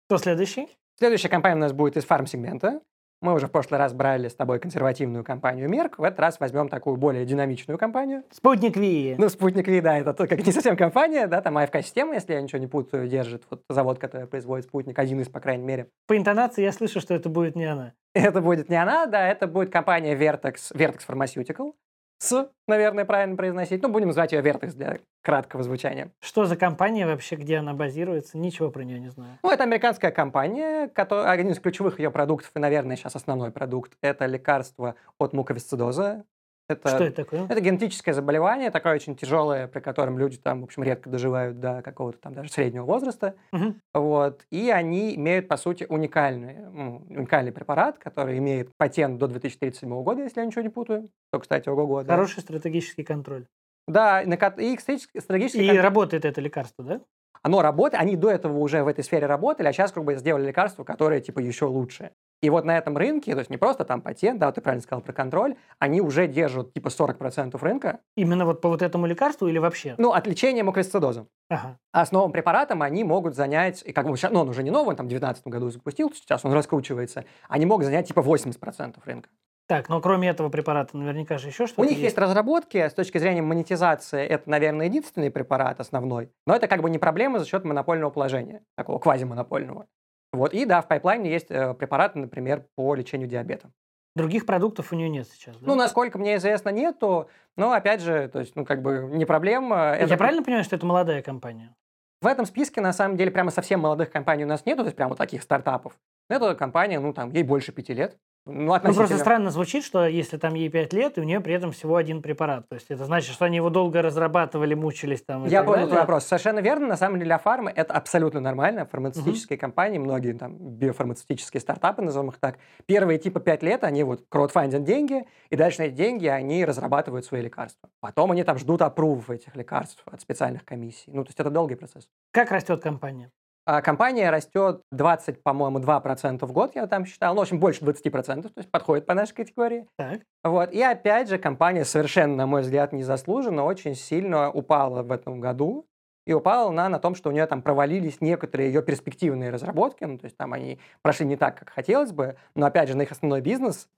Кто 0.07 0.19
следующий? 0.19 0.69
Следующая 0.97 1.29
компания 1.29 1.57
у 1.57 1.61
нас 1.61 1.73
будет 1.73 1.97
из 1.97 2.05
фарм-сегмента. 2.05 2.81
Мы 3.21 3.33
уже 3.33 3.49
в 3.49 3.51
прошлый 3.51 3.79
раз 3.79 3.93
брали 3.93 4.29
с 4.29 4.35
тобой 4.35 4.61
консервативную 4.61 5.25
компанию 5.25 5.69
Мерк. 5.69 5.99
В 5.99 6.05
этот 6.05 6.21
раз 6.21 6.39
возьмем 6.39 6.69
такую 6.69 6.97
более 6.97 7.25
динамичную 7.25 7.79
компанию. 7.79 8.23
Спутник 8.31 8.77
Ви. 8.77 9.17
Ну, 9.19 9.29
спутник 9.29 9.67
Ви, 9.67 9.81
да, 9.81 9.99
это 9.99 10.15
то, 10.15 10.29
как 10.29 10.47
не 10.47 10.53
совсем 10.53 10.77
компания, 10.77 11.27
да, 11.27 11.41
там 11.41 11.59
АФК-система, 11.59 12.15
если 12.15 12.35
я 12.35 12.41
ничего 12.43 12.59
не 12.59 12.69
путаю, 12.69 13.09
держит 13.09 13.43
вот 13.51 13.63
завод, 13.69 13.99
который 13.99 14.29
производит 14.29 14.67
спутник, 14.67 14.99
один 14.99 15.21
из, 15.21 15.29
по 15.29 15.41
крайней 15.41 15.65
мере. 15.65 15.89
По 16.07 16.17
интонации 16.17 16.63
я 16.63 16.71
слышу, 16.71 17.01
что 17.01 17.15
это 17.15 17.29
будет 17.29 17.57
не 17.57 17.65
она. 17.65 17.95
Это 18.15 18.41
будет 18.41 18.69
не 18.69 18.77
она, 18.77 19.07
да, 19.07 19.27
это 19.27 19.49
будет 19.49 19.73
компания 19.73 20.15
Vertex, 20.15 20.73
Vertex 20.73 21.01
Pharmaceutical. 21.09 21.73
С, 22.18 22.50
наверное, 22.66 23.05
правильно 23.05 23.37
произносить. 23.37 23.83
Ну, 23.83 23.88
будем 23.88 24.12
звать 24.12 24.33
ее 24.33 24.40
Vertex 24.40 24.74
для 24.74 24.98
краткого 25.22 25.62
звучания. 25.62 26.11
Что 26.20 26.44
за 26.44 26.57
компания 26.57 27.07
вообще, 27.07 27.37
где 27.37 27.57
она 27.57 27.72
базируется? 27.72 28.38
Ничего 28.38 28.70
про 28.70 28.83
нее 28.85 29.00
не 29.00 29.11
знаю. 29.11 29.38
Ну, 29.42 29.50
это 29.50 29.64
американская 29.64 30.11
компания, 30.11 30.88
которая, 30.88 31.31
один 31.31 31.50
из 31.50 31.61
ключевых 31.61 31.98
ее 31.98 32.11
продуктов, 32.11 32.50
и, 32.55 32.59
наверное, 32.59 32.96
сейчас 32.96 33.16
основной 33.16 33.50
продукт, 33.50 33.92
это 34.00 34.27
лекарство 34.27 34.94
от 35.18 35.33
муковисцидоза. 35.33 36.24
Это, 36.66 36.88
Что 36.88 37.05
это 37.05 37.24
такое? 37.24 37.44
это 37.46 37.61
генетическое 37.61 38.14
заболевание, 38.14 38.70
такое 38.70 38.94
очень 38.94 39.16
тяжелое, 39.16 39.66
при 39.68 39.81
котором 39.81 40.18
люди 40.18 40.38
там, 40.38 40.62
в 40.62 40.64
общем, 40.64 40.83
редко 40.83 41.11
доживают 41.11 41.61
до 41.61 41.83
какого-то 41.83 42.18
там 42.18 42.33
даже 42.33 42.50
среднего 42.50 42.85
возраста. 42.87 43.35
Мгм. 43.53 43.81
Вот. 43.92 44.46
И 44.50 44.70
они 44.70 45.14
имеют, 45.16 45.46
по 45.46 45.59
сути, 45.59 45.85
уникальный, 45.87 46.57
ну, 46.72 47.05
уникальный 47.11 47.53
препарат, 47.53 47.98
который 47.98 48.38
имеет 48.38 48.70
патент 48.79 49.18
до 49.18 49.29
2037 49.29 50.03
года, 50.03 50.22
если 50.22 50.40
я 50.40 50.46
ничего 50.46 50.62
не 50.62 50.70
путаю. 50.70 51.11
То, 51.33 51.38
кстати, 51.40 51.68
ого-го. 51.68 52.03
да. 52.03 52.14
Хороший 52.14 52.40
стратегический 52.40 53.03
контроль. 53.05 53.44
Да, 53.87 54.22
и, 54.22 54.27
на 54.27 54.38
ко- 54.38 54.55
и 54.59 54.74
кстати, 54.77 55.07
стратегически 55.18 55.59
И 55.61 55.68
кон- 55.68 55.81
работает 55.81 56.24
это 56.24 56.40
лекарство, 56.40 56.83
да? 56.83 57.00
Оно 57.45 57.61
работает, 57.61 58.03
они 58.03 58.17
до 58.17 58.31
этого 58.31 58.59
уже 58.59 58.83
в 58.83 58.89
этой 58.89 59.05
сфере 59.05 59.27
работали, 59.27 59.69
а 59.69 59.73
сейчас 59.73 59.93
как 59.93 60.03
бы 60.03 60.15
сделали 60.15 60.47
лекарство, 60.47 60.83
которое 60.83 61.21
типа 61.21 61.41
еще 61.41 61.67
лучше. 61.67 62.11
И 62.41 62.49
вот 62.49 62.65
на 62.65 62.77
этом 62.77 62.97
рынке, 62.97 63.33
то 63.33 63.39
есть 63.39 63.51
не 63.51 63.59
просто 63.59 63.85
там 63.85 64.01
патент, 64.01 64.41
да, 64.41 64.47
вот 64.47 64.55
ты 64.55 64.63
правильно 64.63 64.83
сказал 64.83 65.03
про 65.03 65.13
контроль, 65.13 65.57
они 65.79 66.01
уже 66.01 66.27
держат 66.27 66.73
типа 66.73 66.89
40% 66.89 67.59
рынка, 67.61 68.01
Именно 68.17 68.47
вот 68.47 68.63
по 68.63 68.71
вот 68.71 68.81
этому 68.81 69.05
лекарству 69.05 69.47
или 69.47 69.59
вообще? 69.59 69.95
ну, 69.99 70.13
от 70.13 70.27
лечения 70.27 70.63
муковисцидоза. 70.63 71.27
Ага. 71.51 71.79
А 71.93 72.07
с 72.07 72.13
новым 72.13 72.33
препаратом 72.33 72.81
они 72.81 73.05
могут 73.05 73.35
занять, 73.35 73.83
и 73.85 73.93
как 73.93 74.09
бы 74.09 74.17
сейчас, 74.17 74.33
ну, 74.33 74.41
он 74.41 74.49
уже 74.49 74.63
не 74.63 74.71
новый, 74.71 74.91
он 74.91 74.97
там 74.97 75.07
в 75.07 75.11
2019 75.11 75.47
году 75.49 75.69
запустил, 75.69 76.11
сейчас 76.15 76.47
он 76.47 76.53
раскручивается, 76.55 77.27
они 77.51 77.67
могут 77.67 77.85
занять 77.85 78.09
типа 78.09 78.21
80% 78.21 78.97
рынка. 79.05 79.29
Так, 79.66 79.88
но 79.88 80.00
кроме 80.00 80.29
этого 80.29 80.50
препарата 80.50 80.96
наверняка 80.96 81.38
же 81.38 81.48
еще 81.48 81.66
что-то 81.66 81.81
У 81.81 81.85
них 81.85 81.98
есть 81.98 82.18
разработки, 82.18 82.77
с 82.77 82.92
точки 82.92 83.16
зрения 83.16 83.40
монетизации, 83.40 84.22
это, 84.22 84.48
наверное, 84.50 84.87
единственный 84.87 85.31
препарат 85.31 85.81
основной, 85.81 86.31
но 86.46 86.55
это 86.55 86.68
как 86.68 86.83
бы 86.83 86.90
не 86.90 86.98
проблема 86.98 87.38
за 87.38 87.46
счет 87.46 87.64
монопольного 87.64 88.11
положения, 88.11 88.62
такого 88.77 88.98
квазимонопольного. 88.98 89.87
Вот, 90.33 90.53
и 90.53 90.66
да, 90.66 90.83
в 90.83 90.88
пайплайне 90.88 91.31
есть 91.31 91.50
э, 91.50 91.72
препараты, 91.74 92.18
например, 92.18 92.66
по 92.74 92.94
лечению 92.94 93.29
диабета. 93.29 93.70
Других 94.16 94.46
продуктов 94.46 94.92
у 94.92 94.96
нее 94.96 95.09
нет 95.09 95.29
сейчас, 95.29 95.57
да? 95.57 95.66
Ну, 95.66 95.74
насколько 95.74 96.18
мне 96.18 96.37
известно, 96.37 96.68
нету, 96.68 97.29
но, 97.57 97.72
опять 97.72 98.00
же, 98.00 98.29
то 98.29 98.40
есть, 98.40 98.55
ну, 98.57 98.64
как 98.64 98.83
бы 98.83 99.09
не 99.12 99.24
проблема. 99.24 99.77
Я 99.77 99.96
это- 99.96 100.16
правильно 100.16 100.42
понимаю, 100.42 100.64
что 100.64 100.77
это 100.77 100.85
молодая 100.87 101.22
компания? 101.22 101.74
В 102.20 102.27
этом 102.27 102.46
списке, 102.46 102.81
на 102.81 102.92
самом 102.92 103.16
деле, 103.16 103.31
прямо 103.31 103.50
совсем 103.50 103.81
молодых 103.81 104.11
компаний 104.11 104.44
у 104.44 104.48
нас 104.48 104.66
нету, 104.66 104.83
то 104.83 104.87
есть 104.87 104.96
прямо 104.96 105.16
таких 105.16 105.42
стартапов. 105.42 105.98
Это 106.29 106.55
компания, 106.55 107.00
ну, 107.00 107.12
там, 107.12 107.31
ей 107.31 107.42
больше 107.42 107.72
пяти 107.72 107.92
лет. 107.92 108.16
Ну, 108.47 108.79
Ну, 108.83 108.95
просто 108.95 109.17
странно 109.19 109.51
звучит, 109.51 109.85
что 109.85 110.07
если 110.07 110.37
там 110.37 110.53
ей 110.53 110.69
5 110.69 110.93
лет, 110.93 111.17
и 111.17 111.21
у 111.23 111.25
нее 111.25 111.41
при 111.41 111.55
этом 111.55 111.73
всего 111.73 111.97
один 111.97 112.21
препарат. 112.21 112.69
То 112.69 112.75
есть 112.75 112.91
это 112.91 113.07
значит, 113.07 113.33
что 113.33 113.47
они 113.47 113.57
его 113.57 113.71
долго 113.71 114.03
разрабатывали, 114.03 114.75
мучились 114.75 115.23
там. 115.23 115.47
Я 115.47 115.65
понял 115.65 115.87
твой 115.87 116.01
вопрос. 116.01 116.25
Совершенно 116.25 116.59
верно. 116.59 116.87
На 116.87 116.97
самом 116.99 117.17
деле 117.17 117.27
для 117.27 117.39
фармы 117.39 117.73
это 117.75 117.95
абсолютно 117.95 118.41
нормально. 118.41 118.85
Фармацевтические 118.85 119.59
компании, 119.59 119.99
многие 119.99 120.35
там 120.35 120.57
биофармацевтические 120.59 121.61
стартапы, 121.61 122.03
назовем 122.03 122.29
их 122.29 122.39
так, 122.39 122.59
первые 122.85 123.19
типа 123.19 123.41
пять 123.41 123.63
лет 123.63 123.83
они 123.83 124.03
вот 124.05 124.27
краудфандят 124.29 124.85
деньги, 124.85 125.27
и 125.49 125.57
дальше 125.57 125.81
на 125.81 125.87
эти 125.87 125.95
деньги 125.95 126.27
они 126.27 126.67
разрабатывают 126.67 127.25
свои 127.25 127.41
лекарства. 127.41 127.89
Потом 128.01 128.33
они 128.33 128.45
там 128.45 128.59
ждут 128.59 128.83
опрувов 128.83 129.31
этих 129.31 129.57
лекарств 129.57 130.03
от 130.05 130.21
специальных 130.21 130.67
комиссий. 130.67 131.11
Ну, 131.11 131.25
то 131.25 131.31
есть 131.31 131.41
это 131.41 131.49
долгий 131.49 131.77
процесс. 131.77 132.09
Как 132.31 132.51
растет 132.51 132.83
компания? 132.83 133.31
А 133.66 133.81
компания 133.81 134.29
растет 134.31 134.83
20, 134.92 135.42
по-моему, 135.42 135.79
2% 135.79 136.44
в 136.44 136.53
год, 136.53 136.74
я 136.74 136.87
там 136.87 137.07
считал. 137.07 137.35
Ну, 137.35 137.40
в 137.40 137.42
общем, 137.42 137.59
больше 137.59 137.83
20%, 137.83 138.42
то 138.42 138.53
есть 138.57 138.70
подходит 138.70 139.07
по 139.07 139.14
нашей 139.14 139.35
категории. 139.35 139.87
Так. 139.96 140.20
Вот. 140.42 140.70
И 140.72 140.83
опять 140.83 141.31
же, 141.31 141.38
компания 141.38 141.87
совершенно, 141.87 142.37
на 142.37 142.46
мой 142.46 142.61
взгляд, 142.61 142.92
незаслуженно 142.92 143.64
очень 143.64 143.94
сильно 143.94 144.50
упала 144.50 145.03
в 145.03 145.11
этом 145.11 145.40
году. 145.40 145.87
И 146.27 146.33
упала 146.33 146.70
она 146.70 146.88
на 146.88 146.98
том, 146.98 147.14
что 147.14 147.29
у 147.29 147.33
нее 147.33 147.46
там 147.46 147.61
провалились 147.62 148.20
некоторые 148.20 148.72
ее 148.72 148.83
перспективные 148.83 149.50
разработки. 149.50 150.05
Ну, 150.05 150.18
то 150.18 150.24
есть 150.24 150.37
там 150.37 150.53
они 150.53 150.79
прошли 151.03 151.27
не 151.27 151.37
так, 151.37 151.59
как 151.59 151.70
хотелось 151.70 152.12
бы. 152.12 152.37
Но 152.55 152.66
опять 152.66 152.88
же, 152.88 152.96
на 152.96 153.03
их 153.03 153.12
основной 153.12 153.40
бизнес 153.40 153.88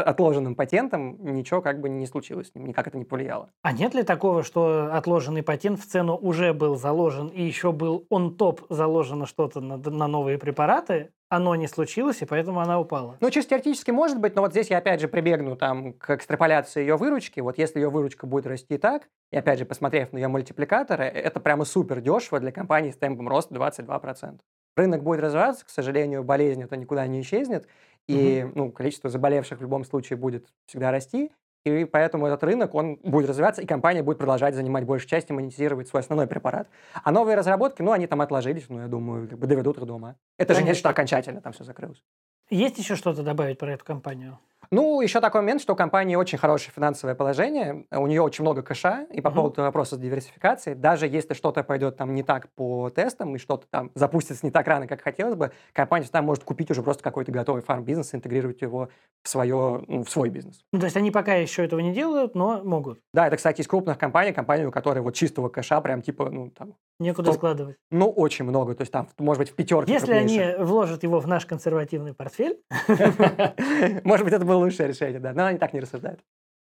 отложенным 0.00 0.54
патентом 0.54 1.18
ничего 1.34 1.60
как 1.60 1.80
бы 1.80 1.88
не 1.88 2.06
случилось 2.06 2.50
никак 2.54 2.86
это 2.86 2.98
не 2.98 3.04
повлияло. 3.04 3.50
А 3.62 3.72
нет 3.72 3.94
ли 3.94 4.02
такого, 4.02 4.42
что 4.42 4.90
отложенный 4.92 5.42
патент 5.42 5.80
в 5.80 5.86
цену 5.86 6.16
уже 6.16 6.52
был 6.52 6.76
заложен, 6.76 7.28
и 7.28 7.42
еще 7.42 7.72
был 7.72 8.06
он 8.10 8.36
топ 8.36 8.62
заложено 8.68 9.26
что-то 9.26 9.60
на, 9.60 9.76
на 9.76 10.06
новые 10.06 10.38
препараты, 10.38 11.10
оно 11.28 11.54
не 11.56 11.68
случилось, 11.68 12.22
и 12.22 12.24
поэтому 12.24 12.60
она 12.60 12.80
упала? 12.80 13.16
Ну, 13.20 13.30
чисто 13.30 13.50
теоретически 13.50 13.90
может 13.90 14.18
быть, 14.18 14.34
но 14.34 14.42
вот 14.42 14.52
здесь 14.52 14.70
я 14.70 14.78
опять 14.78 15.00
же 15.00 15.08
прибегну 15.08 15.56
там 15.56 15.92
к 15.92 16.10
экстраполяции 16.10 16.80
ее 16.80 16.96
выручки. 16.96 17.40
Вот 17.40 17.58
если 17.58 17.80
ее 17.80 17.90
выручка 17.90 18.26
будет 18.26 18.46
расти 18.46 18.78
так, 18.78 19.08
и 19.30 19.36
опять 19.36 19.58
же 19.58 19.66
посмотрев 19.66 20.12
на 20.12 20.18
ее 20.18 20.28
мультипликаторы, 20.28 21.04
э, 21.04 21.08
это 21.08 21.40
прямо 21.40 21.64
супер 21.64 22.00
дешево 22.00 22.40
для 22.40 22.50
компании 22.50 22.90
с 22.90 22.96
темпом 22.96 23.28
роста 23.28 23.54
22%. 23.54 24.38
Рынок 24.76 25.02
будет 25.02 25.20
развиваться, 25.20 25.66
к 25.66 25.70
сожалению, 25.70 26.22
болезнь 26.22 26.62
это 26.62 26.76
никуда 26.76 27.06
не 27.06 27.20
исчезнет, 27.20 27.66
и 28.08 28.50
ну, 28.54 28.72
количество 28.72 29.10
заболевших 29.10 29.58
в 29.58 29.62
любом 29.62 29.84
случае 29.84 30.16
будет 30.16 30.46
всегда 30.66 30.90
расти, 30.90 31.30
и 31.64 31.84
поэтому 31.84 32.26
этот 32.26 32.42
рынок, 32.44 32.74
он 32.74 32.96
будет 33.02 33.28
развиваться, 33.28 33.60
и 33.62 33.66
компания 33.66 34.02
будет 34.02 34.18
продолжать 34.18 34.54
занимать 34.54 34.84
большую 34.84 35.08
часть 35.08 35.28
и 35.30 35.32
монетизировать 35.32 35.88
свой 35.88 36.00
основной 36.00 36.26
препарат. 36.26 36.68
А 37.02 37.10
новые 37.10 37.36
разработки, 37.36 37.82
ну, 37.82 37.92
они 37.92 38.06
там 38.06 38.20
отложились, 38.20 38.66
ну, 38.68 38.80
я 38.80 38.88
думаю, 38.88 39.28
как 39.28 39.38
бы 39.38 39.46
доведут 39.46 39.76
их 39.78 39.84
до 39.84 39.94
ума. 39.94 40.16
Это 40.38 40.54
же 40.54 40.60
не 40.60 40.66
Конечно. 40.66 40.80
что 40.80 40.88
окончательно 40.88 41.40
там 41.40 41.52
все 41.52 41.64
закрылось. 41.64 42.02
Есть 42.50 42.78
еще 42.78 42.96
что-то 42.96 43.22
добавить 43.22 43.58
про 43.58 43.72
эту 43.72 43.84
компанию? 43.84 44.38
Ну, 44.72 45.00
еще 45.00 45.20
такой 45.20 45.40
момент, 45.40 45.62
что 45.62 45.72
у 45.72 45.76
компании 45.76 46.14
очень 46.14 46.36
хорошее 46.36 46.72
финансовое 46.74 47.14
положение, 47.14 47.86
у 47.90 48.06
нее 48.06 48.20
очень 48.20 48.42
много 48.44 48.62
кэша, 48.62 49.06
и 49.10 49.22
по 49.22 49.30
Мгм. 49.30 49.34
поводу 49.36 49.62
вопроса 49.62 49.96
с 49.96 49.98
диверсификацией, 49.98 50.76
даже 50.76 51.06
если 51.06 51.32
что-то 51.32 51.62
пойдет 51.64 51.96
там 51.96 52.14
не 52.14 52.22
так 52.22 52.50
по 52.54 52.90
тестам, 52.90 53.34
и 53.34 53.38
что-то 53.38 53.66
там 53.70 53.90
запустится 53.94 54.44
не 54.44 54.52
так 54.52 54.66
рано, 54.68 54.86
как 54.86 55.00
хотелось 55.00 55.36
бы, 55.36 55.52
компания 55.72 56.04
всегда 56.04 56.20
может 56.20 56.44
купить 56.44 56.70
уже 56.70 56.82
просто 56.82 57.02
какой-то 57.02 57.32
готовый 57.32 57.62
фарм-бизнес, 57.62 58.14
интегрировать 58.14 58.60
его 58.60 58.90
в, 59.28 59.30
свое, 59.30 59.84
ну, 59.86 60.04
в 60.04 60.10
свой 60.10 60.30
бизнес. 60.30 60.64
Ну, 60.72 60.80
то 60.80 60.86
есть 60.86 60.96
они 60.96 61.10
пока 61.10 61.34
еще 61.34 61.62
этого 61.62 61.80
не 61.80 61.92
делают, 61.92 62.34
но 62.34 62.62
могут. 62.64 62.98
Да, 63.12 63.26
это, 63.26 63.36
кстати, 63.36 63.60
из 63.60 63.68
крупных 63.68 63.98
компаний, 63.98 64.32
компании, 64.32 64.64
у 64.64 64.70
которой 64.70 65.00
вот 65.00 65.14
чистого 65.14 65.50
кэша 65.50 65.82
прям 65.82 66.00
типа, 66.00 66.30
ну, 66.30 66.50
там, 66.50 66.74
Некуда 66.98 67.32
Стоп. 67.32 67.36
складывать. 67.36 67.76
ну, 67.90 68.10
очень 68.10 68.46
много, 68.46 68.74
то 68.74 68.82
есть 68.82 68.92
там, 68.92 69.08
может 69.18 69.40
быть, 69.40 69.50
в 69.50 69.54
пятерке 69.54 69.92
Если 69.92 70.12
они 70.12 70.40
вложат 70.58 71.02
его 71.02 71.20
в 71.20 71.26
наш 71.26 71.44
консервативный 71.44 72.14
портфель, 72.14 72.58
Может 74.04 74.24
быть, 74.24 74.32
это 74.32 74.46
было 74.46 74.56
лучшее 74.56 74.88
решение, 74.88 75.20
да, 75.20 75.34
но 75.34 75.44
они 75.44 75.58
так 75.58 75.74
не 75.74 75.80
рассуждают. 75.80 76.20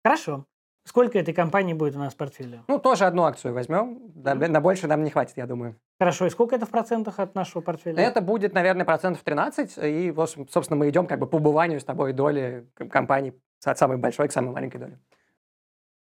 хорошо. 0.04 0.46
Сколько 0.88 1.17
этой 1.17 1.34
компании 1.34 1.74
будет 1.74 1.95
у 1.95 2.00
нас 2.00 2.13
в 2.13 2.17
портфеле? 2.17 2.62
Ну, 2.67 2.78
тоже 2.80 3.06
одну 3.06 3.24
акцию 3.24 3.54
возьмем, 3.56 4.00
Мгм. 4.15 4.52
на 4.52 4.62
больше 4.62 4.88
нам 4.88 5.04
не 5.04 5.10
хватит, 5.10 5.36
я 5.36 5.48
думаю. 5.48 5.76
Хорошо, 6.00 6.28
и 6.28 6.30
сколько 6.30 6.56
это 6.56 6.65
в 6.65 6.69
процентах 6.69 7.19
от 7.19 7.34
нашего 7.34 7.62
портфеля? 7.62 8.02
Это 8.02 8.21
будет, 8.21 8.54
наверное, 8.54 8.86
процентов 8.86 9.24
13, 9.24 9.78
и, 9.78 10.13
собственно, 10.50 10.78
мы 10.78 10.89
идем 10.89 11.08
как 11.08 11.19
бы 11.19 11.26
по 11.26 11.38
убыванию 11.38 11.80
с 11.80 11.84
тобой 11.84 12.13
доли 12.13 12.67
к- 12.76 12.86
компаний 12.86 13.34
от 13.65 13.78
самой 13.80 13.98
большой 13.98 14.28
к 14.28 14.32
самой 14.32 14.52
маленькой 14.54 14.78
доли. 14.78 15.00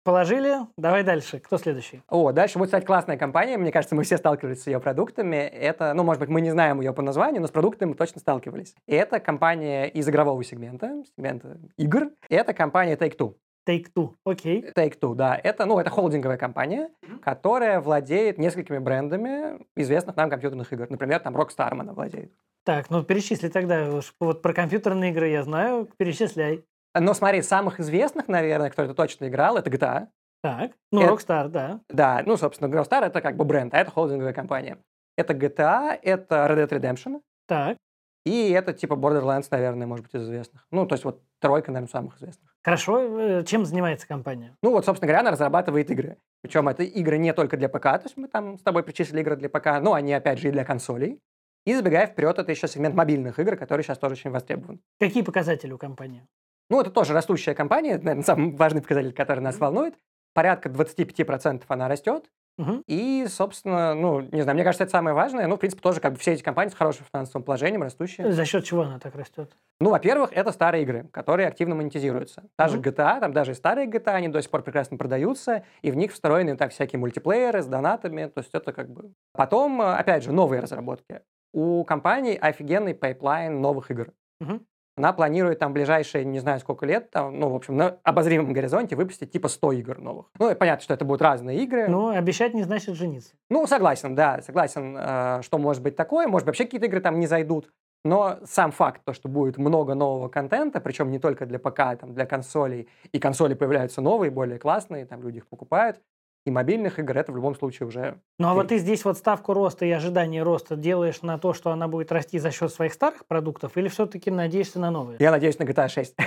Положили, 0.03 0.55
давай 0.77 1.03
дальше. 1.03 1.39
Кто 1.39 1.57
следующий? 1.57 2.01
О, 2.09 2.33
дальше 2.33 2.57
будет, 2.59 2.67
кстати, 2.67 2.83
классная 2.83 3.15
компания. 3.17 3.57
Мне 3.57 3.71
кажется, 3.71 3.95
мы 3.95 4.03
все 4.03 4.17
сталкивались 4.17 4.61
с 4.61 4.67
ее 4.67 4.81
продуктами. 4.81 5.37
Это, 5.37 5.93
ну, 5.93 6.03
может 6.03 6.19
быть, 6.19 6.27
мы 6.27 6.41
не 6.41 6.51
знаем 6.51 6.81
ее 6.81 6.91
по 6.91 7.01
названию, 7.01 7.39
но 7.39 7.47
с 7.47 7.51
продуктами 7.51 7.91
мы 7.91 7.95
точно 7.95 8.19
сталкивались. 8.19 8.75
И 8.85 8.93
это 8.93 9.21
компания 9.21 9.85
из 9.85 10.09
игрового 10.09 10.43
сегмента, 10.43 11.01
сегмента 11.15 11.57
игр. 11.77 12.09
И 12.27 12.35
это 12.35 12.53
компания 12.53 12.97
Take-Two. 12.97 13.35
Take-Two. 13.67 14.13
Окей. 14.25 14.71
Take-Two, 14.75 15.15
да. 15.15 15.39
Это, 15.41 15.65
ну, 15.65 15.79
это 15.79 15.89
холдинговая 15.89 16.37
компания, 16.37 16.89
которая 17.21 17.79
владеет 17.79 18.37
несколькими 18.37 18.77
брендами 18.77 19.65
известных 19.75 20.15
нам 20.15 20.29
компьютерных 20.29 20.71
игр. 20.73 20.87
Например, 20.89 21.19
там 21.19 21.35
Rockstar 21.37 21.71
она 21.71 21.93
владеет. 21.93 22.31
Так, 22.65 22.89
ну 22.89 23.03
перечисли 23.03 23.49
тогда. 23.49 23.89
Уж 23.89 24.13
Вот 24.19 24.41
про 24.41 24.53
компьютерные 24.53 25.11
игры 25.11 25.29
я 25.29 25.43
знаю. 25.43 25.89
Перечисляй. 25.97 26.63
Но 26.97 27.13
смотри, 27.13 27.41
самых 27.41 27.79
известных, 27.79 28.27
наверное, 28.27 28.69
кто 28.69 28.83
это 28.83 28.93
точно 28.93 29.27
играл, 29.27 29.57
это 29.57 29.69
GTA. 29.69 30.07
Так. 30.41 30.71
Ну, 30.91 31.01
Это- 31.01 31.13
Rockstar, 31.13 31.47
да. 31.47 31.79
Да, 31.89 32.21
ну, 32.25 32.37
собственно, 32.37 32.73
Rockstar 32.73 33.03
это 33.05 33.21
как 33.21 33.37
бы 33.37 33.45
бренд, 33.45 33.73
а 33.73 33.79
это 33.79 33.91
холдинговая 33.91 34.33
компания. 34.33 34.77
Это 35.17 35.33
GTA, 35.33 35.97
это 36.01 36.47
Red 36.49 36.69
Dead 36.69 36.79
Redemption, 36.79 37.21
Так. 37.47 37.77
И 38.25 38.51
это 38.51 38.73
типа 38.73 38.93
Borderlands, 38.93 39.47
наверное, 39.51 39.85
может 39.85 40.05
быть, 40.05 40.15
из 40.15 40.23
известных. 40.23 40.65
Ну, 40.71 40.85
то 40.85 40.93
есть 40.93 41.03
вот 41.03 41.21
тройка, 41.39 41.71
наверное, 41.71 41.91
самых 41.91 42.17
известных. 42.17 42.55
Хорошо. 42.63 43.19
Э, 43.19 43.43
Чем 43.43 43.65
занимается 43.65 44.07
компания? 44.07 44.55
Ну, 44.61 44.71
вот, 44.71 44.85
собственно 44.85 45.07
говоря, 45.07 45.19
она 45.21 45.31
разрабатывает 45.31 45.91
игры. 45.91 46.17
Причем 46.41 46.69
это 46.69 46.83
игры 46.83 47.17
не 47.17 47.33
только 47.33 47.57
для 47.57 47.67
ПК, 47.67 47.83
то 47.83 48.03
есть 48.03 48.15
мы 48.15 48.27
там 48.27 48.57
с 48.57 48.61
тобой 48.61 48.83
причислили 48.83 49.21
игры 49.21 49.35
для 49.35 49.49
ПК, 49.49 49.81
но 49.81 49.93
они, 49.93 50.13
опять 50.13 50.39
же, 50.39 50.47
и 50.47 50.51
для 50.51 50.63
консолей. 50.63 51.19
И 51.65 51.73
забегая 51.73 52.07
вперед, 52.07 52.37
это 52.39 52.51
еще 52.51 52.67
сегмент 52.67 52.95
мобильных 52.95 53.39
игр, 53.39 53.55
который 53.55 53.83
сейчас 53.83 53.97
тоже 53.97 54.13
очень 54.13 54.31
востребован. 54.31 54.81
Какие 54.99 55.23
показатели 55.23 55.71
у 55.71 55.77
компании? 55.77 56.25
Ну, 56.69 56.79
это 56.79 56.91
тоже 56.91 57.13
растущая 57.13 57.55
компания, 57.55 57.91
это, 57.91 58.05
наверное, 58.05 58.25
самый 58.25 58.55
важный 58.55 58.81
показатель, 58.81 59.13
который 59.13 59.39
нас 59.39 59.59
волнует. 59.59 59.95
Порядка 60.33 60.69
25% 60.69 61.63
она 61.67 61.87
растет. 61.87 62.29
Мгм. 62.57 62.83
И, 62.87 63.25
собственно, 63.27 63.95
ну, 63.95 64.21
не 64.21 64.41
знаю, 64.41 64.55
мне 64.55 64.63
кажется, 64.63 64.83
это 64.83 64.91
самое 64.91 65.15
важное. 65.15 65.47
Ну, 65.47 65.55
в 65.55 65.59
принципе, 65.59 65.81
тоже 65.81 65.99
как 65.99 66.13
бы 66.13 66.19
все 66.19 66.33
эти 66.33 66.43
компании 66.43 66.71
с 66.71 66.75
хорошим 66.75 67.05
финансовым 67.11 67.43
положением, 67.43 67.81
растущие. 67.81 68.31
За 68.31 68.45
счет 68.45 68.63
чего 68.63 68.83
она 68.83 68.99
так 68.99 69.15
растет? 69.15 69.55
Ну, 69.79 69.89
во-первых, 69.89 70.31
это 70.33 70.51
старые 70.51 70.83
игры, 70.83 71.07
которые 71.11 71.47
активно 71.47 71.75
монетизируются. 71.75 72.43
Та 72.55 72.67
же 72.67 72.75
Мгм. 72.75 72.83
GTA, 72.83 73.19
там 73.19 73.33
даже 73.33 73.51
и 73.51 73.55
старые 73.55 73.87
GTA, 73.87 74.15
они 74.15 74.27
до 74.27 74.41
сих 74.41 74.51
пор 74.51 74.61
прекрасно 74.61 74.97
продаются, 74.97 75.63
и 75.81 75.91
в 75.91 75.95
них 75.95 76.13
встроены 76.13 76.55
так 76.55 76.71
всякие 76.71 76.99
мультиплееры 76.99 77.61
с 77.61 77.65
донатами, 77.65 78.27
то 78.27 78.39
есть 78.41 78.53
это 78.53 78.71
как 78.71 78.89
бы... 78.89 79.13
Потом, 79.33 79.81
опять 79.81 80.23
же, 80.23 80.31
новые 80.31 80.61
разработки. 80.61 81.21
У 81.53 81.83
компании 81.83 82.37
офигенный 82.39 82.93
pipeline 82.95 83.61
новых 83.61 83.91
игр. 83.91 84.13
Мгм. 84.39 84.65
Она 84.95 85.11
планирует 85.11 85.59
там 85.59 85.73
ближайшие, 85.73 86.23
не 86.23 86.39
знаю 86.39 86.59
сколько 86.59 86.85
лет, 86.85 87.09
там, 87.09 87.39
ну, 87.39 87.49
в 87.49 87.55
общем, 87.55 87.75
на 87.75 87.97
обозримом 88.03 88.53
горизонте 88.53 88.95
выпустить 88.95 89.31
типа 89.31 89.47
100 89.47 89.71
игр 89.73 89.99
новых. 89.99 90.27
Ну, 90.37 90.51
и 90.51 90.55
понятно, 90.55 90.83
что 90.83 90.93
это 90.93 91.03
будут 91.03 91.21
разные 91.21 91.63
игры. 91.63 91.87
Ну, 91.87 92.09
обещать 92.09 92.53
не 92.53 92.63
значит 92.63 92.95
жениться. 92.95 93.33
Ну, 93.49 93.65
согласен, 93.65 94.13
да, 94.13 94.41
согласен, 94.41 94.95
э, 94.97 95.41
что 95.41 95.57
может 95.57 95.81
быть 95.81 95.95
такое. 95.95 96.27
Может, 96.27 96.45
вообще 96.45 96.65
какие-то 96.65 96.85
игры 96.85 96.99
там 96.99 97.19
не 97.19 97.25
зайдут. 97.25 97.71
Но 98.05 98.39
сам 98.43 98.71
факт, 98.71 99.01
то, 99.05 99.13
что 99.13 99.29
будет 99.29 99.57
много 99.57 99.95
нового 99.95 100.27
контента, 100.27 100.81
причем 100.81 101.09
не 101.09 101.19
только 101.19 101.45
для 101.45 101.57
ПК, 101.57 101.97
там, 101.99 102.13
для 102.13 102.25
консолей, 102.25 102.89
и 103.13 103.19
консоли 103.19 103.53
появляются 103.53 104.01
новые, 104.01 104.29
более 104.29 104.59
классные, 104.59 105.05
там 105.05 105.21
люди 105.23 105.37
их 105.37 105.47
покупают, 105.47 106.01
и 106.45 106.51
мобильных 106.51 106.99
игр, 106.99 107.17
это 107.17 107.31
в 107.31 107.35
любом 107.35 107.55
случае 107.55 107.87
уже... 107.87 108.19
Ну, 108.37 108.47
а 108.49 108.53
вот 108.53 108.67
ты 108.69 108.77
здесь 108.77 109.05
вот 109.05 109.17
ставку 109.17 109.53
роста 109.53 109.85
и 109.85 109.91
ожидание 109.91 110.43
роста 110.43 110.75
делаешь 110.75 111.21
на 111.21 111.37
то, 111.37 111.53
что 111.53 111.71
она 111.71 111.87
будет 111.87 112.11
расти 112.11 112.39
за 112.39 112.51
счет 112.51 112.71
своих 112.71 112.93
старых 112.93 113.25
продуктов, 113.25 113.77
или 113.77 113.87
все-таки 113.87 114.29
надеешься 114.29 114.79
на 114.79 114.91
новые? 114.91 115.17
Я 115.19 115.31
надеюсь 115.31 115.59
на 115.59 115.63
GTA 115.63 115.87
6. 115.87 116.15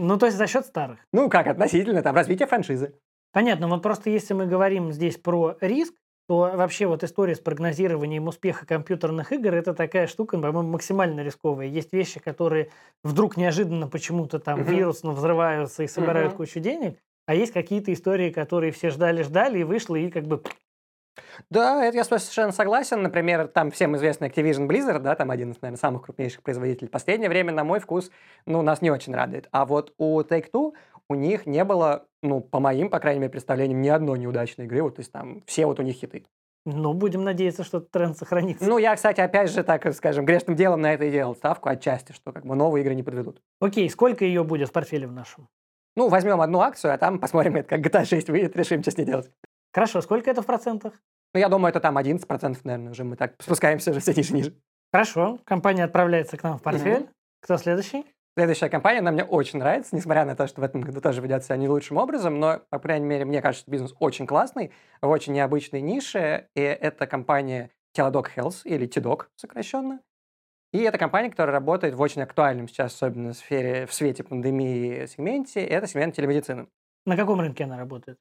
Ну, 0.00 0.16
то 0.16 0.26
есть 0.26 0.38
за 0.38 0.46
счет 0.46 0.64
старых. 0.64 1.00
ну, 1.12 1.28
как 1.28 1.48
относительно, 1.48 2.02
там, 2.02 2.14
развитие 2.14 2.46
франшизы. 2.46 2.94
Понятно, 3.32 3.66
вот 3.66 3.82
просто 3.82 4.10
если 4.10 4.32
мы 4.32 4.46
говорим 4.46 4.92
здесь 4.92 5.16
про 5.16 5.56
риск, 5.60 5.92
то 6.28 6.52
вообще 6.54 6.86
вот 6.86 7.02
история 7.02 7.34
с 7.34 7.40
прогнозированием 7.40 8.28
успеха 8.28 8.64
компьютерных 8.64 9.32
игр 9.32 9.52
это 9.54 9.74
такая 9.74 10.06
штука, 10.06 10.38
по-моему, 10.38 10.70
максимально 10.70 11.22
рисковая. 11.22 11.66
Есть 11.66 11.92
вещи, 11.92 12.20
которые 12.20 12.70
вдруг 13.02 13.36
неожиданно 13.36 13.88
почему-то 13.88 14.38
там 14.38 14.60
Мгм. 14.60 14.70
вирусно 14.70 15.10
взрываются 15.12 15.82
и 15.82 15.88
собирают 15.88 16.34
Мгм. 16.34 16.36
кучу 16.36 16.60
денег, 16.60 16.98
а 17.28 17.34
есть 17.34 17.52
какие-то 17.52 17.92
истории, 17.92 18.30
которые 18.30 18.72
все 18.72 18.88
ждали-ждали 18.88 19.58
и 19.58 19.62
вышло, 19.62 19.96
и 19.96 20.10
как 20.10 20.24
бы 20.24 20.42
Да, 21.50 21.84
это 21.84 21.98
я 21.98 22.04
совершенно 22.04 22.52
согласен. 22.52 23.02
Например, 23.02 23.48
там 23.48 23.70
всем 23.70 23.94
известный 23.96 24.30
Activision 24.30 24.66
Blizzard, 24.66 25.00
да, 25.00 25.14
там 25.14 25.30
один 25.30 25.50
из, 25.50 25.60
наверное, 25.60 25.78
самых 25.78 26.04
крупнейших 26.04 26.42
производителей. 26.42 26.88
Последнее 26.88 27.28
время, 27.28 27.52
на 27.52 27.64
мой 27.64 27.80
вкус, 27.80 28.10
ну, 28.46 28.62
нас 28.62 28.80
не 28.80 28.90
очень 28.90 29.14
радует. 29.14 29.46
А 29.52 29.66
вот 29.66 29.92
у 29.98 30.18
Take-Two 30.22 30.72
у 31.10 31.14
них 31.14 31.44
не 31.44 31.64
было, 31.64 32.06
ну, 32.22 32.40
по 32.40 32.60
моим, 32.60 32.88
по 32.88 32.98
крайней 32.98 33.20
мере, 33.20 33.30
представлениям, 33.30 33.82
ни 33.82 33.88
одной 33.90 34.18
неудачной 34.18 34.64
игры. 34.64 34.82
Вот, 34.82 34.96
то 34.96 35.00
есть 35.00 35.12
там 35.12 35.42
все 35.44 35.66
вот 35.66 35.78
у 35.80 35.82
них 35.82 35.96
хиты. 35.96 36.24
Ну, 36.64 36.94
будем 36.94 37.24
надеяться, 37.24 37.62
что 37.62 37.80
тренд 37.80 38.16
сохранится. 38.16 38.64
Ну, 38.64 38.78
я, 38.78 38.96
кстати, 38.96 39.20
опять 39.20 39.50
же, 39.50 39.64
так 39.64 39.94
скажем, 39.94 40.24
грешным 40.24 40.56
делом 40.56 40.80
на 40.80 40.94
это 40.94 41.04
и 41.04 41.10
делал 41.10 41.34
ставку 41.34 41.68
отчасти, 41.68 42.12
что 42.12 42.32
как 42.32 42.46
бы 42.46 42.54
новые 42.54 42.82
игры 42.82 42.94
не 42.94 43.02
подведут. 43.02 43.42
Окей, 43.60 43.90
сколько 43.90 44.24
ее 44.24 44.44
будет 44.44 44.70
в 44.70 44.72
портфеле 44.72 45.06
в 45.06 45.12
нашем? 45.12 45.48
Ну, 45.98 46.06
возьмем 46.08 46.40
одну 46.40 46.60
акцию, 46.60 46.94
а 46.94 46.96
там 46.96 47.18
посмотрим, 47.18 47.56
это 47.56 47.70
как 47.70 47.80
GTA 47.80 48.04
6 48.04 48.28
выйдет, 48.30 48.54
решим, 48.54 48.82
что 48.82 48.92
с 48.92 48.96
ней 48.96 49.04
делать. 49.04 49.32
Хорошо, 49.72 50.00
сколько 50.00 50.30
это 50.30 50.42
в 50.42 50.46
процентах? 50.46 50.92
Ну, 51.34 51.40
я 51.40 51.48
думаю, 51.48 51.70
это 51.70 51.80
там 51.80 51.98
11%, 51.98 52.56
наверное, 52.62 52.92
уже 52.92 53.02
мы 53.02 53.16
так 53.16 53.34
спускаемся 53.42 53.90
уже 53.90 53.98
все 53.98 54.14
ниже 54.14 54.32
ниже. 54.32 54.54
Хорошо, 54.92 55.40
компания 55.44 55.82
отправляется 55.82 56.36
к 56.36 56.44
нам 56.44 56.56
в 56.56 56.62
портфель. 56.62 57.02
Угу. 57.02 57.08
Кто 57.42 57.56
следующий? 57.56 58.06
Следующая 58.36 58.68
компания, 58.68 59.00
она 59.00 59.10
мне 59.10 59.24
очень 59.24 59.58
нравится, 59.58 59.96
несмотря 59.96 60.24
на 60.24 60.36
то, 60.36 60.46
что 60.46 60.60
в 60.60 60.64
этом 60.64 60.82
году 60.82 61.00
тоже 61.00 61.20
ведет 61.20 61.42
себя 61.42 61.56
не 61.56 61.68
лучшим 61.68 61.96
образом, 61.96 62.38
но, 62.38 62.60
по 62.70 62.78
крайней 62.78 63.06
мере, 63.06 63.24
мне 63.24 63.42
кажется, 63.42 63.62
что 63.62 63.70
бизнес 63.72 63.92
очень 63.98 64.28
классный, 64.28 64.70
в 65.02 65.08
очень 65.08 65.32
необычной 65.32 65.80
нише, 65.80 66.46
и 66.54 66.60
это 66.60 67.08
компания 67.08 67.70
Teladoc 67.98 68.26
Health, 68.36 68.60
или 68.62 68.86
TDOC 68.86 69.24
сокращенно. 69.34 69.98
И 70.72 70.78
это 70.80 70.98
компания, 70.98 71.30
которая 71.30 71.54
работает 71.54 71.94
в 71.94 72.00
очень 72.00 72.22
актуальном 72.22 72.68
сейчас, 72.68 72.94
особенно 72.94 73.32
в, 73.32 73.36
сфере, 73.36 73.86
в 73.86 73.94
свете 73.94 74.22
пандемии 74.22 75.06
сегменте, 75.06 75.64
это 75.64 75.86
сегмент 75.86 76.14
телемедицины. 76.14 76.68
На 77.06 77.16
каком 77.16 77.40
рынке 77.40 77.64
она 77.64 77.78
работает? 77.78 78.18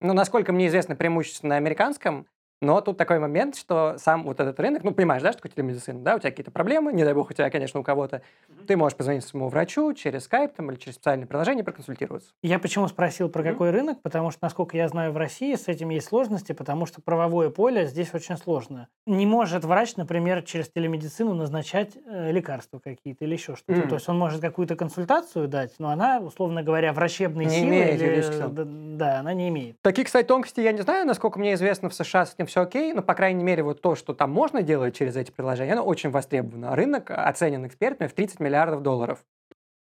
Ну, 0.00 0.12
насколько 0.12 0.52
мне 0.52 0.66
известно, 0.66 0.94
преимущественно 0.94 1.50
на 1.50 1.56
американском, 1.56 2.26
но 2.60 2.80
тут 2.80 2.96
такой 2.96 3.18
момент, 3.18 3.56
что 3.56 3.96
сам 3.98 4.24
вот 4.24 4.40
этот 4.40 4.58
рынок, 4.60 4.82
ну, 4.82 4.92
понимаешь, 4.92 5.22
да, 5.22 5.32
что 5.32 5.42
такое 5.42 5.52
телемедицина, 5.52 6.00
да, 6.00 6.16
у 6.16 6.18
тебя 6.18 6.30
какие-то 6.30 6.50
проблемы, 6.50 6.92
не 6.92 7.04
дай 7.04 7.12
бог 7.12 7.30
у 7.30 7.32
тебя, 7.32 7.50
конечно, 7.50 7.80
у 7.80 7.82
кого-то, 7.82 8.22
ты 8.66 8.76
можешь 8.76 8.96
позвонить 8.96 9.24
своему 9.24 9.48
врачу 9.48 9.92
через 9.94 10.28
Skype 10.28 10.52
там, 10.56 10.70
или 10.70 10.78
через 10.78 10.94
специальное 10.94 11.26
приложение 11.26 11.64
проконсультироваться. 11.64 12.30
Я 12.42 12.58
почему 12.58 12.88
спросил 12.88 13.28
про 13.28 13.42
mm-hmm. 13.42 13.52
какой 13.52 13.70
рынок, 13.70 14.02
потому 14.02 14.30
что, 14.30 14.40
насколько 14.42 14.76
я 14.76 14.88
знаю, 14.88 15.12
в 15.12 15.16
России 15.16 15.54
с 15.54 15.68
этим 15.68 15.90
есть 15.90 16.08
сложности, 16.08 16.52
потому 16.52 16.86
что 16.86 17.02
правовое 17.02 17.50
поле 17.50 17.86
здесь 17.86 18.14
очень 18.14 18.36
сложно. 18.36 18.88
Не 19.06 19.26
может 19.26 19.64
врач, 19.64 19.96
например, 19.96 20.42
через 20.42 20.70
телемедицину 20.70 21.34
назначать 21.34 21.96
э, 22.06 22.32
лекарства 22.32 22.78
какие-то 22.78 23.24
или 23.24 23.34
еще 23.34 23.54
что-то. 23.54 23.80
Mm-hmm. 23.80 23.88
То 23.88 23.94
есть 23.96 24.08
он 24.08 24.18
может 24.18 24.40
какую-то 24.40 24.76
консультацию 24.76 25.48
дать, 25.48 25.74
но 25.78 25.90
она, 25.90 26.20
условно 26.20 26.62
говоря, 26.62 26.92
врачебные 26.92 27.46
не 27.46 27.56
силы 27.56 27.68
имеет 27.68 28.00
или... 28.00 28.48
да, 28.48 28.64
да, 28.96 29.20
она 29.20 29.34
не 29.34 29.48
имеет. 29.48 29.80
Такие, 29.82 30.04
кстати, 30.04 30.26
тонкости 30.26 30.60
я 30.60 30.72
не 30.72 30.80
знаю, 30.80 31.06
насколько 31.06 31.38
мне 31.38 31.54
известно, 31.54 31.88
в 31.88 31.94
США 31.94 32.26
с 32.26 32.34
этим 32.34 32.45
все 32.46 32.62
окей, 32.62 32.92
но, 32.92 33.02
по 33.02 33.14
крайней 33.14 33.44
мере, 33.44 33.62
вот 33.62 33.82
то, 33.82 33.94
что 33.94 34.14
там 34.14 34.30
можно 34.30 34.62
делать 34.62 34.96
через 34.96 35.16
эти 35.16 35.30
приложения, 35.30 35.72
оно 35.72 35.84
очень 35.84 36.10
востребовано. 36.10 36.74
Рынок 36.74 37.10
оценен 37.10 37.66
экспертами 37.66 38.08
в 38.08 38.14
30 38.14 38.40
миллиардов 38.40 38.82
долларов. 38.82 39.24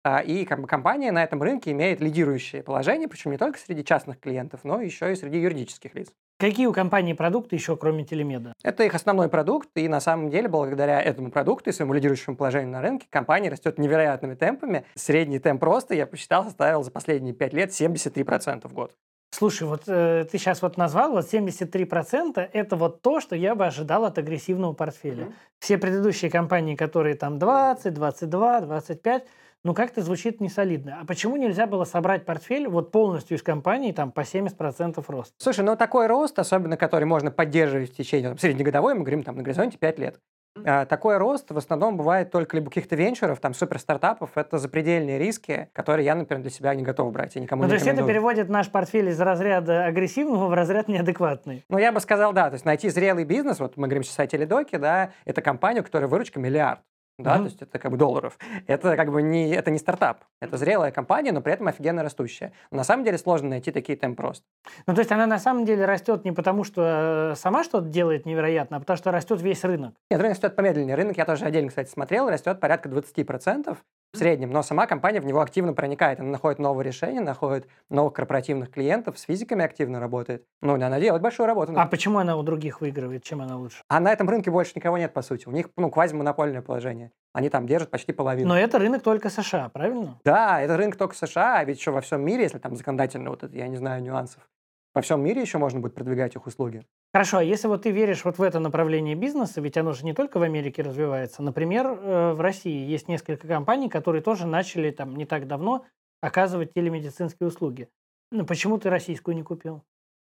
А, 0.05 0.19
и 0.19 0.43
компания 0.43 1.13
на 1.13 1.23
этом 1.23 1.41
рынке 1.41 1.71
имеет 1.71 2.01
лидирующее 2.01 2.61
положение, 2.61 3.07
причем 3.07 3.31
не 3.31 3.37
только 3.37 3.57
среди 3.57 3.85
частных 3.85 4.19
клиентов, 4.19 4.61
но 4.63 4.81
еще 4.81 5.11
и 5.11 5.15
среди 5.15 5.39
юридических 5.39 5.95
лиц. 5.95 6.09
Какие 6.39 6.65
у 6.65 6.73
компании 6.73 7.13
продукты 7.13 7.55
еще, 7.55 7.77
кроме 7.77 8.03
телемеда? 8.03 8.51
Это 8.63 8.83
их 8.83 8.95
основной 8.95 9.29
продукт, 9.29 9.69
и 9.75 9.87
на 9.87 10.01
самом 10.01 10.29
деле, 10.29 10.49
благодаря 10.49 11.01
этому 11.01 11.31
продукту 11.31 11.69
и 11.69 11.73
своему 11.73 11.93
лидирующему 11.93 12.35
положению 12.35 12.71
на 12.71 12.81
рынке, 12.81 13.07
компания 13.09 13.49
растет 13.49 13.77
невероятными 13.77 14.35
темпами. 14.35 14.83
Средний 14.95 15.39
темп 15.39 15.63
роста, 15.63 15.93
я 15.93 16.05
посчитал, 16.05 16.43
составил 16.43 16.83
за 16.83 16.91
последние 16.91 17.33
5 17.33 17.53
лет 17.53 17.69
73% 17.69 18.67
в 18.67 18.73
год. 18.73 18.93
Слушай, 19.33 19.67
вот 19.67 19.85
э, 19.87 20.27
ты 20.31 20.37
сейчас 20.37 20.61
вот 20.61 20.77
назвал, 20.77 21.13
вот 21.13 21.25
73% 21.25 22.49
это 22.53 22.75
вот 22.75 23.01
то, 23.01 23.19
что 23.19 23.35
я 23.35 23.55
бы 23.55 23.65
ожидал 23.65 24.05
от 24.05 24.19
агрессивного 24.19 24.73
портфеля. 24.73 25.23
Mm-hmm. 25.23 25.33
Все 25.57 25.77
предыдущие 25.79 26.29
компании, 26.29 26.75
которые 26.75 27.15
там 27.15 27.39
20, 27.39 27.95
22, 27.95 28.61
25, 28.61 29.25
ну 29.63 29.73
как-то 29.73 30.03
звучит 30.03 30.39
несолидно. 30.39 30.99
А 31.01 31.05
почему 31.05 31.35
нельзя 31.37 31.65
было 31.65 31.83
собрать 31.83 32.25
портфель 32.27 32.67
вот 32.67 32.91
полностью 32.91 33.35
из 33.35 33.41
компании 33.41 33.91
там 33.91 34.11
по 34.11 34.19
70% 34.19 35.03
роста? 35.07 35.33
Слушай, 35.39 35.65
ну 35.65 35.75
такой 35.75 36.05
рост, 36.05 36.37
особенно 36.37 36.77
который 36.77 37.05
можно 37.05 37.31
поддерживать 37.31 37.91
в 37.91 37.95
течение 37.95 38.29
там, 38.29 38.37
среднегодовой, 38.37 38.93
мы 38.93 38.99
говорим 38.99 39.23
там 39.23 39.35
на 39.37 39.41
горизонте 39.41 39.79
5 39.79 39.97
лет, 39.97 40.19
такой 40.63 41.17
рост 41.17 41.51
в 41.51 41.57
основном 41.57 41.97
бывает 41.97 42.31
только 42.31 42.55
либо 42.57 42.69
каких-то 42.69 42.95
венчуров, 42.95 43.39
там, 43.39 43.53
суперстартапов. 43.53 44.31
Это 44.35 44.57
запредельные 44.57 45.19
риски, 45.19 45.69
которые 45.73 46.05
я, 46.05 46.15
например, 46.15 46.41
для 46.41 46.51
себя 46.51 46.73
не 46.75 46.83
готов 46.83 47.11
брать. 47.11 47.35
Я 47.35 47.41
никому 47.41 47.63
ну, 47.63 47.67
не 47.67 47.69
то 47.69 47.75
есть 47.75 47.87
это 47.87 48.05
переводит 48.05 48.49
наш 48.49 48.69
портфель 48.69 49.09
из 49.09 49.19
разряда 49.19 49.85
агрессивного 49.85 50.47
в 50.47 50.53
разряд 50.53 50.87
неадекватный? 50.87 51.65
Ну, 51.69 51.77
я 51.77 51.91
бы 51.91 51.99
сказал, 51.99 52.33
да. 52.33 52.49
То 52.49 52.55
есть 52.55 52.65
найти 52.65 52.89
зрелый 52.89 53.25
бизнес, 53.25 53.59
вот 53.59 53.77
мы 53.77 53.87
говорим 53.87 54.03
сейчас 54.03 54.19
о 54.19 54.27
теледоке, 54.27 54.77
да, 54.77 55.11
это 55.25 55.41
компания, 55.41 55.81
у 55.81 55.83
которой 55.83 56.05
выручка 56.05 56.39
миллиард 56.39 56.79
да, 57.19 57.35
mm-hmm. 57.35 57.37
то 57.37 57.43
есть 57.43 57.61
это 57.61 57.79
как 57.79 57.91
бы 57.91 57.97
долларов. 57.97 58.39
Это 58.65 58.95
как 58.95 59.11
бы 59.11 59.21
не, 59.21 59.51
это 59.51 59.69
не 59.69 59.77
стартап, 59.77 60.23
это 60.41 60.57
зрелая 60.57 60.91
компания, 60.91 61.31
но 61.31 61.41
при 61.41 61.53
этом 61.53 61.67
офигенно 61.67 62.01
растущая. 62.01 62.53
Но 62.71 62.77
на 62.77 62.83
самом 62.83 63.03
деле 63.03 63.19
сложно 63.19 63.49
найти 63.49 63.71
такие 63.71 63.97
темп 63.97 64.19
роста. 64.19 64.45
Ну, 64.87 64.95
то 64.95 64.99
есть 64.99 65.11
она 65.11 65.27
на 65.27 65.37
самом 65.37 65.65
деле 65.65 65.85
растет 65.85 66.25
не 66.25 66.31
потому, 66.31 66.63
что 66.63 67.33
э, 67.33 67.35
сама 67.35 67.63
что-то 67.63 67.87
делает 67.87 68.25
невероятно, 68.25 68.77
а 68.77 68.79
потому 68.79 68.97
что 68.97 69.11
растет 69.11 69.41
весь 69.41 69.63
рынок. 69.63 69.93
Нет, 70.09 70.19
рынок 70.19 70.37
растет 70.37 70.55
помедленнее. 70.55 70.95
Рынок 70.95 71.17
я 71.17 71.25
тоже 71.25 71.45
отдельно, 71.45 71.69
кстати, 71.69 71.89
смотрел, 71.89 72.29
растет 72.29 72.59
порядка 72.59 72.89
20% 72.89 73.77
в 74.13 74.17
среднем, 74.17 74.51
но 74.51 74.61
сама 74.61 74.85
компания 74.85 75.19
в 75.19 75.25
него 75.25 75.41
активно 75.41 75.73
проникает, 75.73 76.19
она 76.19 76.29
находит 76.29 76.59
новые 76.59 76.85
решения, 76.85 77.19
находит 77.19 77.67
новых 77.89 78.13
корпоративных 78.13 78.69
клиентов, 78.69 79.17
с 79.17 79.23
физиками 79.23 79.65
активно 79.65 79.99
работает. 79.99 80.45
Ну, 80.61 80.75
она 80.75 80.99
делает 80.99 81.21
большую 81.21 81.47
работу. 81.47 81.73
А 81.75 81.85
почему 81.87 82.19
она 82.19 82.37
у 82.37 82.43
других 82.43 82.79
выигрывает, 82.79 83.23
чем 83.23 83.41
она 83.41 83.57
лучше? 83.57 83.81
А 83.87 83.99
на 83.99 84.13
этом 84.13 84.29
рынке 84.29 84.51
больше 84.51 84.73
никого 84.75 84.99
нет, 84.99 85.13
по 85.13 85.23
сути. 85.23 85.47
У 85.47 85.51
них, 85.51 85.69
ну, 85.77 85.89
квазимонопольное 85.89 86.61
положение. 86.61 87.11
Они 87.33 87.49
там 87.49 87.65
держат 87.65 87.89
почти 87.89 88.13
половину. 88.13 88.49
Но 88.49 88.57
это 88.57 88.77
рынок 88.77 89.01
только 89.01 89.31
США, 89.31 89.69
правильно? 89.69 90.19
Да, 90.23 90.61
это 90.61 90.77
рынок 90.77 90.95
только 90.95 91.15
США, 91.15 91.57
а 91.57 91.63
ведь 91.63 91.79
еще 91.79 91.89
во 91.89 92.01
всем 92.01 92.23
мире, 92.23 92.43
если 92.43 92.59
там 92.59 92.75
законодательно 92.75 93.31
вот 93.31 93.43
это, 93.43 93.55
я 93.57 93.67
не 93.67 93.77
знаю 93.77 94.03
нюансов, 94.03 94.47
во 94.93 95.01
всем 95.01 95.23
мире 95.23 95.41
еще 95.41 95.57
можно 95.57 95.79
будет 95.79 95.95
продвигать 95.95 96.35
их 96.35 96.45
услуги. 96.45 96.85
Хорошо, 97.13 97.37
а 97.37 97.43
если 97.43 97.67
вот 97.67 97.83
ты 97.83 97.91
веришь 97.91 98.25
вот 98.25 98.37
в 98.37 98.41
это 98.41 98.59
направление 98.59 99.15
бизнеса, 99.15 99.61
ведь 99.61 99.77
оно 99.77 99.93
же 99.93 100.05
не 100.05 100.13
только 100.13 100.39
в 100.39 100.43
Америке 100.43 100.81
развивается. 100.81 101.41
Например, 101.43 101.87
э, 101.87 102.33
в 102.33 102.41
России 102.41 102.87
есть 102.89 103.07
несколько 103.07 103.47
компаний, 103.47 103.89
которые 103.89 104.21
тоже 104.21 104.47
начали 104.47 104.91
там 104.91 105.15
не 105.15 105.25
так 105.25 105.47
давно 105.47 105.85
оказывать 106.21 106.73
телемедицинские 106.73 107.47
услуги. 107.47 107.89
Ну, 108.31 108.45
почему 108.45 108.77
ты 108.77 108.89
российскую 108.89 109.35
не 109.35 109.43
купил? 109.43 109.83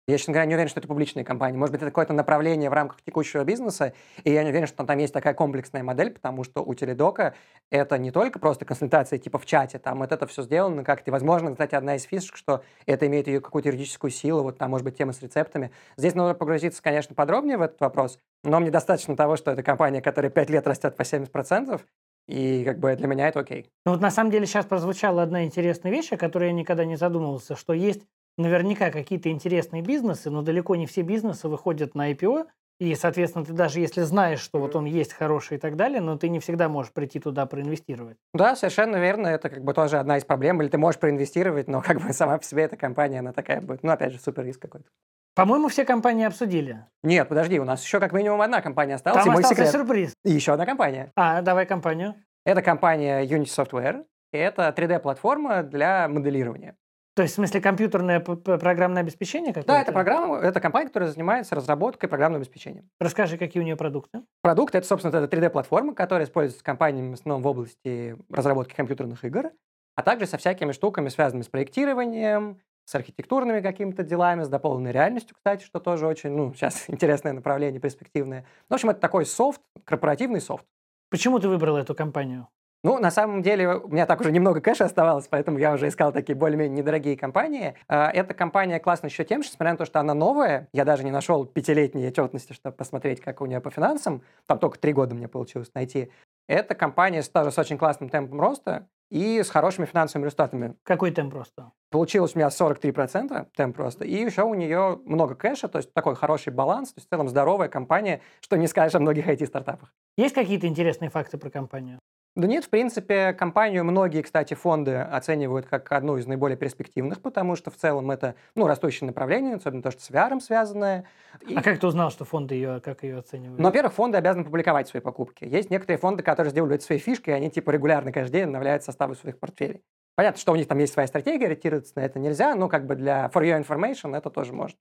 Я, 0.07 0.19
честно 0.19 0.33
говоря, 0.33 0.47
не 0.47 0.55
уверен, 0.55 0.69
что 0.69 0.81
это 0.81 0.89
публичные 0.89 1.25
компании. 1.25 1.57
Может 1.57 1.73
быть, 1.73 1.83
это 1.83 1.91
какое-то 1.91 2.13
направление 2.13 2.69
в 2.69 2.73
рамках 2.73 3.03
текущего 3.03 3.45
бизнеса, 3.45 3.93
и 4.25 4.33
я 4.33 4.43
не 4.43 4.51
уверен, 4.51 4.67
что 4.67 4.85
там 4.85 4.99
есть 4.99 5.13
такая 5.13 5.35
комплексная 5.35 5.83
модель, 5.83 6.11
потому 6.11 6.43
что 6.43 6.63
у 6.63 6.75
Теледока 6.75 7.35
это 7.71 7.97
не 7.99 8.11
только 8.11 8.39
просто 8.39 8.65
консультация 8.65 9.19
типа 9.19 9.39
в 9.39 9.47
чате, 9.47 9.79
там 9.79 9.99
вот 9.99 10.11
это 10.11 10.27
все 10.27 10.43
сделано 10.43 10.83
как-то. 10.85 11.13
Возможно, 11.13 11.53
кстати, 11.53 11.75
одна 11.75 11.97
из 11.97 12.05
фишек, 12.05 12.37
что 12.37 12.65
это 12.87 13.07
имеет 13.07 13.29
ее 13.29 13.41
какую-то 13.41 13.69
юридическую 13.69 14.11
силу, 14.11 14.43
вот 14.43 14.59
там, 14.59 14.71
может 14.71 14.85
быть, 14.85 14.97
тема 14.97 15.13
с 15.13 15.23
рецептами. 15.23 15.71
Здесь 15.97 16.15
нужно 16.15 16.35
погрузиться, 16.35 16.83
конечно, 16.83 17.15
подробнее 17.15 17.59
в 17.59 17.63
этот 17.63 17.81
вопрос, 17.81 18.19
но 18.43 18.59
мне 18.59 18.71
достаточно 18.71 19.17
того, 19.17 19.37
что 19.37 19.53
это 19.53 19.63
компания, 19.63 20.03
которая 20.03 20.31
5 20.31 20.51
лет 20.51 20.67
растет 20.67 20.97
по 20.97 21.03
70%, 21.03 21.81
и 22.27 22.65
как 22.65 22.79
бы 22.79 22.95
для 22.95 23.07
меня 23.07 23.29
это 23.29 23.41
окей. 23.41 23.71
Ну 23.85 23.93
вот 23.93 24.01
на 24.01 24.11
самом 24.11 24.31
деле 24.31 24.47
сейчас 24.47 24.65
прозвучала 24.65 25.23
одна 25.23 25.45
интересная 25.45 25.91
вещь, 25.91 26.13
о 26.13 26.17
которой 26.17 26.47
я 26.47 26.53
никогда 26.53 26.85
не 26.85 26.97
задумывался, 26.97 27.57
что 27.57 27.73
есть 27.73 28.03
наверняка 28.41 28.91
какие-то 28.91 29.31
интересные 29.31 29.83
бизнесы, 29.83 30.31
но 30.31 30.43
далеко 30.43 30.77
не 30.77 30.87
все 30.87 31.03
бизнесы 31.03 31.49
выходят 31.49 31.95
на 31.95 32.11
IPO, 32.13 32.47
и, 32.81 32.95
соответственно, 32.95 33.45
ты 33.45 33.53
даже 33.53 33.79
если 33.79 34.01
знаешь, 34.01 34.41
что 34.41 34.59
вот 34.59 34.75
он 34.75 34.87
есть 34.87 35.13
хороший 35.13 35.59
и 35.59 35.61
так 35.61 35.77
далее, 35.77 36.01
но 36.01 36.17
ты 36.17 36.31
не 36.31 36.41
всегда 36.41 36.71
можешь 36.71 36.93
прийти 36.93 37.21
туда 37.21 37.45
проинвестировать. 37.45 38.17
Да, 38.33 38.57
совершенно 38.57 38.97
верно. 38.97 39.27
Это 39.27 39.51
как 39.51 39.63
бы 39.63 39.75
тоже 39.75 39.99
одна 39.99 40.17
из 40.17 40.25
проблем. 40.25 40.63
Или 40.63 40.71
ты 40.71 40.79
можешь 40.79 40.99
проинвестировать, 40.99 41.69
но 41.69 41.83
как 41.83 42.01
бы 42.01 42.11
сама 42.15 42.39
по 42.39 42.45
себе 42.45 42.63
эта 42.63 42.79
компания, 42.79 43.19
она 43.19 43.35
такая 43.35 43.61
будет. 43.61 43.83
Ну, 43.83 43.93
опять 43.93 44.15
же, 44.15 44.19
супер 44.19 44.47
риск 44.47 44.63
какой-то. 44.63 44.87
По-моему, 45.35 45.69
все 45.69 45.85
компании 45.85 46.25
обсудили. 46.25 46.87
Нет, 47.03 47.29
подожди, 47.29 47.61
у 47.61 47.65
нас 47.65 47.85
еще 47.85 48.01
как 48.01 48.13
минимум 48.13 48.41
одна 48.41 48.63
компания 48.63 48.95
осталась. 48.95 49.25
Там 49.25 49.35
и 49.35 49.37
остался 49.37 49.55
секрет. 49.57 49.73
сюрприз. 49.73 50.15
И 50.25 50.33
еще 50.33 50.53
одна 50.55 50.65
компания. 50.65 51.13
А, 51.17 51.43
давай 51.43 51.67
компанию. 51.67 52.15
Это 52.47 52.63
компания 52.63 53.23
Unity 53.27 53.45
Software. 53.45 54.07
И 54.33 54.39
это 54.39 54.73
3D-платформа 54.75 55.63
для 55.65 56.09
моделирования. 56.09 56.77
То 57.21 57.25
есть, 57.25 57.35
в 57.35 57.37
смысле, 57.37 57.61
компьютерное 57.61 58.19
программное 58.19 59.03
обеспечение 59.03 59.51
какое-то? 59.51 59.69
Да, 59.69 59.83
это 59.83 59.93
программа, 59.93 60.39
это 60.39 60.59
компания, 60.59 60.87
которая 60.87 61.11
занимается 61.11 61.55
разработкой 61.55 62.09
программного 62.09 62.41
обеспечения. 62.41 62.83
Расскажи, 62.99 63.37
какие 63.37 63.63
у 63.63 63.67
нее 63.67 63.77
продукты? 63.77 64.23
Продукт 64.41 64.75
это, 64.75 64.87
собственно, 64.87 65.15
это 65.15 65.37
3D-платформа, 65.37 65.95
которая 65.95 66.27
используется 66.27 66.65
компаниями 66.65 67.11
в 67.11 67.19
основном 67.19 67.43
в 67.43 67.47
области 67.47 68.17
разработки 68.31 68.75
компьютерных 68.75 69.23
игр, 69.23 69.51
а 69.97 70.03
также 70.03 70.25
со 70.25 70.39
всякими 70.39 70.73
штуками, 70.73 71.11
связанными 71.11 71.43
с 71.43 71.49
проектированием, 71.49 72.59
с 72.87 72.95
архитектурными 72.95 73.61
какими-то 73.61 74.03
делами, 74.03 74.45
с 74.45 74.49
дополненной 74.49 74.93
реальностью, 74.93 75.37
кстати, 75.37 75.63
что 75.63 75.79
тоже 75.79 76.07
очень, 76.07 76.31
ну, 76.31 76.55
сейчас 76.55 76.85
интересное 76.89 77.35
направление, 77.35 77.83
перспективное. 77.83 78.47
В 78.71 78.73
общем, 78.73 78.89
это 78.89 79.01
такой 79.01 79.27
софт, 79.27 79.61
корпоративный 79.85 80.41
софт. 80.41 80.65
Почему 81.11 81.39
ты 81.39 81.49
выбрал 81.49 81.77
эту 81.77 81.95
компанию? 81.95 82.49
Ну, 82.83 82.99
на 82.99 83.11
самом 83.11 83.43
деле, 83.43 83.77
у 83.77 83.89
меня 83.89 84.07
так 84.07 84.21
уже 84.21 84.33
немного 84.33 84.61
кэша 84.61 84.87
оставалось, 84.87 85.29
поэтому 85.29 85.59
я 85.59 85.75
уже 85.75 85.89
искал 85.89 86.13
такие 86.13 86.35
более-менее 86.35 86.79
недорогие 86.79 87.17
компании. 87.17 87.75
А, 87.89 88.11
эта 88.11 88.33
компания 88.33 88.81
классна 88.81 89.09
еще 89.09 89.25
тем, 89.25 89.43
что, 89.43 89.53
несмотря 89.53 89.73
на 89.73 89.79
то, 89.79 89.85
что 89.85 90.01
она 90.01 90.15
новая, 90.15 90.69
я 90.73 90.87
даже 90.87 91.05
не 91.05 91.11
нашел 91.11 91.45
пятилетней 91.45 92.09
отчетности, 92.09 92.55
чтобы 92.55 92.77
посмотреть, 92.77 93.21
как 93.21 93.43
у 93.43 93.47
нее 93.47 93.61
по 93.61 93.71
финансам, 93.71 94.23
там 94.47 94.59
только 94.59 94.79
три 94.79 94.95
года 94.95 95.15
мне 95.15 95.29
получилось 95.29 95.71
найти. 95.75 96.11
Эта 96.49 96.75
компания 96.75 97.23
тоже 97.23 97.53
с 97.53 97.59
очень 97.59 97.77
классным 97.77 98.09
темпом 98.09 98.41
роста, 98.41 98.87
и 99.11 99.43
с 99.43 99.51
хорошими 99.51 99.87
финансовыми 99.87 100.27
результатами. 100.27 100.77
Какой 100.85 101.11
темп 101.11 101.33
просто? 101.33 101.73
Получилось 101.91 102.35
у 102.35 102.39
меня 102.39 102.49
43% 102.49 103.49
темп 103.57 103.77
просто, 103.77 104.05
и 104.05 104.15
еще 104.15 104.45
у 104.45 104.55
нее 104.55 105.01
много 105.05 105.35
кэша, 105.35 105.69
то 105.69 105.79
есть 105.79 105.93
такой 105.93 106.15
хороший 106.15 106.53
баланс, 106.53 106.93
то 106.93 106.99
есть 106.99 107.09
в 107.09 107.11
целом 107.11 107.29
здоровая 107.29 107.69
компания, 107.69 108.21
что 108.41 108.57
не 108.57 108.69
скажешь 108.69 108.95
о 108.95 109.01
многих 109.01 109.27
IT-стартапах. 109.27 109.93
Есть 110.17 110.35
какие-то 110.35 110.67
интересные 110.67 111.11
факты 111.11 111.39
про 111.39 111.51
компанию? 111.51 111.99
Да 112.37 112.47
нет, 112.47 112.65
в 112.65 112.69
принципе, 112.69 113.33
компанию 113.33 113.85
многие, 113.85 114.23
кстати, 114.23 114.55
фонды 114.55 114.97
оценивают 114.97 115.67
как 115.67 115.91
одну 115.91 116.17
из 116.17 116.27
наиболее 116.27 116.57
перспективных, 116.57 117.21
потому 117.21 117.57
что 117.57 117.73
в 117.73 117.77
целом 117.77 118.11
это 118.11 118.37
ну, 118.55 118.69
растущее 118.69 119.07
направление, 119.07 119.57
особенно 119.57 119.83
то, 119.83 119.91
что 119.91 120.01
с 120.01 120.11
VR 120.11 120.39
связанное. 120.41 121.07
И... 121.47 121.55
А 121.57 121.63
как 121.63 121.81
ты 121.81 121.87
узнал, 121.87 122.11
что 122.13 122.25
фонды 122.25 122.55
ее, 122.55 122.81
как 122.85 123.03
ее 123.03 123.19
оценивают? 123.19 123.59
Ну, 123.59 123.65
во-первых, 123.65 123.93
фонды 123.95 124.17
обязаны 124.17 124.45
публиковать 124.45 124.87
свои 124.87 125.03
покупки. 125.03 125.45
Есть 125.45 125.71
некоторые 125.71 125.99
фонды, 125.99 126.23
которые 126.23 126.53
сделали 126.53 126.77
это 126.77 126.85
своей 126.85 127.01
фишкой, 127.01 127.35
и 127.35 127.37
они 127.37 127.51
типа 127.51 127.71
регулярно 127.71 128.13
каждый 128.13 128.35
день 128.35 128.45
обновляют 128.45 128.85
составы 128.85 129.17
своих 129.17 129.39
портфелей. 129.39 129.83
Понятно, 130.15 130.41
что 130.41 130.53
у 130.53 130.57
них 130.57 130.69
там 130.69 130.79
есть 130.79 130.93
своя 130.93 131.09
стратегия, 131.09 131.47
ориентироваться 131.47 131.95
на 131.97 132.01
это 132.01 132.19
нельзя, 132.19 132.55
но 132.55 132.69
как 132.69 132.87
бы 132.87 132.95
для 132.95 133.31
for 133.35 133.43
your 133.43 133.61
information 133.61 134.17
это 134.17 134.31
тоже 134.31 134.53
можно. 134.53 134.79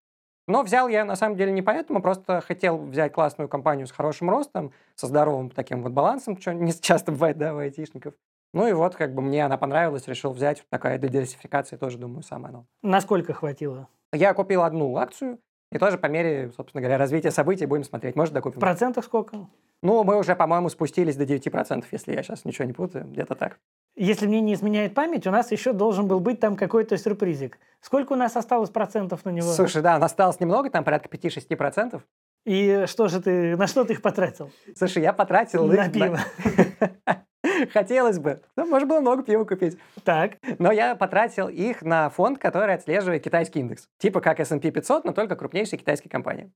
Но 0.49 0.63
взял 0.63 0.87
я 0.87 1.05
на 1.05 1.15
самом 1.15 1.37
деле 1.37 1.51
не 1.51 1.61
поэтому, 1.61 2.01
просто 2.01 2.41
хотел 2.41 2.79
взять 2.79 3.13
классную 3.13 3.47
компанию 3.47 3.85
с 3.85 3.91
хорошим 3.91 4.31
ростом, 4.31 4.73
со 4.95 5.05
здоровым 5.05 5.51
таким 5.51 5.83
вот 5.83 5.91
балансом, 5.91 6.41
что 6.41 6.53
не 6.53 6.73
часто 6.81 7.11
бывает, 7.11 7.37
да, 7.37 7.53
у 7.53 7.59
айтишников. 7.59 8.15
Ну 8.55 8.67
и 8.67 8.73
вот, 8.73 8.95
как 8.95 9.13
бы 9.13 9.21
мне 9.21 9.45
она 9.45 9.57
понравилась, 9.57 10.07
решил 10.07 10.31
взять. 10.31 10.65
Такая 10.69 10.97
для 10.97 11.07
диверсификации 11.07 11.77
тоже, 11.77 11.99
думаю, 11.99 12.23
самое 12.23 12.49
оно. 12.49 12.65
Насколько 12.81 13.33
хватило? 13.33 13.87
Я 14.11 14.33
купил 14.33 14.63
одну 14.63 14.97
акцию, 14.97 15.37
и 15.71 15.77
тоже 15.77 15.99
по 15.99 16.07
мере, 16.07 16.51
собственно 16.57 16.81
говоря, 16.81 16.97
развития 16.97 17.29
событий 17.29 17.67
будем 17.67 17.83
смотреть. 17.83 18.15
Может, 18.15 18.33
докупим. 18.33 18.59
Процентов 18.59 19.05
сколько? 19.05 19.47
Ну, 19.83 20.03
мы 20.03 20.17
уже, 20.17 20.35
по-моему, 20.35 20.69
спустились 20.69 21.15
до 21.15 21.25
9%, 21.25 21.85
если 21.91 22.13
я 22.13 22.23
сейчас 22.23 22.43
ничего 22.43 22.65
не 22.65 22.73
путаю. 22.73 23.05
Где-то 23.05 23.35
так. 23.35 23.59
Если 23.99 24.27
мне 24.27 24.39
не 24.39 24.53
изменяет 24.53 24.93
память, 24.93 25.27
у 25.27 25.31
нас 25.31 25.51
еще 25.51 25.73
должен 25.73 26.07
был 26.07 26.21
быть 26.21 26.39
там 26.39 26.55
какой-то 26.55 26.97
сюрпризик. 26.97 27.59
Сколько 27.81 28.13
у 28.13 28.15
нас 28.15 28.37
осталось 28.37 28.69
процентов 28.69 29.25
на 29.25 29.29
него? 29.29 29.51
Слушай, 29.51 29.81
да, 29.81 29.97
у 29.97 29.99
нас 29.99 30.11
осталось 30.11 30.39
немного, 30.39 30.69
там 30.69 30.85
порядка 30.85 31.09
5-6%. 31.09 32.01
И 32.45 32.85
что 32.87 33.09
же 33.09 33.21
ты, 33.21 33.57
на 33.57 33.67
что 33.67 33.83
ты 33.83 33.91
их 33.91 34.01
потратил? 34.01 34.51
Слушай, 34.73 35.03
я 35.03 35.11
потратил... 35.11 35.67
На 35.67 35.87
их, 35.87 35.91
пиво. 35.91 36.17
Хотелось 37.73 38.19
бы. 38.19 38.41
Ну, 38.55 38.67
можно 38.67 38.87
было 38.87 39.01
много 39.01 39.21
пива 39.23 39.43
купить. 39.43 39.77
Так. 40.05 40.37
Но 40.59 40.71
я 40.71 40.95
потратил 40.95 41.49
их 41.49 41.81
на 41.81 42.09
фонд, 42.09 42.39
который 42.39 42.75
отслеживает 42.75 43.21
китайский 43.21 43.59
индекс. 43.59 43.89
Типа 43.97 44.21
как 44.21 44.39
S&P 44.39 44.71
500, 44.71 45.03
но 45.03 45.11
только 45.11 45.35
крупнейшие 45.35 45.77
китайские 45.77 46.09
компании. 46.09 46.49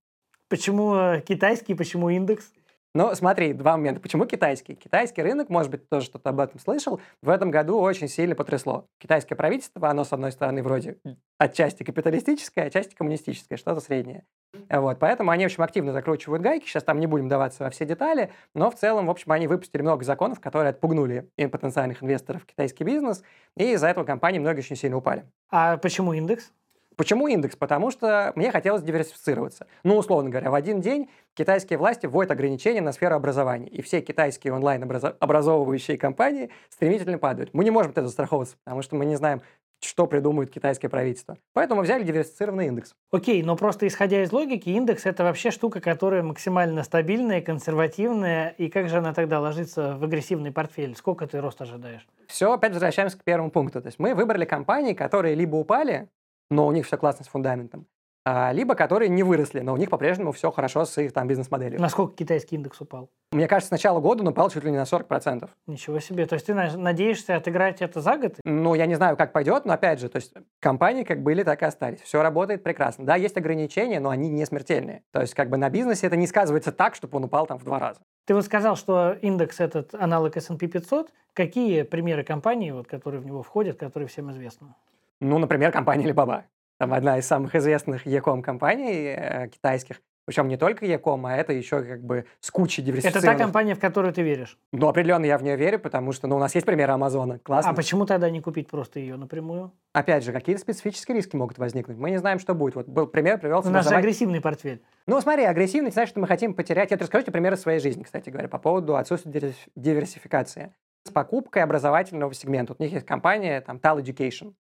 Почему 0.48 0.96
э, 0.96 1.20
китайский, 1.20 1.76
почему 1.76 2.10
индекс? 2.10 2.54
Ну, 2.96 3.16
смотри, 3.16 3.54
два 3.54 3.76
момента. 3.76 4.00
Почему 4.00 4.26
китайский? 4.26 4.76
Китайский 4.76 5.24
рынок, 5.24 5.50
может 5.50 5.72
быть, 5.72 5.90
тоже 5.90 6.06
что-то 6.06 6.30
об 6.30 6.40
этом 6.40 6.60
слышал, 6.60 7.02
в 7.24 7.30
этом 7.30 7.50
году 7.50 7.80
очень 7.80 8.08
сильно 8.08 8.36
потрясло. 8.36 8.86
Китайское 9.00 9.36
правительство, 9.36 9.90
оно, 9.90 10.04
с 10.04 10.14
одной 10.14 10.32
стороны, 10.32 10.62
вроде 10.62 10.98
отчасти 11.40 11.82
капиталистическое, 11.82 12.68
отчасти 12.68 12.94
коммунистическое, 12.94 13.58
что-то 13.58 13.82
среднее. 13.82 14.26
Вот, 14.70 15.00
поэтому 15.00 15.32
они, 15.32 15.46
в 15.46 15.48
общем, 15.48 15.64
активно 15.64 15.92
закручивают 15.92 16.44
гайки. 16.44 16.68
Сейчас 16.68 16.84
там 16.84 17.00
не 17.00 17.08
будем 17.08 17.30
даваться 17.30 17.64
во 17.64 17.72
все 17.72 17.86
детали, 17.86 18.32
но 18.54 18.70
в 18.70 18.76
целом, 18.76 19.08
в 19.08 19.10
общем, 19.10 19.32
они 19.32 19.48
выпустили 19.48 19.82
много 19.82 20.04
законов, 20.04 20.40
которые 20.40 20.70
отпугнули 20.70 21.28
потенциальных 21.36 22.04
инвесторов 22.04 22.44
в 22.44 22.46
китайский 22.46 22.84
бизнес, 22.84 23.24
и 23.58 23.72
из-за 23.72 23.88
этого 23.88 24.06
компании 24.06 24.38
многие 24.38 24.60
очень 24.60 24.76
сильно 24.76 24.98
упали. 24.98 25.26
А 25.50 25.78
почему 25.78 26.14
индекс? 26.14 26.52
Почему 26.96 27.28
индекс? 27.28 27.56
Потому 27.56 27.92
что 27.92 28.32
мне 28.36 28.52
хотелось 28.52 28.84
диверсифицироваться. 28.84 29.68
Ну, 29.84 29.98
условно 29.98 30.30
говоря, 30.30 30.52
в 30.52 30.56
один 30.56 30.82
день 30.82 31.10
китайские 31.34 31.80
власти 31.80 32.06
вводят 32.06 32.32
ограничения 32.32 32.82
на 32.82 32.92
сферу 32.92 33.16
образования, 33.16 33.68
и 33.68 33.82
все 33.82 34.02
китайские 34.02 34.54
онлайн-образовывающие 34.54 35.98
компании 35.98 36.50
стремительно 36.70 37.18
падают. 37.18 37.54
Мы 37.54 37.64
не 37.64 37.72
можем 37.72 37.92
этого 37.92 38.08
застраховываться, 38.08 38.58
потому 38.64 38.82
что 38.82 38.96
мы 38.96 39.06
не 39.06 39.16
знаем, 39.16 39.42
что 39.84 40.08
придумает 40.08 40.50
китайское 40.50 40.90
правительство. 40.90 41.38
Поэтому 41.54 41.82
взяли 41.82 42.04
диверсифицированный 42.04 42.68
индекс. 42.68 42.96
Окей, 43.12 43.44
но 43.44 43.56
просто 43.56 43.86
исходя 43.88 44.24
из 44.24 44.32
логики, 44.32 44.70
индекс 44.70 45.06
это 45.06 45.24
вообще 45.24 45.52
штука, 45.52 45.82
которая 45.82 46.24
максимально 46.24 46.84
стабильная, 46.84 47.42
консервативная. 47.42 48.50
И 48.58 48.70
как 48.70 48.90
же 48.90 48.98
она 48.98 49.14
тогда 49.14 49.40
ложится 49.40 49.98
в 49.98 50.04
агрессивный 50.04 50.52
портфель? 50.52 50.96
Сколько 50.96 51.28
ты 51.28 51.42
рост 51.42 51.62
ожидаешь? 51.62 52.08
Все, 52.28 52.54
опять 52.54 52.72
возвращаемся 52.72 53.18
к 53.18 53.24
первому 53.24 53.52
пункту. 53.52 53.82
То 53.82 53.88
есть 53.88 54.00
мы 54.00 54.16
выбрали 54.16 54.46
компании, 54.46 54.94
которые 54.94 55.36
либо 55.36 55.56
упали, 55.58 56.08
но 56.50 56.68
у 56.68 56.72
них 56.72 56.86
все 56.86 56.98
классно 56.98 57.26
с 57.26 57.28
фундаментом, 57.28 57.88
а, 58.26 58.54
либо 58.54 58.74
которые 58.74 59.10
не 59.10 59.22
выросли, 59.22 59.60
но 59.60 59.74
у 59.74 59.78
них 59.78 59.90
по-прежнему 59.90 60.32
все 60.32 60.50
хорошо 60.50 60.86
с 60.86 60.98
их 61.02 61.12
там 61.12 61.28
бизнес-моделью. 61.28 61.82
Насколько 61.82 62.16
китайский 62.16 62.56
индекс 62.56 62.80
упал? 62.80 63.10
Мне 63.34 63.50
кажется, 63.50 63.68
с 63.68 63.72
начала 63.72 64.00
года 64.00 64.22
он 64.22 64.30
упал 64.30 64.50
чуть 64.50 64.64
ли 64.64 64.72
не 64.72 64.78
на 64.78 64.84
40%. 64.84 65.50
Ничего 65.68 66.00
себе. 66.00 66.26
То 66.26 66.36
есть 66.36 66.46
ты 66.46 66.54
надеешься 66.54 67.36
отыграть 67.36 67.82
это 67.82 68.00
за 68.00 68.18
год? 68.18 68.36
Ну, 68.46 68.76
я 68.76 68.86
не 68.86 68.96
знаю, 68.96 69.18
как 69.18 69.34
пойдет, 69.34 69.66
но 69.66 69.74
опять 69.74 70.00
же, 70.00 70.08
то 70.08 70.18
есть 70.18 70.34
компании 70.62 71.04
как 71.04 71.22
были, 71.22 71.44
так 71.44 71.62
и 71.62 71.66
остались. 71.66 72.00
Все 72.00 72.22
работает 72.22 72.64
прекрасно. 72.64 73.06
Да, 73.06 73.18
есть 73.18 73.36
ограничения, 73.36 74.00
но 74.00 74.10
они 74.10 74.30
не 74.30 74.46
смертельные. 74.46 75.04
То 75.12 75.20
есть 75.20 75.34
как 75.34 75.50
бы 75.50 75.58
на 75.58 75.70
бизнесе 75.70 76.08
это 76.08 76.16
не 76.16 76.28
сказывается 76.28 76.72
так, 76.72 76.96
чтобы 76.96 77.18
он 77.18 77.26
упал 77.26 77.46
там 77.46 77.60
в 77.60 77.66
два 77.66 77.80
раза. 77.80 78.00
Ты 78.26 78.36
вот 78.36 78.46
сказал, 78.46 78.78
что 78.78 79.18
индекс 79.22 79.60
этот 79.60 79.94
аналог 79.96 80.38
S&P 80.38 80.68
500. 80.68 81.12
Какие 81.34 81.82
примеры 81.82 82.24
компаний, 82.24 82.72
вот, 82.72 82.88
которые 82.88 83.20
в 83.20 83.26
него 83.26 83.44
входят, 83.44 83.78
которые 83.78 84.08
всем 84.08 84.32
известны? 84.32 84.76
Ну, 85.24 85.38
например, 85.38 85.72
компания 85.72 86.10
Alibaba. 86.10 86.44
Там 86.80 86.94
одна 86.94 87.18
из 87.18 87.26
самых 87.26 87.56
известных 87.56 88.06
e-com 88.06 88.42
компаний 88.42 89.16
э, 89.16 89.48
китайских. 89.48 90.02
Причем 90.26 90.48
не 90.48 90.56
только 90.56 90.86
e-com, 90.86 91.26
а 91.26 91.36
это 91.36 91.52
еще 91.52 91.84
как 91.84 92.02
бы 92.02 92.26
с 92.40 92.50
кучей 92.50 92.82
диверсифицированных. 92.82 93.30
Это 93.30 93.38
та 93.38 93.44
компания, 93.44 93.76
в 93.76 93.80
которую 93.80 94.14
ты 94.14 94.22
веришь? 94.22 94.58
Ну, 94.72 94.88
определенно 94.88 95.26
я 95.26 95.38
в 95.38 95.44
нее 95.44 95.58
верю, 95.58 95.80
потому 95.80 96.14
что 96.14 96.28
ну, 96.28 96.38
у 96.38 96.40
нас 96.40 96.56
есть 96.56 96.66
примеры 96.66 96.94
Амазона. 96.94 97.40
Классно. 97.40 97.72
А 97.72 97.74
почему 97.74 98.06
тогда 98.06 98.30
не 98.30 98.42
купить 98.42 98.70
просто 98.70 99.00
ее 99.00 99.18
напрямую? 99.18 99.72
Опять 99.92 100.24
же, 100.24 100.32
какие-то 100.32 100.62
специфические 100.62 101.18
риски 101.18 101.36
могут 101.36 101.58
возникнуть. 101.58 101.98
Мы 101.98 102.12
не 102.12 102.18
знаем, 102.18 102.40
что 102.40 102.54
будет. 102.54 102.76
Вот 102.76 102.88
был 102.88 103.08
пример, 103.08 103.38
привел... 103.38 103.60
У 103.66 103.70
нас 103.70 103.88
же 103.88 103.96
агрессивный 103.96 104.40
портфель. 104.40 104.82
Ну, 105.08 105.20
смотри, 105.20 105.44
агрессивный, 105.44 105.92
значит, 105.92 106.12
что 106.12 106.22
мы 106.22 106.28
хотим 106.28 106.54
потерять. 106.54 106.92
Я 106.92 106.98
расскажу 106.98 107.24
тебе 107.24 107.34
примеры 107.34 107.58
своей 107.58 107.80
жизни, 107.80 108.04
кстати 108.04 108.30
говоря, 108.30 108.48
по 108.48 108.60
поводу 108.60 108.96
отсутствия 108.96 109.54
диверсификации. 109.76 110.74
С 111.06 111.12
покупкой 111.12 111.64
образовательного 111.64 112.34
сегмента. 112.34 112.72
Вот 112.72 112.80
у 112.80 112.84
них 112.84 112.94
есть 112.94 113.06
компания, 113.06 113.60
там, 113.60 113.76
Tal 113.76 114.02
Education. 114.02 114.54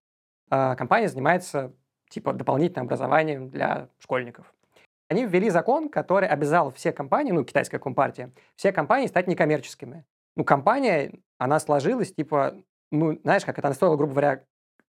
А, 0.55 0.75
компания 0.75 1.07
занимается 1.07 1.73
типа 2.09 2.31
дополнительным 2.31 2.85
образованием 2.85 3.49
для 3.49 3.89
школьников. 3.97 4.53
Они 5.09 5.25
ввели 5.25 5.49
закон, 5.49 5.89
который 5.89 6.27
обязал 6.27 6.71
все 6.71 6.91
компании, 6.91 7.31
ну, 7.31 7.43
китайская 7.43 7.79
компартия, 7.79 8.31
все 8.55 8.71
компании 8.71 9.07
стать 9.07 9.25
некоммерческими. 9.25 10.05
Ну, 10.35 10.43
компания, 10.43 11.11
она 11.39 11.59
сложилась, 11.59 12.13
типа, 12.13 12.53
ну, 12.91 13.19
знаешь, 13.23 13.45
как 13.45 13.57
это, 13.57 13.69
она 13.69 13.73
стоила, 13.73 13.95
грубо 13.95 14.11
говоря, 14.11 14.43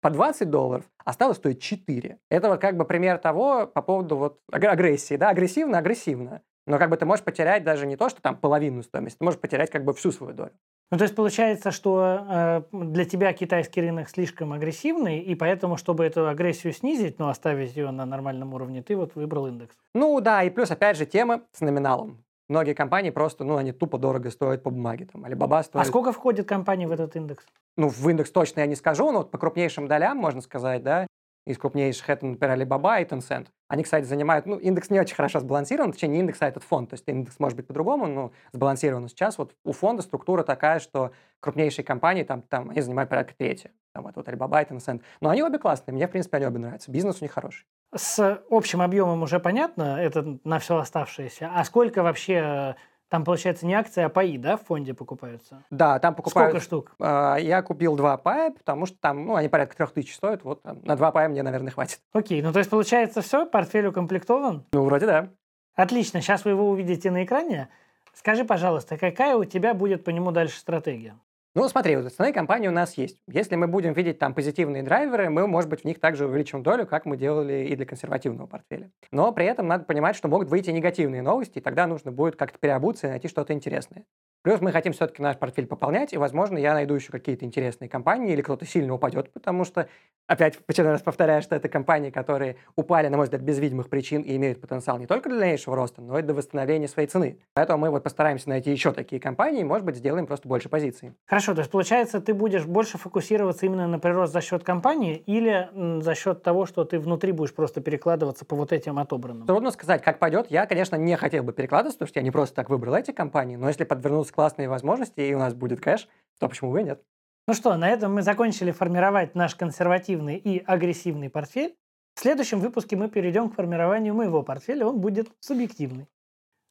по 0.00 0.10
20 0.10 0.48
долларов, 0.48 0.84
а 1.04 1.12
стала 1.12 1.32
стоить 1.32 1.60
4. 1.60 2.20
Это 2.30 2.48
вот 2.50 2.60
как 2.60 2.76
бы 2.76 2.84
пример 2.84 3.18
того 3.18 3.66
по 3.66 3.82
поводу 3.82 4.16
вот 4.16 4.40
агрессии, 4.52 5.16
да, 5.16 5.30
агрессивно-агрессивно. 5.30 6.42
Но 6.68 6.78
как 6.78 6.88
бы 6.88 6.96
ты 6.96 7.04
можешь 7.04 7.24
потерять 7.24 7.64
даже 7.64 7.84
не 7.84 7.96
то, 7.96 8.08
что 8.08 8.22
там 8.22 8.36
половину 8.36 8.84
стоимости, 8.84 9.18
ты 9.18 9.24
можешь 9.24 9.40
потерять 9.40 9.70
как 9.70 9.82
бы 9.82 9.92
всю 9.92 10.12
свою 10.12 10.34
долю. 10.34 10.52
Ну, 10.90 10.96
то 10.96 11.04
есть 11.04 11.14
получается, 11.14 11.70
что 11.70 12.24
э, 12.28 12.62
для 12.72 13.04
тебя 13.04 13.32
китайский 13.34 13.82
рынок 13.82 14.08
слишком 14.08 14.54
агрессивный, 14.54 15.18
и 15.18 15.34
поэтому, 15.34 15.76
чтобы 15.76 16.06
эту 16.06 16.28
агрессию 16.28 16.72
снизить, 16.72 17.18
но 17.18 17.28
оставить 17.28 17.76
ее 17.76 17.90
на 17.90 18.06
нормальном 18.06 18.54
уровне, 18.54 18.82
ты 18.82 18.96
вот 18.96 19.14
выбрал 19.14 19.48
индекс. 19.48 19.76
Ну 19.94 20.18
да, 20.20 20.42
и 20.42 20.50
плюс, 20.50 20.70
опять 20.70 20.96
же, 20.96 21.04
тема 21.04 21.42
с 21.52 21.60
номиналом. 21.60 22.24
Многие 22.48 22.72
компании 22.72 23.10
просто, 23.10 23.44
ну, 23.44 23.56
они 23.56 23.72
тупо 23.72 23.98
дорого 23.98 24.30
стоят 24.30 24.62
по 24.62 24.70
бумаге. 24.70 25.06
Там, 25.12 25.26
Alibaba 25.26 25.62
стоит... 25.62 25.82
А 25.82 25.84
сколько 25.84 26.12
входит 26.12 26.48
компаний 26.48 26.86
в 26.86 26.92
этот 26.92 27.14
индекс? 27.14 27.44
Ну, 27.76 27.90
в 27.90 28.08
индекс 28.08 28.30
точно 28.30 28.60
я 28.60 28.66
не 28.66 28.74
скажу, 28.74 29.12
но 29.12 29.18
вот 29.18 29.30
по 29.30 29.36
крупнейшим 29.36 29.86
долям, 29.86 30.16
можно 30.16 30.40
сказать, 30.40 30.82
да, 30.82 31.06
из 31.46 31.58
крупнейших, 31.58 32.08
это, 32.08 32.24
например, 32.24 32.58
Alibaba 32.58 33.02
и 33.02 33.04
Tencent. 33.04 33.48
Они, 33.68 33.82
кстати, 33.82 34.04
занимают, 34.06 34.46
ну, 34.46 34.56
индекс 34.56 34.88
не 34.88 34.98
очень 34.98 35.14
хорошо 35.14 35.40
сбалансирован, 35.40 35.92
точнее, 35.92 36.08
не 36.08 36.20
индекс, 36.20 36.40
а 36.40 36.48
этот 36.48 36.64
фонд. 36.64 36.90
То 36.90 36.94
есть 36.94 37.06
индекс 37.06 37.38
может 37.38 37.56
быть 37.56 37.66
по-другому, 37.66 38.06
но 38.06 38.32
сбалансирован. 38.52 39.08
Сейчас 39.08 39.36
вот 39.36 39.54
у 39.62 39.72
фонда 39.72 40.02
структура 40.02 40.42
такая, 40.42 40.78
что 40.78 41.12
крупнейшие 41.40 41.84
компании, 41.84 42.22
там, 42.22 42.40
там 42.42 42.70
они 42.70 42.80
занимают 42.80 43.10
порядка 43.10 43.34
трети. 43.36 43.70
Там 43.92 44.06
это 44.06 44.20
вот 44.20 44.28
Alibaba 44.28 44.62
и 44.62 44.72
Tencent. 44.72 45.02
Но 45.20 45.28
они 45.28 45.42
обе 45.42 45.58
классные, 45.58 45.94
мне, 45.94 46.08
в 46.08 46.10
принципе, 46.10 46.38
они 46.38 46.46
обе 46.46 46.58
нравятся. 46.58 46.90
Бизнес 46.90 47.20
у 47.20 47.24
них 47.24 47.32
хороший. 47.32 47.66
С 47.94 48.42
общим 48.50 48.80
объемом 48.80 49.22
уже 49.22 49.38
понятно, 49.38 49.98
это 50.00 50.38
на 50.44 50.58
все 50.58 50.78
оставшееся. 50.78 51.50
А 51.54 51.62
сколько 51.64 52.02
вообще 52.02 52.76
там, 53.08 53.24
получается, 53.24 53.66
не 53.66 53.74
акции, 53.74 54.02
а 54.02 54.08
паи, 54.08 54.36
да, 54.36 54.56
в 54.56 54.64
фонде 54.64 54.94
покупаются? 54.94 55.64
Да, 55.70 55.98
там 55.98 56.14
покупают... 56.14 56.50
Сколько 56.50 56.64
штук? 56.64 56.94
Э, 57.00 57.36
я 57.40 57.62
купил 57.62 57.96
два 57.96 58.16
пая, 58.16 58.50
потому 58.50 58.86
что 58.86 58.96
там, 59.00 59.24
ну, 59.24 59.34
они 59.34 59.48
порядка 59.48 59.76
трех 59.76 59.92
тысяч 59.92 60.14
стоят, 60.14 60.44
вот 60.44 60.62
на 60.64 60.96
два 60.96 61.10
пая 61.10 61.28
мне, 61.28 61.42
наверное, 61.42 61.72
хватит. 61.72 62.00
Окей, 62.12 62.42
ну 62.42 62.52
то 62.52 62.58
есть, 62.58 62.70
получается, 62.70 63.22
все, 63.22 63.46
портфель 63.46 63.86
укомплектован? 63.86 64.64
Ну, 64.72 64.84
вроде 64.84 65.06
да. 65.06 65.30
Отлично, 65.74 66.20
сейчас 66.20 66.44
вы 66.44 66.50
его 66.50 66.68
увидите 66.68 67.10
на 67.10 67.24
экране. 67.24 67.68
Скажи, 68.12 68.44
пожалуйста, 68.44 68.98
какая 68.98 69.36
у 69.36 69.44
тебя 69.44 69.74
будет 69.74 70.04
по 70.04 70.10
нему 70.10 70.32
дальше 70.32 70.58
стратегия? 70.58 71.16
Ну, 71.54 71.68
смотри, 71.68 71.96
вот 71.96 72.06
основные 72.06 72.32
компании 72.32 72.68
у 72.68 72.72
нас 72.72 72.96
есть. 72.96 73.20
Если 73.26 73.56
мы 73.56 73.66
будем 73.66 73.92
видеть 73.92 74.18
там 74.18 74.34
позитивные 74.34 74.82
драйверы, 74.82 75.28
мы, 75.30 75.46
может 75.46 75.68
быть, 75.68 75.80
в 75.80 75.84
них 75.84 75.98
также 75.98 76.26
увеличим 76.26 76.62
долю, 76.62 76.86
как 76.86 77.04
мы 77.04 77.16
делали 77.16 77.66
и 77.66 77.74
для 77.74 77.86
консервативного 77.86 78.46
портфеля. 78.46 78.90
Но 79.10 79.32
при 79.32 79.46
этом 79.46 79.66
надо 79.66 79.84
понимать, 79.84 80.14
что 80.14 80.28
могут 80.28 80.48
выйти 80.48 80.70
негативные 80.70 81.22
новости, 81.22 81.58
и 81.58 81.62
тогда 81.62 81.86
нужно 81.86 82.12
будет 82.12 82.36
как-то 82.36 82.58
переобуться 82.58 83.06
и 83.06 83.10
найти 83.10 83.28
что-то 83.28 83.54
интересное. 83.54 84.04
Плюс 84.42 84.60
мы 84.60 84.70
хотим 84.72 84.92
все-таки 84.92 85.20
наш 85.20 85.36
портфель 85.36 85.66
пополнять, 85.66 86.12
и, 86.12 86.16
возможно, 86.16 86.58
я 86.58 86.72
найду 86.72 86.94
еще 86.94 87.10
какие-то 87.10 87.44
интересные 87.44 87.88
компании, 87.88 88.32
или 88.32 88.40
кто-то 88.40 88.64
сильно 88.64 88.94
упадет, 88.94 89.32
потому 89.32 89.64
что, 89.64 89.88
опять, 90.26 90.54
в 90.56 90.60
очередной 90.68 90.92
раз 90.92 91.02
повторяю, 91.02 91.42
что 91.42 91.56
это 91.56 91.68
компании, 91.68 92.10
которые 92.10 92.56
упали, 92.76 93.08
на 93.08 93.16
мой 93.16 93.24
взгляд, 93.24 93.42
без 93.42 93.58
видимых 93.58 93.88
причин 93.88 94.22
и 94.22 94.36
имеют 94.36 94.60
потенциал 94.60 94.98
не 94.98 95.06
только 95.06 95.28
для 95.28 95.40
дальнейшего 95.40 95.74
роста, 95.74 96.02
но 96.02 96.18
и 96.18 96.22
до 96.22 96.34
восстановления 96.34 96.86
своей 96.86 97.08
цены. 97.08 97.40
Поэтому 97.54 97.80
мы 97.80 97.90
вот 97.90 98.04
постараемся 98.04 98.48
найти 98.48 98.70
еще 98.70 98.92
такие 98.92 99.20
компании, 99.20 99.62
и, 99.62 99.64
может 99.64 99.84
быть, 99.84 99.96
сделаем 99.96 100.26
просто 100.26 100.46
больше 100.46 100.68
позиций. 100.68 101.14
Хорошо, 101.26 101.54
то 101.54 101.60
есть, 101.60 101.70
получается, 101.70 102.20
ты 102.20 102.32
будешь 102.32 102.64
больше 102.64 102.96
фокусироваться 102.96 103.66
именно 103.66 103.88
на 103.88 103.98
прирост 103.98 104.32
за 104.32 104.40
счет 104.40 104.62
компании 104.62 105.16
или 105.26 105.68
за 106.00 106.14
счет 106.14 106.44
того, 106.44 106.64
что 106.64 106.84
ты 106.84 107.00
внутри 107.00 107.32
будешь 107.32 107.54
просто 107.54 107.80
перекладываться 107.80 108.44
по 108.44 108.54
вот 108.54 108.72
этим 108.72 109.00
отобранным? 109.00 109.46
Трудно 109.46 109.72
сказать, 109.72 110.02
как 110.02 110.20
пойдет. 110.20 110.46
Я, 110.48 110.66
конечно, 110.66 110.94
не 110.94 111.16
хотел 111.16 111.42
бы 111.42 111.52
перекладываться, 111.52 111.98
потому 111.98 112.08
что 112.08 112.20
я 112.20 112.24
не 112.24 112.30
просто 112.30 112.54
так 112.54 112.70
выбрал 112.70 112.94
эти 112.94 113.10
компании, 113.10 113.56
но 113.56 113.66
если 113.66 113.84
подвернутся 114.28 114.32
классные 114.34 114.68
возможности, 114.68 115.20
и 115.20 115.34
у 115.34 115.38
нас 115.38 115.54
будет 115.54 115.80
кэш, 115.80 116.08
то 116.38 116.48
почему 116.48 116.72
бы 116.72 116.80
и 116.80 116.84
нет? 116.84 117.02
Ну 117.46 117.54
что, 117.54 117.76
на 117.76 117.88
этом 117.88 118.14
мы 118.14 118.22
закончили 118.22 118.72
формировать 118.72 119.34
наш 119.34 119.54
консервативный 119.54 120.36
и 120.36 120.62
агрессивный 120.64 121.30
портфель. 121.30 121.74
В 122.14 122.20
следующем 122.20 122.60
выпуске 122.60 122.96
мы 122.96 123.08
перейдем 123.08 123.48
к 123.48 123.54
формированию 123.54 124.14
моего 124.14 124.42
портфеля, 124.42 124.86
он 124.86 125.00
будет 125.00 125.28
субъективный. 125.40 126.06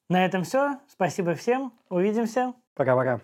На 0.09 0.25
этом 0.25 0.43
все. 0.43 0.79
Спасибо 0.87 1.33
всем. 1.33 1.73
Увидимся. 1.89 2.53
Пока-пока. 2.75 3.19